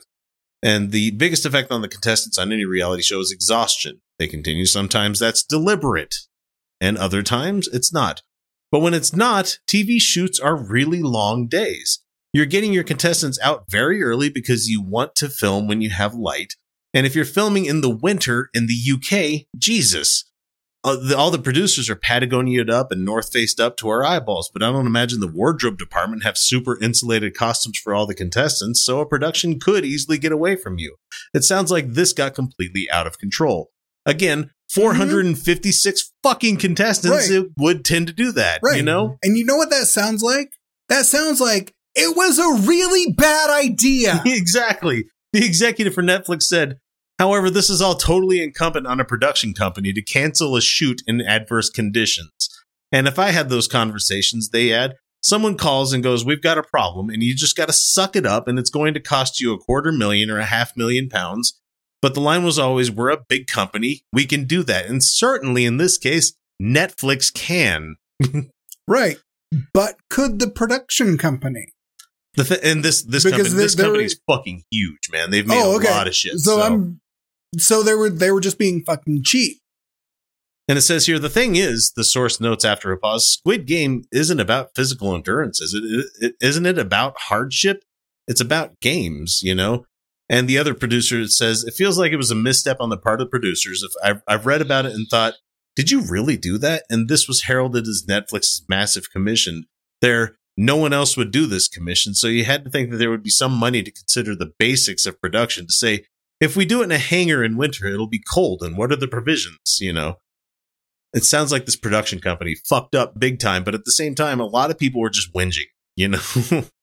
[0.63, 4.01] And the biggest effect on the contestants on any reality show is exhaustion.
[4.17, 4.65] They continue.
[4.65, 6.15] Sometimes that's deliberate,
[6.79, 8.21] and other times it's not.
[8.71, 11.99] But when it's not, TV shoots are really long days.
[12.31, 16.15] You're getting your contestants out very early because you want to film when you have
[16.15, 16.53] light.
[16.93, 20.31] And if you're filming in the winter in the UK, Jesus,
[20.85, 24.49] uh, the, all the producers are Patagonia'd up and North Faced up to our eyeballs.
[24.53, 28.83] But I don't imagine the wardrobe department have super insulated costumes for all the contestants,
[28.85, 30.95] so a production could easily get away from you.
[31.33, 33.71] It sounds like this got completely out of control.
[34.05, 37.39] Again, 456 fucking contestants Right.
[37.39, 38.77] it would tend to do that, Right.
[38.77, 39.17] you know?
[39.23, 40.53] And you know what that sounds like?
[40.89, 44.21] That sounds like it was a really bad idea.
[44.25, 45.05] exactly.
[45.33, 46.77] The executive for Netflix said,
[47.19, 51.21] however, this is all totally incumbent on a production company to cancel a shoot in
[51.21, 52.31] adverse conditions.
[52.91, 56.63] And if I had those conversations, they add, someone calls and goes, We've got a
[56.63, 59.53] problem, and you just got to suck it up, and it's going to cost you
[59.53, 61.59] a quarter million or a half million pounds.
[62.01, 64.03] But the line was always, We're a big company.
[64.13, 64.85] We can do that.
[64.85, 67.95] And certainly in this case, Netflix can.
[68.87, 69.17] right.
[69.73, 71.67] But could the production company?
[72.35, 75.31] The th- and this this Because company, this company is fucking huge, man.
[75.31, 76.37] They've made Oh, a lot of shit.
[76.39, 76.99] So, I'm
[77.57, 79.57] so they were they were just being fucking cheap.
[80.67, 84.05] And it says here the thing is, the source notes after a pause, Squid Game
[84.11, 86.25] isn't about physical endurance, is it?
[86.25, 87.83] it isn't it about hardship?
[88.27, 89.85] It's about games, you know.
[90.27, 93.21] And the other producer says it feels like it was a misstep on the part
[93.21, 93.83] of the producers.
[93.83, 95.35] If I've, I've read about it and thought,
[95.75, 96.83] did you really do that?
[96.89, 99.65] And this was heralded as Netflix's massive commission.
[100.01, 103.09] There, no one else would do this commission, so you had to think that there
[103.09, 105.67] would be some money to consider the basics of production.
[105.67, 106.05] To say,
[106.45, 108.95] if we do it in a hangar in winter, it'll be cold, and what are
[108.95, 109.79] the provisions?
[109.81, 110.19] You know
[111.13, 114.41] it sounds like this production company fucked up big time, but at the same time,
[114.41, 116.19] a lot of people were just whinging, you know,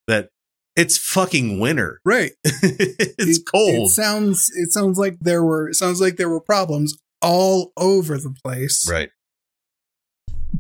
[0.09, 0.31] that
[0.75, 2.01] it's fucking winter.
[2.03, 2.33] Right.
[2.45, 3.89] it's It- cold.
[3.91, 8.17] It sounds it sounds like there were it sounds like there were problems all over
[8.17, 8.89] the place.
[8.91, 9.11] right.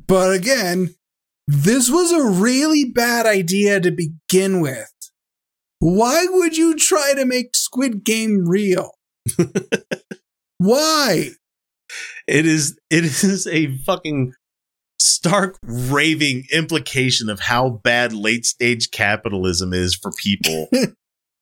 [0.06, 0.94] But again,
[1.46, 4.92] this was a really bad idea to begin with.
[5.84, 8.92] Why would you try to make Squid Game real?
[10.58, 11.30] Why?
[12.28, 14.32] It is it is a fucking
[15.00, 20.68] stark raving implication of how bad late stage capitalism is for people.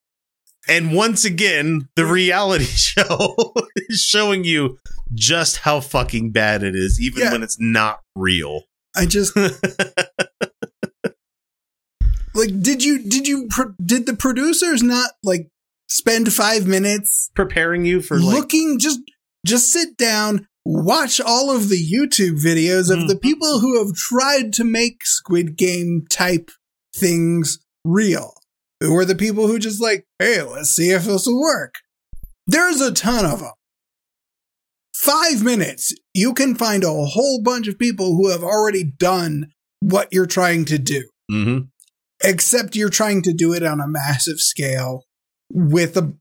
[0.68, 3.52] and once again, the reality show
[3.90, 4.78] is showing you
[5.12, 7.32] just how fucking bad it is, even Yeah.
[7.32, 8.62] when it's not real.
[8.96, 9.36] I just
[12.34, 15.48] like did you did you pro- did the producers not like
[15.88, 19.00] spend 5 minutes Preparing you for like looking just
[19.46, 23.22] just sit down watch all of the youtube videos of the Mhm.
[23.22, 26.50] people who have tried to make squid game type
[26.94, 28.34] things real
[28.80, 31.74] Who are the people who just like hey let's see if this will work
[32.46, 33.52] there's a ton of them
[34.94, 39.46] five minutes, you can find a whole bunch of people who have already done
[39.80, 41.66] what you're trying to do, Mm-hmm.
[42.22, 45.04] Except you're trying to do it on a massive scale
[45.52, 46.12] with a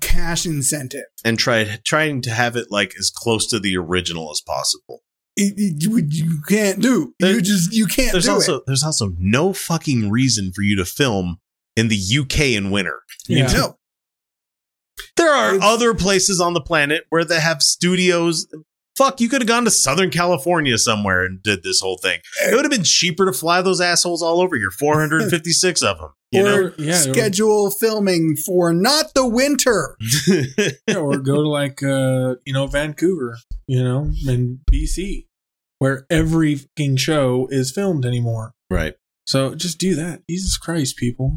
[0.00, 1.04] cash incentive.
[1.24, 5.02] And tried trying to have it like as close to the original as possible.
[5.36, 7.14] It- it- you, you can't do.
[7.20, 8.62] There- you just you can't There's do also it.
[8.66, 11.38] there's also no fucking reason for you to film
[11.76, 13.00] in the UK in winter.
[13.28, 13.46] Yeah.
[13.52, 13.76] No,
[15.16, 18.46] There are It's- other places on the planet where they have studios.
[18.98, 22.18] Fuck, you could have gone to Southern California somewhere and did this whole thing.
[22.42, 24.72] It would have been cheaper to fly those assholes all over here.
[24.72, 26.10] 456 of them.
[26.32, 29.96] You or yeah, or- schedule filming for not the winter.
[30.88, 33.38] yeah, or go to like uh, you know Vancouver,
[33.68, 35.26] you know, in BC,
[35.78, 38.52] where every fucking show is filmed anymore.
[38.68, 38.94] right.
[39.26, 40.22] So just do that.
[40.28, 41.36] Jesus Christ, people!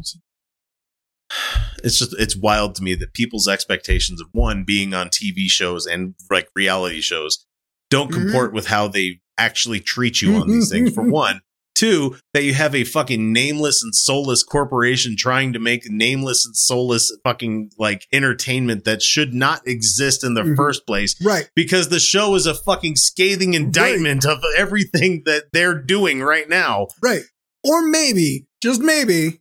[1.84, 5.86] It's just it's wild to me that people's expectations of one being on TV shows
[5.86, 7.46] and like reality shows
[7.92, 8.14] don't Mhm.
[8.14, 10.94] comport with how they actually treat you on these things.
[10.94, 11.40] For one,
[11.74, 16.56] two, that you have a fucking nameless and soulless corporation trying to make nameless and
[16.56, 20.56] soulless fucking like entertainment that should not exist in the Mhm.
[20.56, 21.48] first place Right.
[21.56, 26.88] because the show is a fucking scathing indictment of everything that they're doing right now.
[27.02, 27.22] Right.
[27.64, 29.40] Or maybe, just maybe,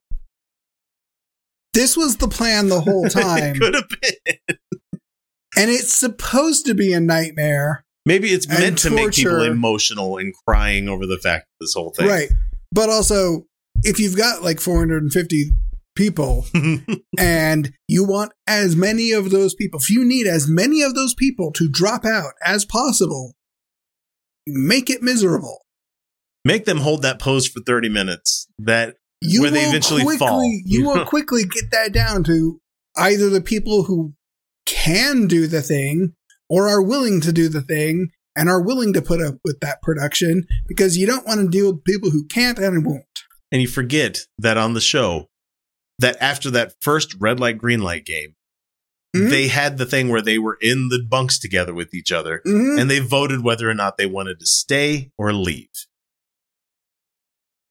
[1.74, 3.56] this was the plan the whole time.
[3.60, 4.58] Could have been.
[5.58, 7.84] and it's supposed to be a nightmare.
[8.06, 11.92] Maybe it's meant to make people emotional and crying over the fact of this whole
[11.92, 12.08] thing.
[12.08, 12.30] Right.
[12.72, 13.46] But also,
[13.84, 15.52] if you've got like 450
[15.96, 16.46] people
[17.20, 21.14] and you want as many of those people, if you need as many of those
[21.14, 23.36] people to drop out as possible,
[24.48, 25.60] make it miserable.
[26.44, 28.48] Make them hold that pose for 30 minutes.
[28.58, 30.44] That You Where they eventually quickly, fall.
[30.66, 32.60] You will quickly get that down to
[32.98, 34.14] either the people who
[34.66, 36.14] can do the thing
[36.52, 39.82] or are willing to do the thing and are willing to put up with that
[39.82, 43.06] production because you don't want to deal with people who can't and won't.
[43.54, 45.30] and you forget that on the show
[46.00, 48.36] that after that first red light green light game,
[49.16, 49.30] Mhm.
[49.30, 52.80] they had the thing where they were in the bunks together with each other Mhm.
[52.80, 55.68] and they voted whether or not they wanted to stay or leave.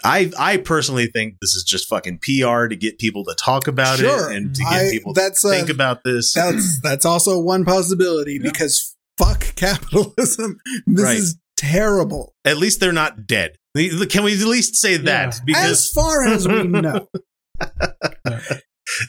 [0.05, 3.99] I I personally think this is just fucking PR to get people to talk about
[3.99, 4.31] Sure.
[4.31, 6.33] it and to get I- people to uh, think about this.
[6.35, 10.59] That's that's also one possibility because fuck capitalism.
[10.87, 11.17] This Right.
[11.19, 12.35] is terrible.
[12.45, 13.57] At least they're not dead.
[13.77, 15.35] Can we at least say that?
[15.37, 15.41] Yeah.
[15.47, 17.07] Because as far as we know.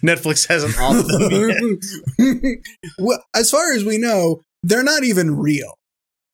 [0.04, 1.08] Netflix hasn't offed
[2.18, 2.62] them
[3.00, 5.74] well, as far as we know, they're not even real.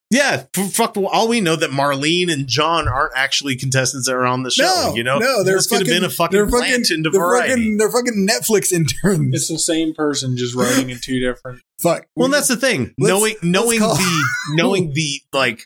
[0.10, 0.96] Yeah, f- fuck.
[0.96, 4.64] All we know that Marlene and John aren't actually contestants that are on the show.
[4.64, 7.20] No, you know, no, they're this could have been a fucking they're plant into they're
[7.20, 7.50] variety.
[7.52, 9.36] Fucking, they're fucking Netflix interns.
[9.36, 11.62] It's the same person just writing in two different.
[11.80, 12.06] Fuck.
[12.16, 12.94] well, that's the thing.
[12.98, 14.24] Let's- knowing knowing the
[14.54, 15.64] knowing the like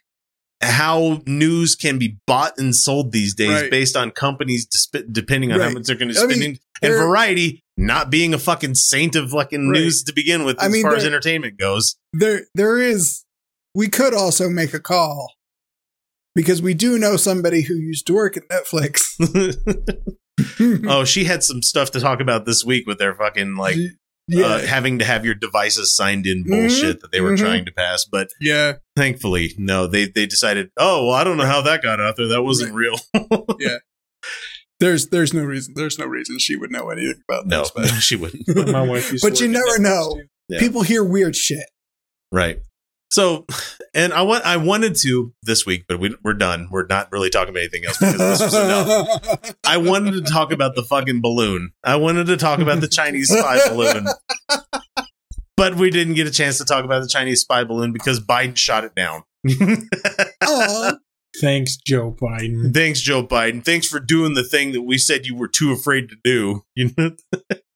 [0.62, 3.72] how news can be bought and sold these days Right.
[3.72, 6.90] based on companies disp- depending on how much they're going to I spend mean, in,
[6.90, 9.80] and variety not being a fucking saint of fucking Right.
[9.80, 11.96] news to begin with I as mean, far as entertainment goes.
[12.14, 13.24] there there is
[13.76, 15.34] we could also make a call
[16.36, 19.02] because we do know somebody who used to work at Netflix.
[20.88, 23.78] oh, she had some stuff to talk about this week with their fucking like
[24.28, 27.40] yeah, uh, having to have your devices signed in Mhm, bullshit that they were mhm.
[27.40, 28.06] trying to pass.
[28.10, 28.74] But yeah.
[28.96, 32.28] thankfully, no, they they decided, oh, well, I don't know how that got out there.
[32.28, 32.96] That wasn't real.
[33.60, 33.78] Yeah.
[34.80, 37.50] There's there's no reason there's no reason she would know anything about that.
[37.50, 38.48] no, this, but she wouldn't.
[38.72, 40.20] My wife used But to you never know.
[40.50, 40.60] Yeah.
[40.60, 41.66] people hear weird shit.
[42.32, 42.60] Right.
[43.12, 43.46] So,
[43.94, 46.70] and I want I wanted to this week, but we, we're done.
[46.72, 49.56] We're not really talking about anything else because this was enough.
[49.66, 51.72] I wanted to talk about the fucking balloon.
[51.84, 54.08] I wanted to talk about the Chinese spy balloon.
[55.58, 58.58] But we didn't get a chance to talk about the Chinese spy balloon because Biden
[58.58, 59.24] shot it down.
[61.40, 62.74] Thanks, Joe Biden.
[62.74, 63.64] Thanks, Joe Biden.
[63.64, 66.64] Thanks for doing the thing that we said you were too afraid to do.
[66.76, 67.12] You know,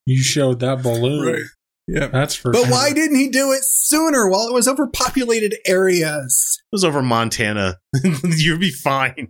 [0.05, 1.25] You showed that balloon.
[1.25, 1.43] Right.
[1.87, 2.07] Yeah.
[2.07, 2.71] That's for But sure.
[2.71, 6.61] why didn't he do it sooner while it was overpopulated areas?
[6.71, 7.77] It was over Montana.
[8.23, 9.29] You'd be fine.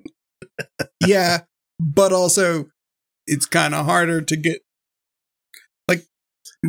[1.06, 1.40] yeah,
[1.80, 2.68] but also
[3.28, 4.62] it's kind of harder to get.
[5.88, 6.04] Like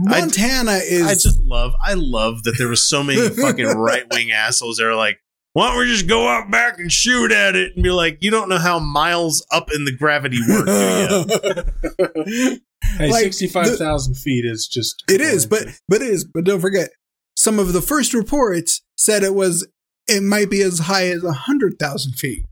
[0.08, 1.06] I- Montana is.
[1.06, 4.86] I just love, I love that there was so many fucking right wing assholes that
[4.86, 5.18] are like,
[5.52, 7.72] why don't we just go out back and shoot at it?
[7.76, 12.58] And be like, you don't know how miles up in the gravity work, do you?
[12.82, 15.02] Hey, like, 65,000 feet is just.
[15.08, 16.24] it is, but but it is.
[16.24, 16.90] But don't forget,
[17.36, 19.66] some of the first reports said it was.
[20.08, 22.44] It might be as high as a hundred thousand feet.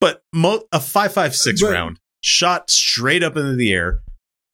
[0.00, 4.00] But mo- a 556 But- round shot straight up into the air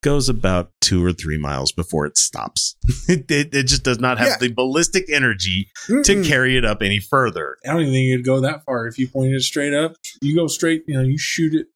[0.02, 2.76] goes about two or three miles before it stops.
[3.08, 4.36] it, it, it just does not have Yeah.
[4.48, 6.26] the ballistic energy to Mm-mm.
[6.26, 7.56] carry it up any further.
[7.64, 8.86] I don't even think you'd go that far.
[8.86, 11.68] If you pointed it straight up, you go straight, you know, you shoot it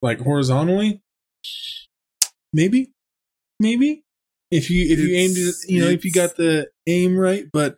[0.00, 1.02] like horizontally.
[2.52, 2.90] Maybe,
[3.60, 4.04] maybe
[4.50, 7.44] if you if you aimed it, you know, if you got the aim right.
[7.52, 7.76] But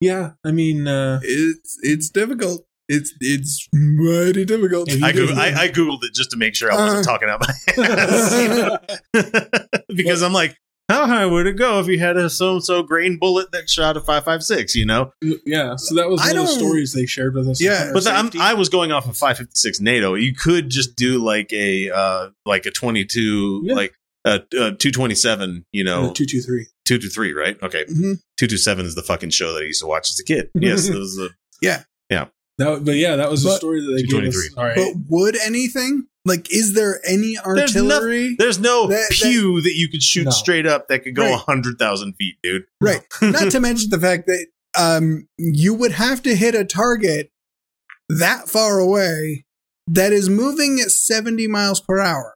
[0.00, 2.64] yeah, I mean, uh, It's it's difficult.
[2.88, 4.90] It's it's mighty difficult.
[5.02, 7.10] I, did- Goog- I, I googled it just to make sure I wasn't Uh.
[7.10, 7.54] talking out my
[7.84, 8.80] ass,
[9.94, 10.56] because I'm like,
[10.88, 13.68] how high would it go if you had a so and so grain bullet that
[13.68, 14.74] shot a five five six?
[14.76, 15.12] You know,
[15.44, 15.74] yeah.
[15.76, 17.60] So that was I one of the stories they shared with us.
[17.60, 17.90] Yeah.
[17.92, 18.30] but the, I'm.
[18.40, 20.14] I was going off of five fifty six NATO.
[20.14, 23.74] You could just do like a uh like a twenty two Yeah.
[23.74, 23.94] like
[24.26, 25.64] uh, uh two twenty seven.
[25.72, 26.66] You know, two two three.
[26.84, 27.56] two to three, right?
[27.62, 28.18] Okay, Mhm.
[28.36, 30.50] two to seven is the fucking show that I used to watch as a kid.
[30.60, 31.28] Yes, it was a
[31.62, 32.28] the
[32.58, 34.34] That, but yeah, that was the story that they gave us.
[34.34, 34.50] 223.
[34.56, 34.76] All right.
[34.76, 38.34] But would anything like is there any There's noth- artillery?
[38.38, 40.30] There's no That- that- pew that, you could shoot No.
[40.30, 41.40] straight up that could go a Right.
[41.46, 42.64] hundred thousand feet, dude.
[42.80, 43.02] right.
[43.22, 47.30] Not to mention the fact that um you would have to hit a target
[48.08, 49.44] that far away
[49.86, 52.35] that is moving at 70 miles per hour.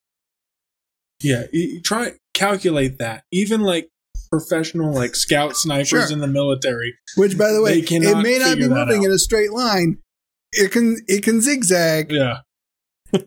[1.23, 3.25] Yeah, you, you try calculate that.
[3.33, 3.89] Even like
[4.31, 6.13] professional like scout snipers Sure.
[6.13, 6.95] in the military.
[7.17, 9.99] Which by the way, They cannot it may not be moving in a straight line.
[10.53, 12.11] It can it can zigzag.
[12.13, 12.39] Yeah.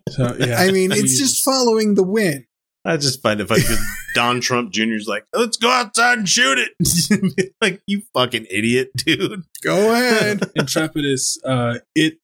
[0.09, 2.45] So yeah, I mean, it's just following the wind.
[2.85, 3.79] I just find it funny because
[4.15, 7.53] Don Trump Jr.'s like, let's go outside and shoot it.
[7.61, 9.43] like, you fucking idiot, dude.
[9.63, 10.51] Go ahead.
[10.55, 11.37] Intrepidus.
[11.45, 12.17] Uh, it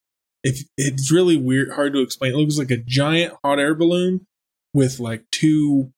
[0.43, 2.33] if it's really weird, hard to explain.
[2.33, 4.25] It looks like a giant hot air balloon
[4.73, 5.91] with like two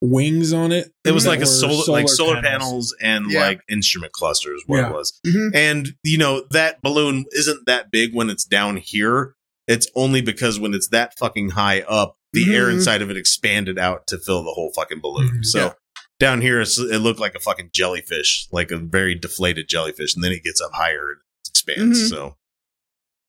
[0.00, 0.92] wings on it.
[1.04, 3.40] It was like a were solar, like solar panels, and Yeah.
[3.40, 4.90] like instrument clusters, what Yeah.
[4.90, 5.18] it was.
[5.26, 5.50] Mhm.
[5.54, 9.34] And, you know, that balloon isn't that big when it's down here.
[9.66, 12.74] It's only because when it's that fucking high up, the air Mhm.
[12.74, 15.38] inside of it expanded out to fill the whole fucking balloon.
[15.38, 15.44] Mhm.
[15.44, 15.72] So Yeah.
[16.20, 20.14] down here, it's, it looked like a fucking jellyfish, like a very deflated jellyfish.
[20.14, 22.02] And then it gets up higher and expands.
[22.02, 22.10] Mhm.
[22.10, 22.36] So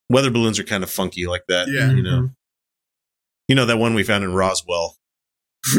[0.10, 1.70] weather balloons are kind of funky like that.
[1.70, 1.92] Yeah.
[1.94, 2.30] You know,
[3.48, 4.96] you know, that one we found in Roswell.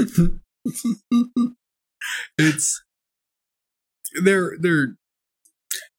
[2.38, 2.82] It's
[4.22, 4.94] they're they're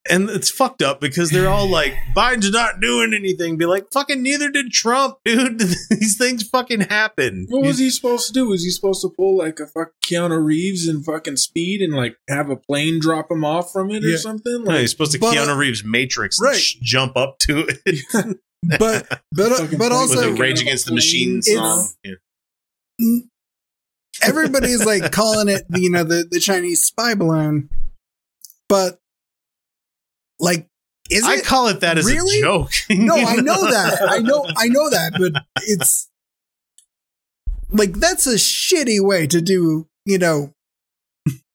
[0.10, 3.57] And it's fucked up because they're all like, Biden's not doing anything.
[3.57, 5.60] Be like, fucking neither did Trump, dude.
[5.89, 7.45] These things fucking happen.
[7.49, 8.48] What was he supposed to do?
[8.48, 12.15] Was he supposed to pull like a fuck Keanu Reeves and fucking speed and like
[12.30, 14.18] have a plane drop him off from it or Yeah.
[14.18, 14.64] something?
[14.64, 16.53] No, he's supposed to But, Keanu Reeves Matrix right.
[16.53, 21.41] and sh- jump up to it but but but also the Rage Against the Machine
[21.41, 21.89] song.
[22.03, 22.13] Yeah.
[24.23, 27.69] everybody's like calling it you know the the Chinese spy balloon,
[28.67, 28.99] but
[30.39, 30.67] like
[31.09, 31.45] is I it?
[31.45, 32.39] call it that as really?
[32.39, 32.71] a joke.
[32.89, 33.99] no, I know that.
[34.09, 36.09] I know I know that, but it's
[37.69, 40.53] like that's a shitty way to do you know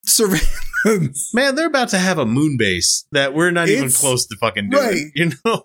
[0.05, 1.33] surveillance.
[1.35, 4.71] Man, they're about to have a moon base that we're not even close to fucking
[4.71, 4.83] doing.
[4.83, 5.03] right.
[5.15, 5.65] You know,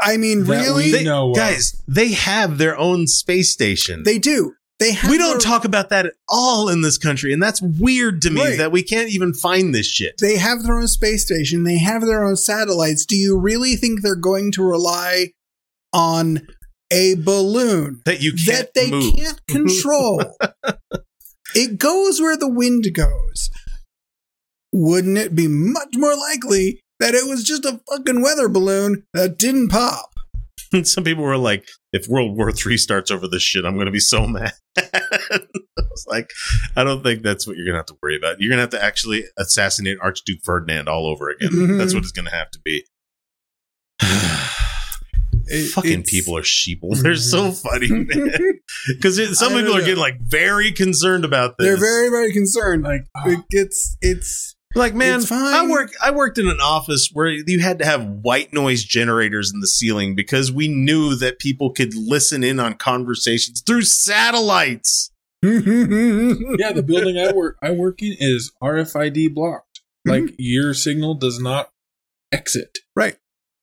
[0.00, 1.36] I mean, That really, we They- know of.
[1.36, 4.02] guys, they have their own space station.
[4.04, 4.54] they do.
[4.78, 7.60] They have we don't their- talk about that at all in this country, and that's
[7.60, 8.58] weird to me Right.
[8.58, 10.14] that we can't even find this shit.
[10.18, 11.64] They have their own space station.
[11.64, 13.04] They have their own satellites.
[13.04, 15.32] Do you really think they're going to rely
[15.92, 16.46] on
[16.90, 19.14] a balloon That you can't that they move.
[19.16, 20.22] can't control?
[21.54, 23.50] it goes where the wind goes.
[24.72, 29.38] Wouldn't it be much more likely that it was just a fucking weather balloon that
[29.38, 30.06] didn't pop?
[30.84, 33.92] Some people were like, "If World War Three starts over this shit, I'm going to
[33.92, 35.40] be so mad." I
[35.76, 36.30] was like,
[36.76, 38.36] "I don't think that's what you're going to have to worry about.
[38.38, 41.50] You're going to have to actually assassinate Archduke Ferdinand all over again.
[41.50, 41.78] Mhm.
[41.78, 42.84] That's what it's going to have to be."
[45.46, 46.96] it- Fucking people are sheeple.
[47.02, 48.06] They're so funny, man.
[48.88, 51.66] Because some people don't are getting like very concerned about this.
[51.66, 52.84] They're very, very concerned.
[52.84, 55.52] like It gets it's Like, man, It's fine.
[55.52, 55.90] I work.
[56.00, 59.66] I worked in an office where you had to have white noise generators in the
[59.66, 65.10] ceiling because we knew that people could listen in on conversations through satellites.
[65.42, 69.80] yeah, the building I work I work in is RFID blocked.
[70.06, 70.26] Mm-hmm.
[70.26, 71.70] Like your signal does not
[72.30, 72.78] exit.
[72.94, 73.16] Right.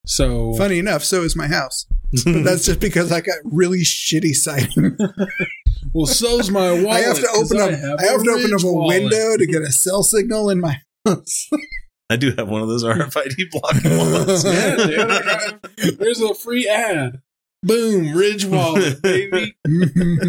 [0.06, 1.86] So Funny enough, so is my house.
[2.26, 4.98] But that's just because I got really shitty sighting.
[5.94, 6.88] well, so's my wallet.
[6.88, 7.70] I have to 'cause open up.
[7.70, 9.02] I I have have, to open up a wallet.
[9.04, 10.82] window to get a cell signal in my house.
[12.10, 14.44] I do have one of those RFID blocking wallets.
[14.46, 16.00] Yeah, dude.
[16.00, 17.22] There's a free ad.
[17.64, 19.58] Boom, Ridge Wallet, baby.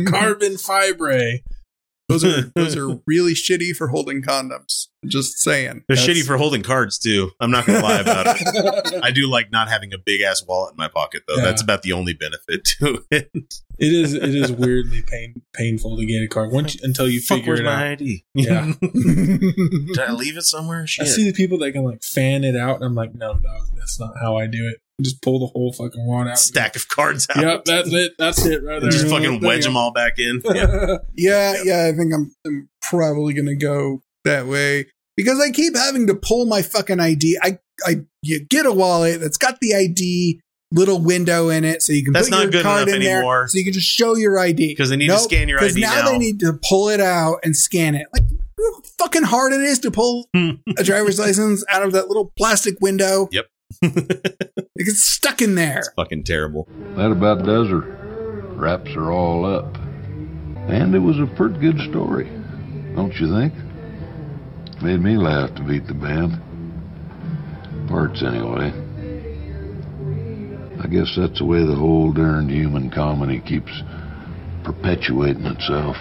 [0.07, 1.39] Carbon fibre.
[2.09, 4.87] Those are those are really shitty for holding condoms.
[5.07, 5.85] Just saying.
[5.87, 7.31] They're That's- shitty for holding cards too.
[7.39, 9.01] I'm not gonna lie about it.
[9.03, 11.37] I do like not having a big ass wallet in my pocket though.
[11.37, 11.45] Yeah.
[11.45, 13.31] That's about the only benefit to it.
[13.35, 17.21] It is it is weirdly pain painful to get a card once you- until you
[17.21, 17.87] Fuck, figure where's it my out.
[17.93, 18.25] ID?
[18.35, 18.73] Yeah.
[18.81, 20.83] Did I leave it somewhere?
[21.01, 23.69] I see the people that can like fan it out, and I'm like, no, dog,
[23.77, 24.81] that's not how I do it.
[25.01, 26.39] Just pull the whole fucking wad out.
[26.39, 27.43] Stack of cards out.
[27.43, 28.13] Yep, that's it.
[28.19, 28.91] That's it right there.
[28.91, 30.41] Just fucking There wedge them all back in.
[30.45, 30.53] go.
[30.53, 30.97] Yeah.
[31.15, 36.07] yeah, yeah, I think I'm, I'm probably gonna go that way because I keep having
[36.09, 37.39] to pull my fucking ID.
[37.43, 40.41] I I you get a wallet that's got the ID
[40.73, 43.03] little window in it, so you can That's put not your good card enough in
[43.03, 43.49] there, anymore.
[43.49, 44.69] so you can just show your ID.
[44.69, 46.11] Because they need to scan your ID now, now.
[46.11, 48.07] they need to pull it out and scan it.
[48.13, 48.25] Like
[48.99, 50.51] fucking hard it is to pull hmm.
[50.77, 53.29] a driver's license out of that little plastic window.
[53.33, 53.47] Yep.
[54.79, 55.83] It gets stuck in there.
[55.97, 56.69] Fucking terrible.
[56.97, 57.81] That about does her.
[58.55, 59.77] Wraps her all up.
[60.69, 62.27] And it was a pretty good story,
[62.95, 63.55] don't you think?
[64.81, 66.41] Made me laugh to beat the band.
[67.89, 68.73] Parts, anyway.
[70.81, 73.73] I guess that's the way the whole darned human comedy keeps
[74.63, 75.97] perpetuating itself.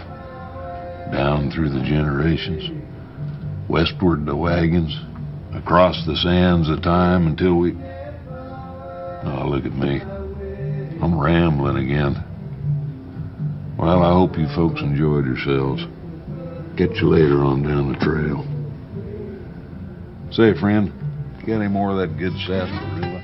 [1.11, 2.69] Down through the generations.
[3.67, 4.95] Westward the wagons.
[5.57, 7.71] Across the sands of time until we.
[7.71, 9.99] Oh, look at me.
[11.01, 12.23] I'm rambling again.
[13.77, 15.83] Well, I hope you folks enjoyed yourselves.
[16.77, 18.45] Catch you later on down the trail.
[20.31, 20.91] Say, friend,
[21.39, 23.21] you got any more of that good sarsaparilla?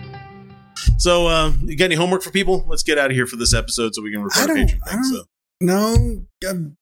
[0.98, 2.66] So, uh, you got any homework for people?
[2.68, 4.68] Let's get out of here for this episode so we can I record a don't-
[4.68, 5.02] Patreon I thing.
[5.02, 5.24] don't- So.
[5.62, 6.78] No, um,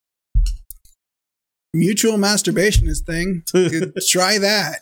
[1.73, 3.43] mutual masturbation is thing.
[4.09, 4.79] Try that.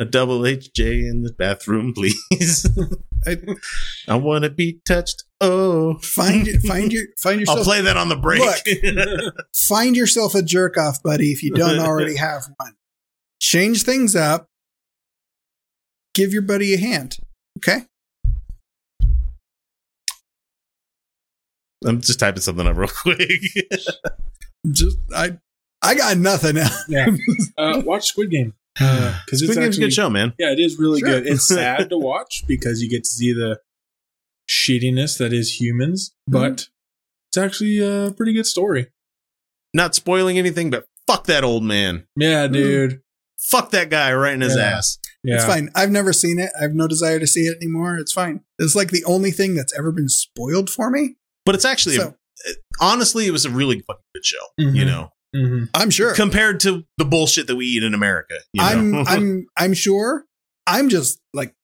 [0.00, 2.68] A double HJ in the bathroom, please.
[3.26, 3.36] I,
[4.08, 5.22] I want to be touched.
[5.40, 6.62] Oh, find it.
[6.62, 7.04] Find your.
[7.16, 7.58] Find yourself.
[7.58, 8.42] I'll play that on the break.
[9.54, 12.74] find yourself a jerk off buddy if you don't already have one.
[13.40, 14.48] Change things up.
[16.12, 17.18] Give your buddy a hand.
[17.58, 17.86] Okay.
[21.86, 23.20] I'm just typing something up real quick.
[24.72, 25.38] Just I.
[25.82, 26.84] I got nothing else.
[26.88, 27.08] Yeah.
[27.58, 30.32] Uh, watch Squid Game because Squid it's Game's a good show, man.
[30.38, 31.08] Yeah, it is really Sure.
[31.08, 31.26] good.
[31.26, 33.58] It's sad to watch because you get to see the
[34.48, 36.68] shittiness that is humans, but
[37.30, 38.88] it's actually a pretty good story.
[39.72, 42.06] Not spoiling anything, but fuck that old man.
[42.16, 43.00] Yeah, dude.
[43.38, 44.62] Fuck that guy right in his Yeah.
[44.62, 44.98] ass.
[45.22, 45.36] Yeah.
[45.36, 45.70] It's fine.
[45.74, 46.50] I've never seen it.
[46.58, 47.96] I have no desire to see it anymore.
[47.96, 48.40] It's fine.
[48.58, 51.16] It's like the only thing that's ever been spoiled for me.
[51.46, 52.14] But it's actually, So
[52.80, 54.44] honestly, it was a really fucking good show.
[54.60, 54.76] Mhm.
[54.76, 55.68] You know, Mhm.
[55.74, 56.14] I'm sure.
[56.14, 58.34] compared to the bullshit that we eat in America.
[58.52, 58.68] You know?
[58.68, 60.24] I'm I'm I'm sure.
[60.66, 61.54] I'm just like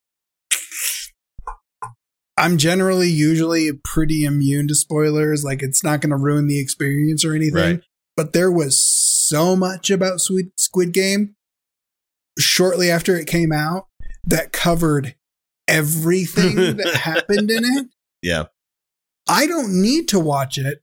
[2.36, 5.44] I'm generally usually pretty immune to spoilers.
[5.44, 7.54] Like it's not going to ruin the experience or anything.
[7.76, 7.80] Right.
[8.16, 11.36] But there was so much about Squid, Squid Game
[12.38, 13.88] shortly after it came out
[14.24, 15.14] that covered
[15.68, 17.86] everything that happened in it.
[18.22, 18.44] yeah.
[19.28, 20.82] I don't need to watch it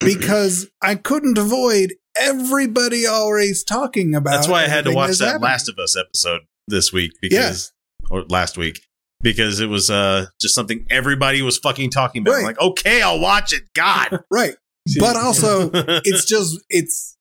[0.00, 4.32] because I couldn't avoid everybody always talking about.
[4.32, 5.42] That's why I had to watch that happening.
[5.42, 7.72] Last of Us episode this week because,
[8.10, 8.80] or last week,
[9.20, 12.34] because it was uh just something everybody was fucking talking about.
[12.34, 12.44] Right.
[12.44, 13.62] like, okay, I'll watch it.
[13.74, 14.20] God.
[14.30, 14.54] right.
[14.98, 17.16] But also, it's just it's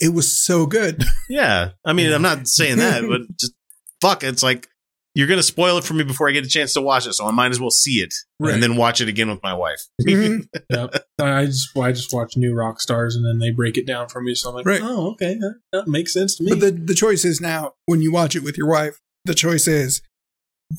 [0.00, 1.04] it was so good.
[1.28, 1.70] yeah.
[1.84, 3.52] I mean, I'm not saying that, but just
[4.00, 4.22] fuck.
[4.22, 4.68] It's like
[5.16, 7.26] you're gonna spoil it for me before I get a chance to watch it, so
[7.26, 8.54] I might as well see it Right.
[8.54, 9.80] and then watch it again with my wife.
[10.02, 10.46] Mhm.
[10.70, 11.06] Yep.
[11.20, 14.34] I just I just watch New Rockstars and then they break it down for me.
[14.34, 14.80] So I'm like, Right.
[14.82, 16.50] oh, okay, that, that makes sense to me.
[16.50, 19.00] But the the choice is now when you watch it with your wife.
[19.24, 20.02] The choice is: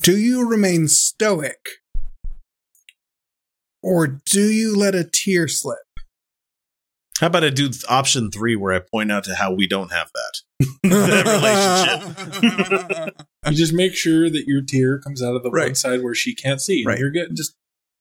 [0.02, 1.58] do you remain stoic,
[3.82, 5.78] or do you let a tear slip?
[7.20, 10.08] How about I do option three where I point out to how we don't have
[10.14, 10.34] that,
[10.82, 13.26] that relationship?
[13.46, 15.76] you just make sure that your tear comes out of the one Right.
[15.76, 16.84] side where she can't see.
[16.86, 16.98] Right.
[16.98, 17.36] You're good.
[17.36, 17.54] Just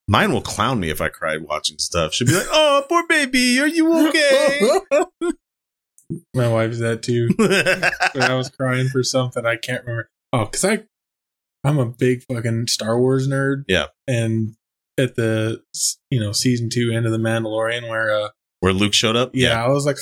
[0.10, 2.14] Mine will clown me if I cry watching stuff.
[2.14, 4.72] She'll be like, "Oh, poor baby, are you okay?"
[6.34, 7.28] my wife's that too.
[7.38, 10.10] But I was crying for something I can't remember.
[10.32, 10.84] Oh, because I,
[11.66, 13.66] I'm a big fucking Star Wars nerd.
[13.68, 13.88] Yeah.
[14.08, 14.56] And
[14.98, 15.62] at the
[16.10, 18.30] you know season two end of the Mandalorian, where uh
[18.62, 19.32] Where Luke showed up?
[19.34, 19.98] yeah, I was like,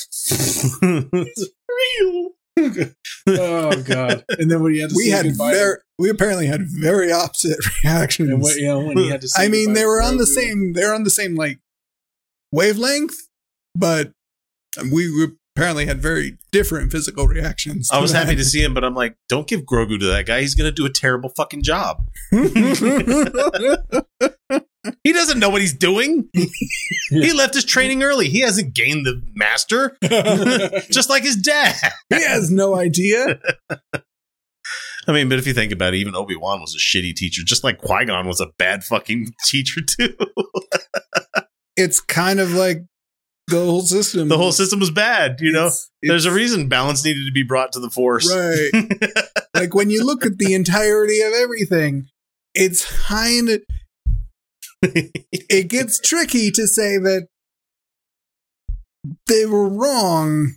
[2.57, 4.23] oh god.
[4.29, 6.61] And then when he had to we say had goodbye to- very we apparently had
[6.63, 8.29] very opposite reactions.
[8.29, 10.27] and when, you know, when he had to say I mean, they were on the
[10.27, 11.59] same they're on the same like
[12.51, 13.15] wavelength,
[13.75, 14.11] but
[14.91, 17.89] we, we apparently had very different physical reactions.
[17.91, 20.41] I was happy to see him, but I'm like, don't give Grogu to that guy.
[20.41, 22.03] He's gonna do a terrible fucking job.
[25.03, 26.29] he doesn't know what he's doing.
[27.09, 28.29] He left his training early.
[28.29, 29.95] He hasn't gained the master,
[30.91, 31.75] just like his dad.
[32.09, 33.39] he has no idea.
[35.07, 37.43] I mean, but if you think about it, even Obi Wan was a shitty teacher,
[37.45, 40.15] just like Qui Gon was a bad fucking teacher too.
[41.77, 42.77] It's kind of like
[43.49, 44.29] the whole system.
[44.29, 45.41] the whole system was bad.
[45.41, 48.33] You know, It's- there's a reason balance needed to be brought to the Force.
[48.33, 48.71] Right.
[49.53, 52.07] like when you look at the entirety of everything,
[52.53, 53.61] it's kind of
[55.31, 57.27] it gets tricky to say that
[59.27, 60.53] they were wrong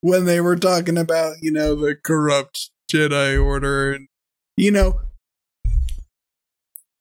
[0.00, 4.08] when they were talking about, you know, the corrupt Jedi Order and
[4.56, 5.00] you know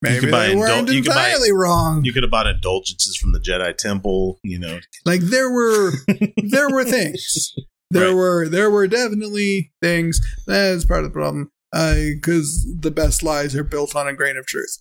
[0.01, 2.03] maybe could they weren't indul- you could buy- entirely wrong.
[2.03, 4.39] You could have bought indulgences from the Jedi Temple.
[4.43, 5.91] You know, like there were
[6.43, 7.53] there were things.
[7.91, 8.15] There Right.
[8.15, 10.19] were there were definitely things.
[10.47, 11.51] That's part of the problem.
[11.71, 14.77] Uh, because the best lies are built on a grain of truth.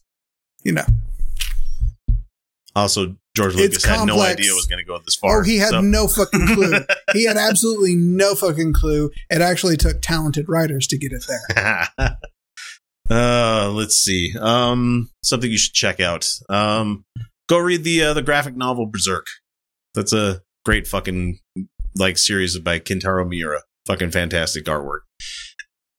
[0.64, 0.85] You know.
[2.74, 5.40] Also George It's Lucas had no idea it was going to go this far.
[5.40, 6.81] oh, he had so- no fucking clue.
[7.12, 9.11] he had absolutely no fucking clue.
[9.31, 11.89] It actually took talented writers to get it there.
[13.11, 14.35] uh, let's see.
[14.39, 16.28] Um, something you should check out.
[16.49, 17.05] Um,
[17.49, 19.27] go read the uh, the graphic novel Berserk.
[19.94, 21.39] That's a great fucking
[21.97, 23.61] like series by Kentaro Miura.
[23.86, 25.01] Fucking fantastic artwork.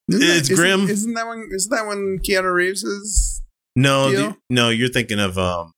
[0.10, 0.90] Isn't that- It's isn't- grim.
[0.90, 1.48] Isn't that one?
[1.52, 3.42] Isn't that one Keanu Reeves is?
[3.76, 5.72] No, the, no, you're thinking of um,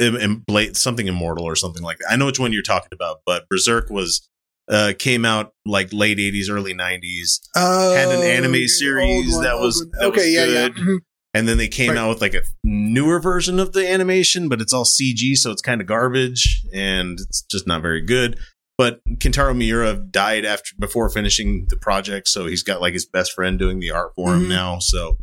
[0.00, 0.16] Im-
[0.48, 2.12] Im- something immortal or something like that.
[2.12, 4.28] I know which one you're talking about, but Berserk was
[4.70, 9.58] uh came out like late 80s, early 90s, Oh, Had an anime series one, that
[9.60, 10.30] was- that was okay.
[10.32, 10.68] yeah, yeah.
[10.68, 10.74] good.
[10.76, 10.96] Mhm.
[11.34, 11.98] and then they came Right.
[11.98, 15.60] out with like a newer version of the animation, but it's all CG, so it's
[15.62, 18.38] kind of garbage and it's just not very good.
[18.78, 23.32] But Kentaro Miura died after before finishing the project, so he's got like his best
[23.32, 24.48] friend doing the art for him Mhm.
[24.48, 24.78] now.
[24.80, 25.18] So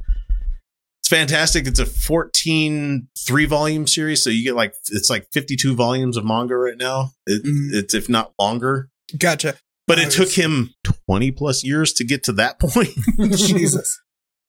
[1.12, 1.68] fantastic.
[1.68, 6.26] It's a 14 three volume series, so you get like it's like 52 volumes of
[6.26, 7.12] manga right now.
[7.28, 7.74] It, Mhm.
[7.74, 8.90] It's if not longer.
[9.18, 9.56] Gotcha.
[9.88, 10.74] But it took him
[11.08, 12.90] 20 plus years to get to that point.
[13.36, 14.00] Jesus.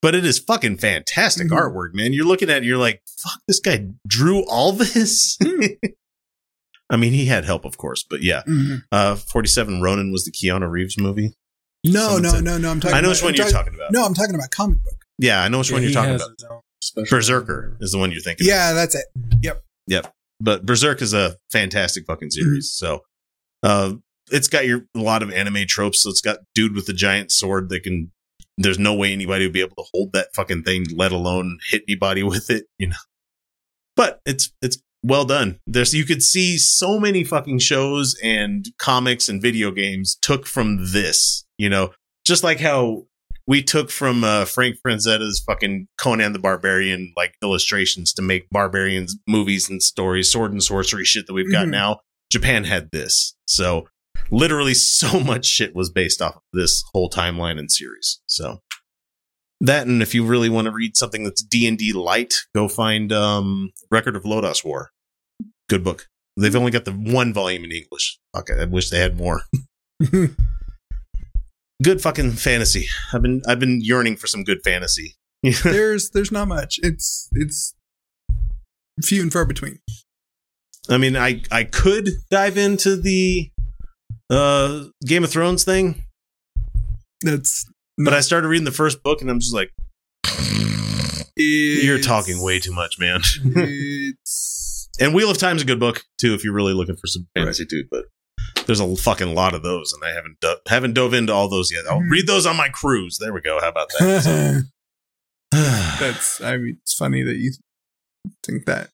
[0.00, 1.56] but it is fucking fantastic Mhm.
[1.58, 2.12] artwork, man.
[2.12, 5.36] You're looking at it, you're like, fuck, this guy drew all this.
[6.90, 8.42] I mean, he had help, of course, but yeah.
[8.46, 8.82] Mhm.
[8.92, 11.34] Uh, 47 Ronin was the Keanu Reeves movie.
[11.84, 12.70] No, Someone no, said- no, no.
[12.70, 12.96] I'm talking.
[12.96, 13.92] I know about, which one I'm you're talking- talking about.
[13.92, 15.01] No, I'm talking about comic book.
[15.22, 16.30] Yeah, I know which one you're talking about.
[16.38, 18.46] his own special- Berserker is the one you're thinking.
[18.46, 19.06] Yeah, that's it.
[19.42, 19.62] Yep.
[19.86, 20.12] Yep.
[20.40, 22.68] But Berserk is a fantastic fucking series.
[22.76, 22.86] Mm-hmm.
[22.86, 23.00] So,
[23.62, 23.92] uh,
[24.32, 26.02] it's got your a lot of anime tropes.
[26.02, 28.10] So it's got dude with a giant sword that can.
[28.58, 31.82] There's no way anybody would be able to hold that fucking thing, let alone hit
[31.88, 32.64] anybody with it.
[32.78, 32.96] You know.
[33.94, 35.58] But it's it's well done.
[35.66, 40.92] There's you could see so many fucking shows and comics and video games took from
[40.92, 41.44] this.
[41.58, 41.90] You know,
[42.26, 43.04] just like how
[43.46, 49.16] we took from uh, Frank Franzetta's fucking Conan the Barbarian like illustrations to make barbarians
[49.26, 51.70] movies and stories, sword and sorcery shit that we've got Mhm.
[51.70, 52.00] now.
[52.30, 53.88] Japan had this, so
[54.30, 58.20] literally so much shit was based off of this whole timeline and series.
[58.26, 58.60] So
[59.60, 62.68] that, and if you really want to read something that's D and D light, go
[62.68, 64.90] find um, Record of Lodoss War.
[65.68, 66.08] Good book.
[66.36, 68.18] They've only got the one volume in English.
[68.36, 69.42] Okay, I wish they had more.
[71.82, 72.86] good fucking fantasy.
[73.12, 75.16] I've been I've been yearning for some good fantasy.
[75.64, 76.78] there's there's not much.
[76.82, 77.74] It's it's
[79.02, 79.78] few and far between.
[80.88, 83.50] I mean, I I could dive into the
[84.30, 86.04] uh Game of Thrones thing,
[87.22, 87.66] That's
[87.98, 89.70] but I started reading the first book and I'm just like,
[91.36, 93.20] you're talking way too much, man.
[93.44, 97.26] It's And Wheel of Time's a good book too if you're really looking for some
[97.34, 97.84] fantasy too.
[97.90, 98.04] But
[98.66, 101.70] there's a fucking lot of those, and I haven't do- haven't dove into all those
[101.72, 101.84] yet.
[101.88, 102.10] I'll Mhm.
[102.10, 103.18] read those on my cruise.
[103.18, 103.58] There we go.
[103.60, 104.64] How about that?
[105.52, 106.40] that's.
[106.40, 107.52] I mean, it's funny that you
[108.44, 108.90] think that.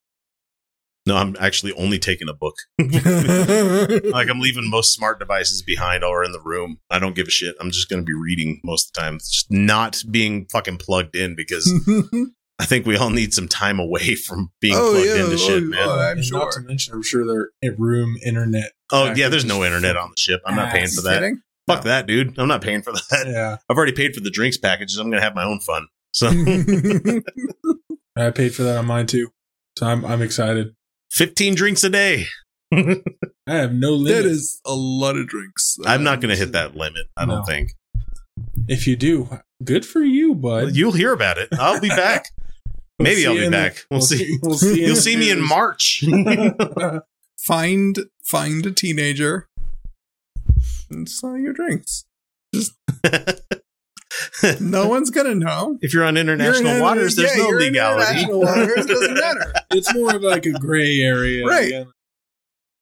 [1.07, 2.55] no, I'm actually only taking a book.
[2.79, 6.79] like I'm leaving most smart devices behind or in the room.
[6.91, 7.55] I don't give a shit.
[7.61, 9.15] I'm just going to be reading most of the time.
[9.17, 11.65] It's just not being fucking plugged in because
[12.61, 15.15] I think we all need some time away from being Oh, plugged yeah.
[15.25, 15.79] into Oh, shit, man.
[15.83, 16.39] oh, I'm and sure.
[16.41, 18.73] Not to mention, I'm sure their room internet.
[18.91, 20.41] Oh yeah, there's no internet on the ship.
[20.47, 21.15] I'm not ah, paying for that.
[21.21, 21.43] Kidding?
[21.67, 22.39] Fuck that, dude.
[22.39, 23.27] I'm not paying for that.
[23.27, 24.97] Yeah, I've already paid for the drinks packages.
[24.97, 25.87] I'm gonna have my own fun.
[26.13, 26.29] So
[28.17, 29.29] I paid for that on mine too,
[29.79, 30.75] so I'm I'm excited.
[31.13, 32.27] 15 drinks a day.
[32.73, 32.97] I
[33.47, 34.25] have no limit.
[34.25, 35.77] that is a lot of drinks.
[35.87, 37.07] I'm not uh, gonna hit that limit.
[37.17, 37.71] I don't think.
[38.67, 39.29] If you do,
[39.65, 40.75] good for you, bud.
[40.77, 41.49] You'll hear about it.
[41.53, 42.27] I'll be back.
[42.99, 43.85] We'll Maybe I'll be in the- back.
[43.91, 44.39] We'll see.
[44.43, 44.85] We'll see.
[44.85, 46.05] You'll see me in March.
[47.39, 49.49] find find a teenager
[50.91, 52.05] and sell your drinks.
[52.55, 52.73] Just
[54.61, 55.79] no one's gonna know.
[55.81, 58.03] If you're on You're international waters, there's yeah, no you're in legality.
[58.23, 59.53] international waters, doesn't matter.
[59.71, 61.45] It's more of like a gray area.
[61.47, 61.71] Right.
[61.71, 61.85] yeah.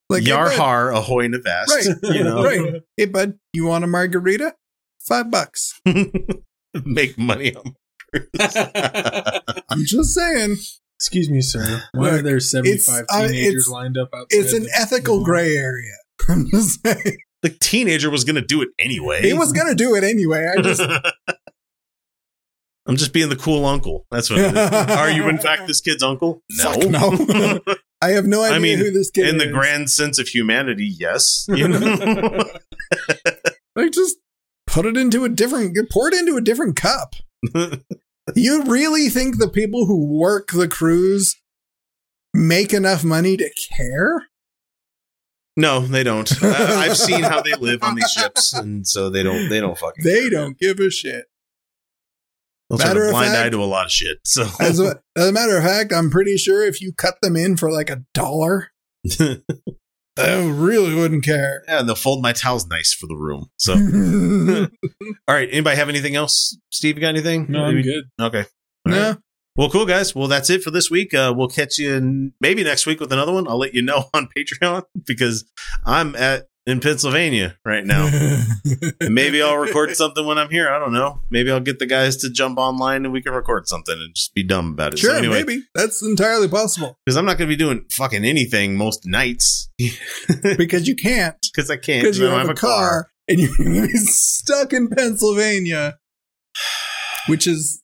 [0.08, 1.66] Like hey, har ahoy navast.
[1.68, 2.14] Right.
[2.14, 2.82] You know, right.
[2.96, 4.54] Hey bud, you want a margarita?
[5.00, 5.80] Five bucks.
[6.84, 7.74] make money on.
[9.70, 10.56] I'm just saying.
[10.98, 11.82] Excuse me, sir.
[11.92, 14.26] Why are there 75 uh, teenagers it's- lined up outside?
[14.38, 15.92] It's an the- ethical gray area.
[16.28, 17.18] I'm just saying.
[17.42, 19.22] the teenager was going to do it anyway.
[19.22, 20.46] He was gonna do it anyway.
[20.56, 20.80] I just
[22.88, 24.06] I'm just being the cool uncle.
[24.10, 24.38] That's what.
[24.38, 24.96] it is.
[24.96, 26.42] Are you in fact this kid's uncle?
[26.58, 27.60] Fuck no.
[28.00, 29.34] I have no idea I mean, who this kid is.
[29.34, 29.46] in is.
[29.46, 31.46] the grand sense of humanity, yes.
[31.48, 32.44] You know?
[33.74, 34.16] like just
[34.66, 37.14] put it into a different pour it into a different cup.
[38.34, 41.36] You really think the people who work the cruise
[42.34, 44.26] make enough money to care?
[45.56, 46.30] no, they don't.
[46.42, 49.48] I, I've seen how they live on these ships, and so they don't.
[49.48, 50.04] They don't fucking.
[50.04, 51.26] They don't give a shit.
[52.68, 54.18] They'll turn a blind fact- eye to a lot of shit.
[54.24, 57.36] So As a, as a matter of fact, I'm pretty sure if you cut them
[57.36, 58.72] in for like a dollar,
[60.16, 61.62] they really wouldn't care.
[61.68, 63.50] yeah, and they'll fold my towels nice for the room.
[63.58, 63.74] So,
[65.28, 65.48] all right.
[65.50, 66.58] Anybody have anything else?
[66.70, 67.46] Steve, you got anything?
[67.48, 68.04] No, I'm good.
[68.20, 68.44] Okay.
[68.86, 69.18] All no, right.
[69.56, 70.14] Well, cool guys.
[70.14, 71.14] Well, that's it for this week.
[71.14, 73.48] Uh, we'll catch you in maybe next week with another one.
[73.48, 75.44] I'll let you know on Patreon because
[75.84, 78.10] I'm at in Pennsylvania right now.
[79.00, 80.68] maybe I'll record something when I'm here.
[80.68, 81.20] I don't know.
[81.30, 84.34] Maybe I'll get the guys to jump online and we can record something and just
[84.34, 84.98] be dumb about it.
[84.98, 88.24] sure, so anyway, maybe that's entirely possible because I'm not going to be doing fucking
[88.24, 89.70] anything most nights
[90.58, 92.02] because you can't because I can't.
[92.02, 95.98] because you don't have a car and you're stuck in Pennsylvania,
[97.28, 97.82] which is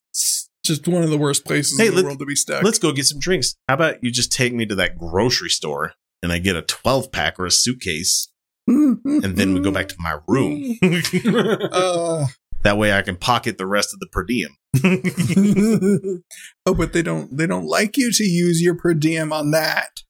[0.64, 2.62] just one of the worst places Hey, in the world to be stuck.
[2.62, 3.54] Let's go get some drinks.
[3.68, 7.10] How about you just take me to that grocery store and I get a 12
[7.10, 8.28] pack or a suitcase
[8.72, 10.78] and then we go back to my room.
[11.72, 12.26] Uh,
[12.62, 14.56] that way I can pocket the rest of the per diem.
[16.66, 20.02] oh, but they don't they don't like you to use your per diem on that.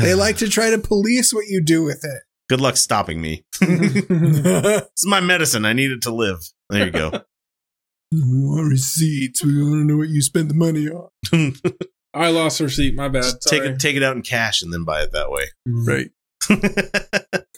[0.00, 2.22] They like to try to police what you do with it.
[2.48, 3.44] Good luck stopping me.
[3.60, 5.64] it's my medicine.
[5.64, 6.38] I need it to live.
[6.68, 7.10] There you go.
[8.10, 9.44] we want receipts.
[9.44, 11.08] We want to know what you spent the money on.
[12.14, 12.94] I lost a receipt.
[12.94, 13.22] My bad.
[13.22, 15.46] Just take it, take it out in cash, and then buy it that way.
[15.66, 16.10] Right.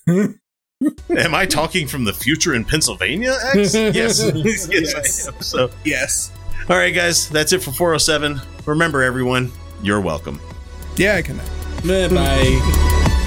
[0.09, 3.35] Am I talking from the future in Pennsylvania?
[3.55, 3.75] X?
[3.75, 5.29] yes, yes, Yes.
[5.29, 5.41] I am.
[5.43, 6.31] So, Yes.
[6.69, 8.41] all right, guys, that's it for 407.
[8.67, 9.51] Remember, everyone,
[9.83, 10.41] you're welcome.
[10.97, 11.39] Yeah, I can.
[11.85, 13.21] Bye.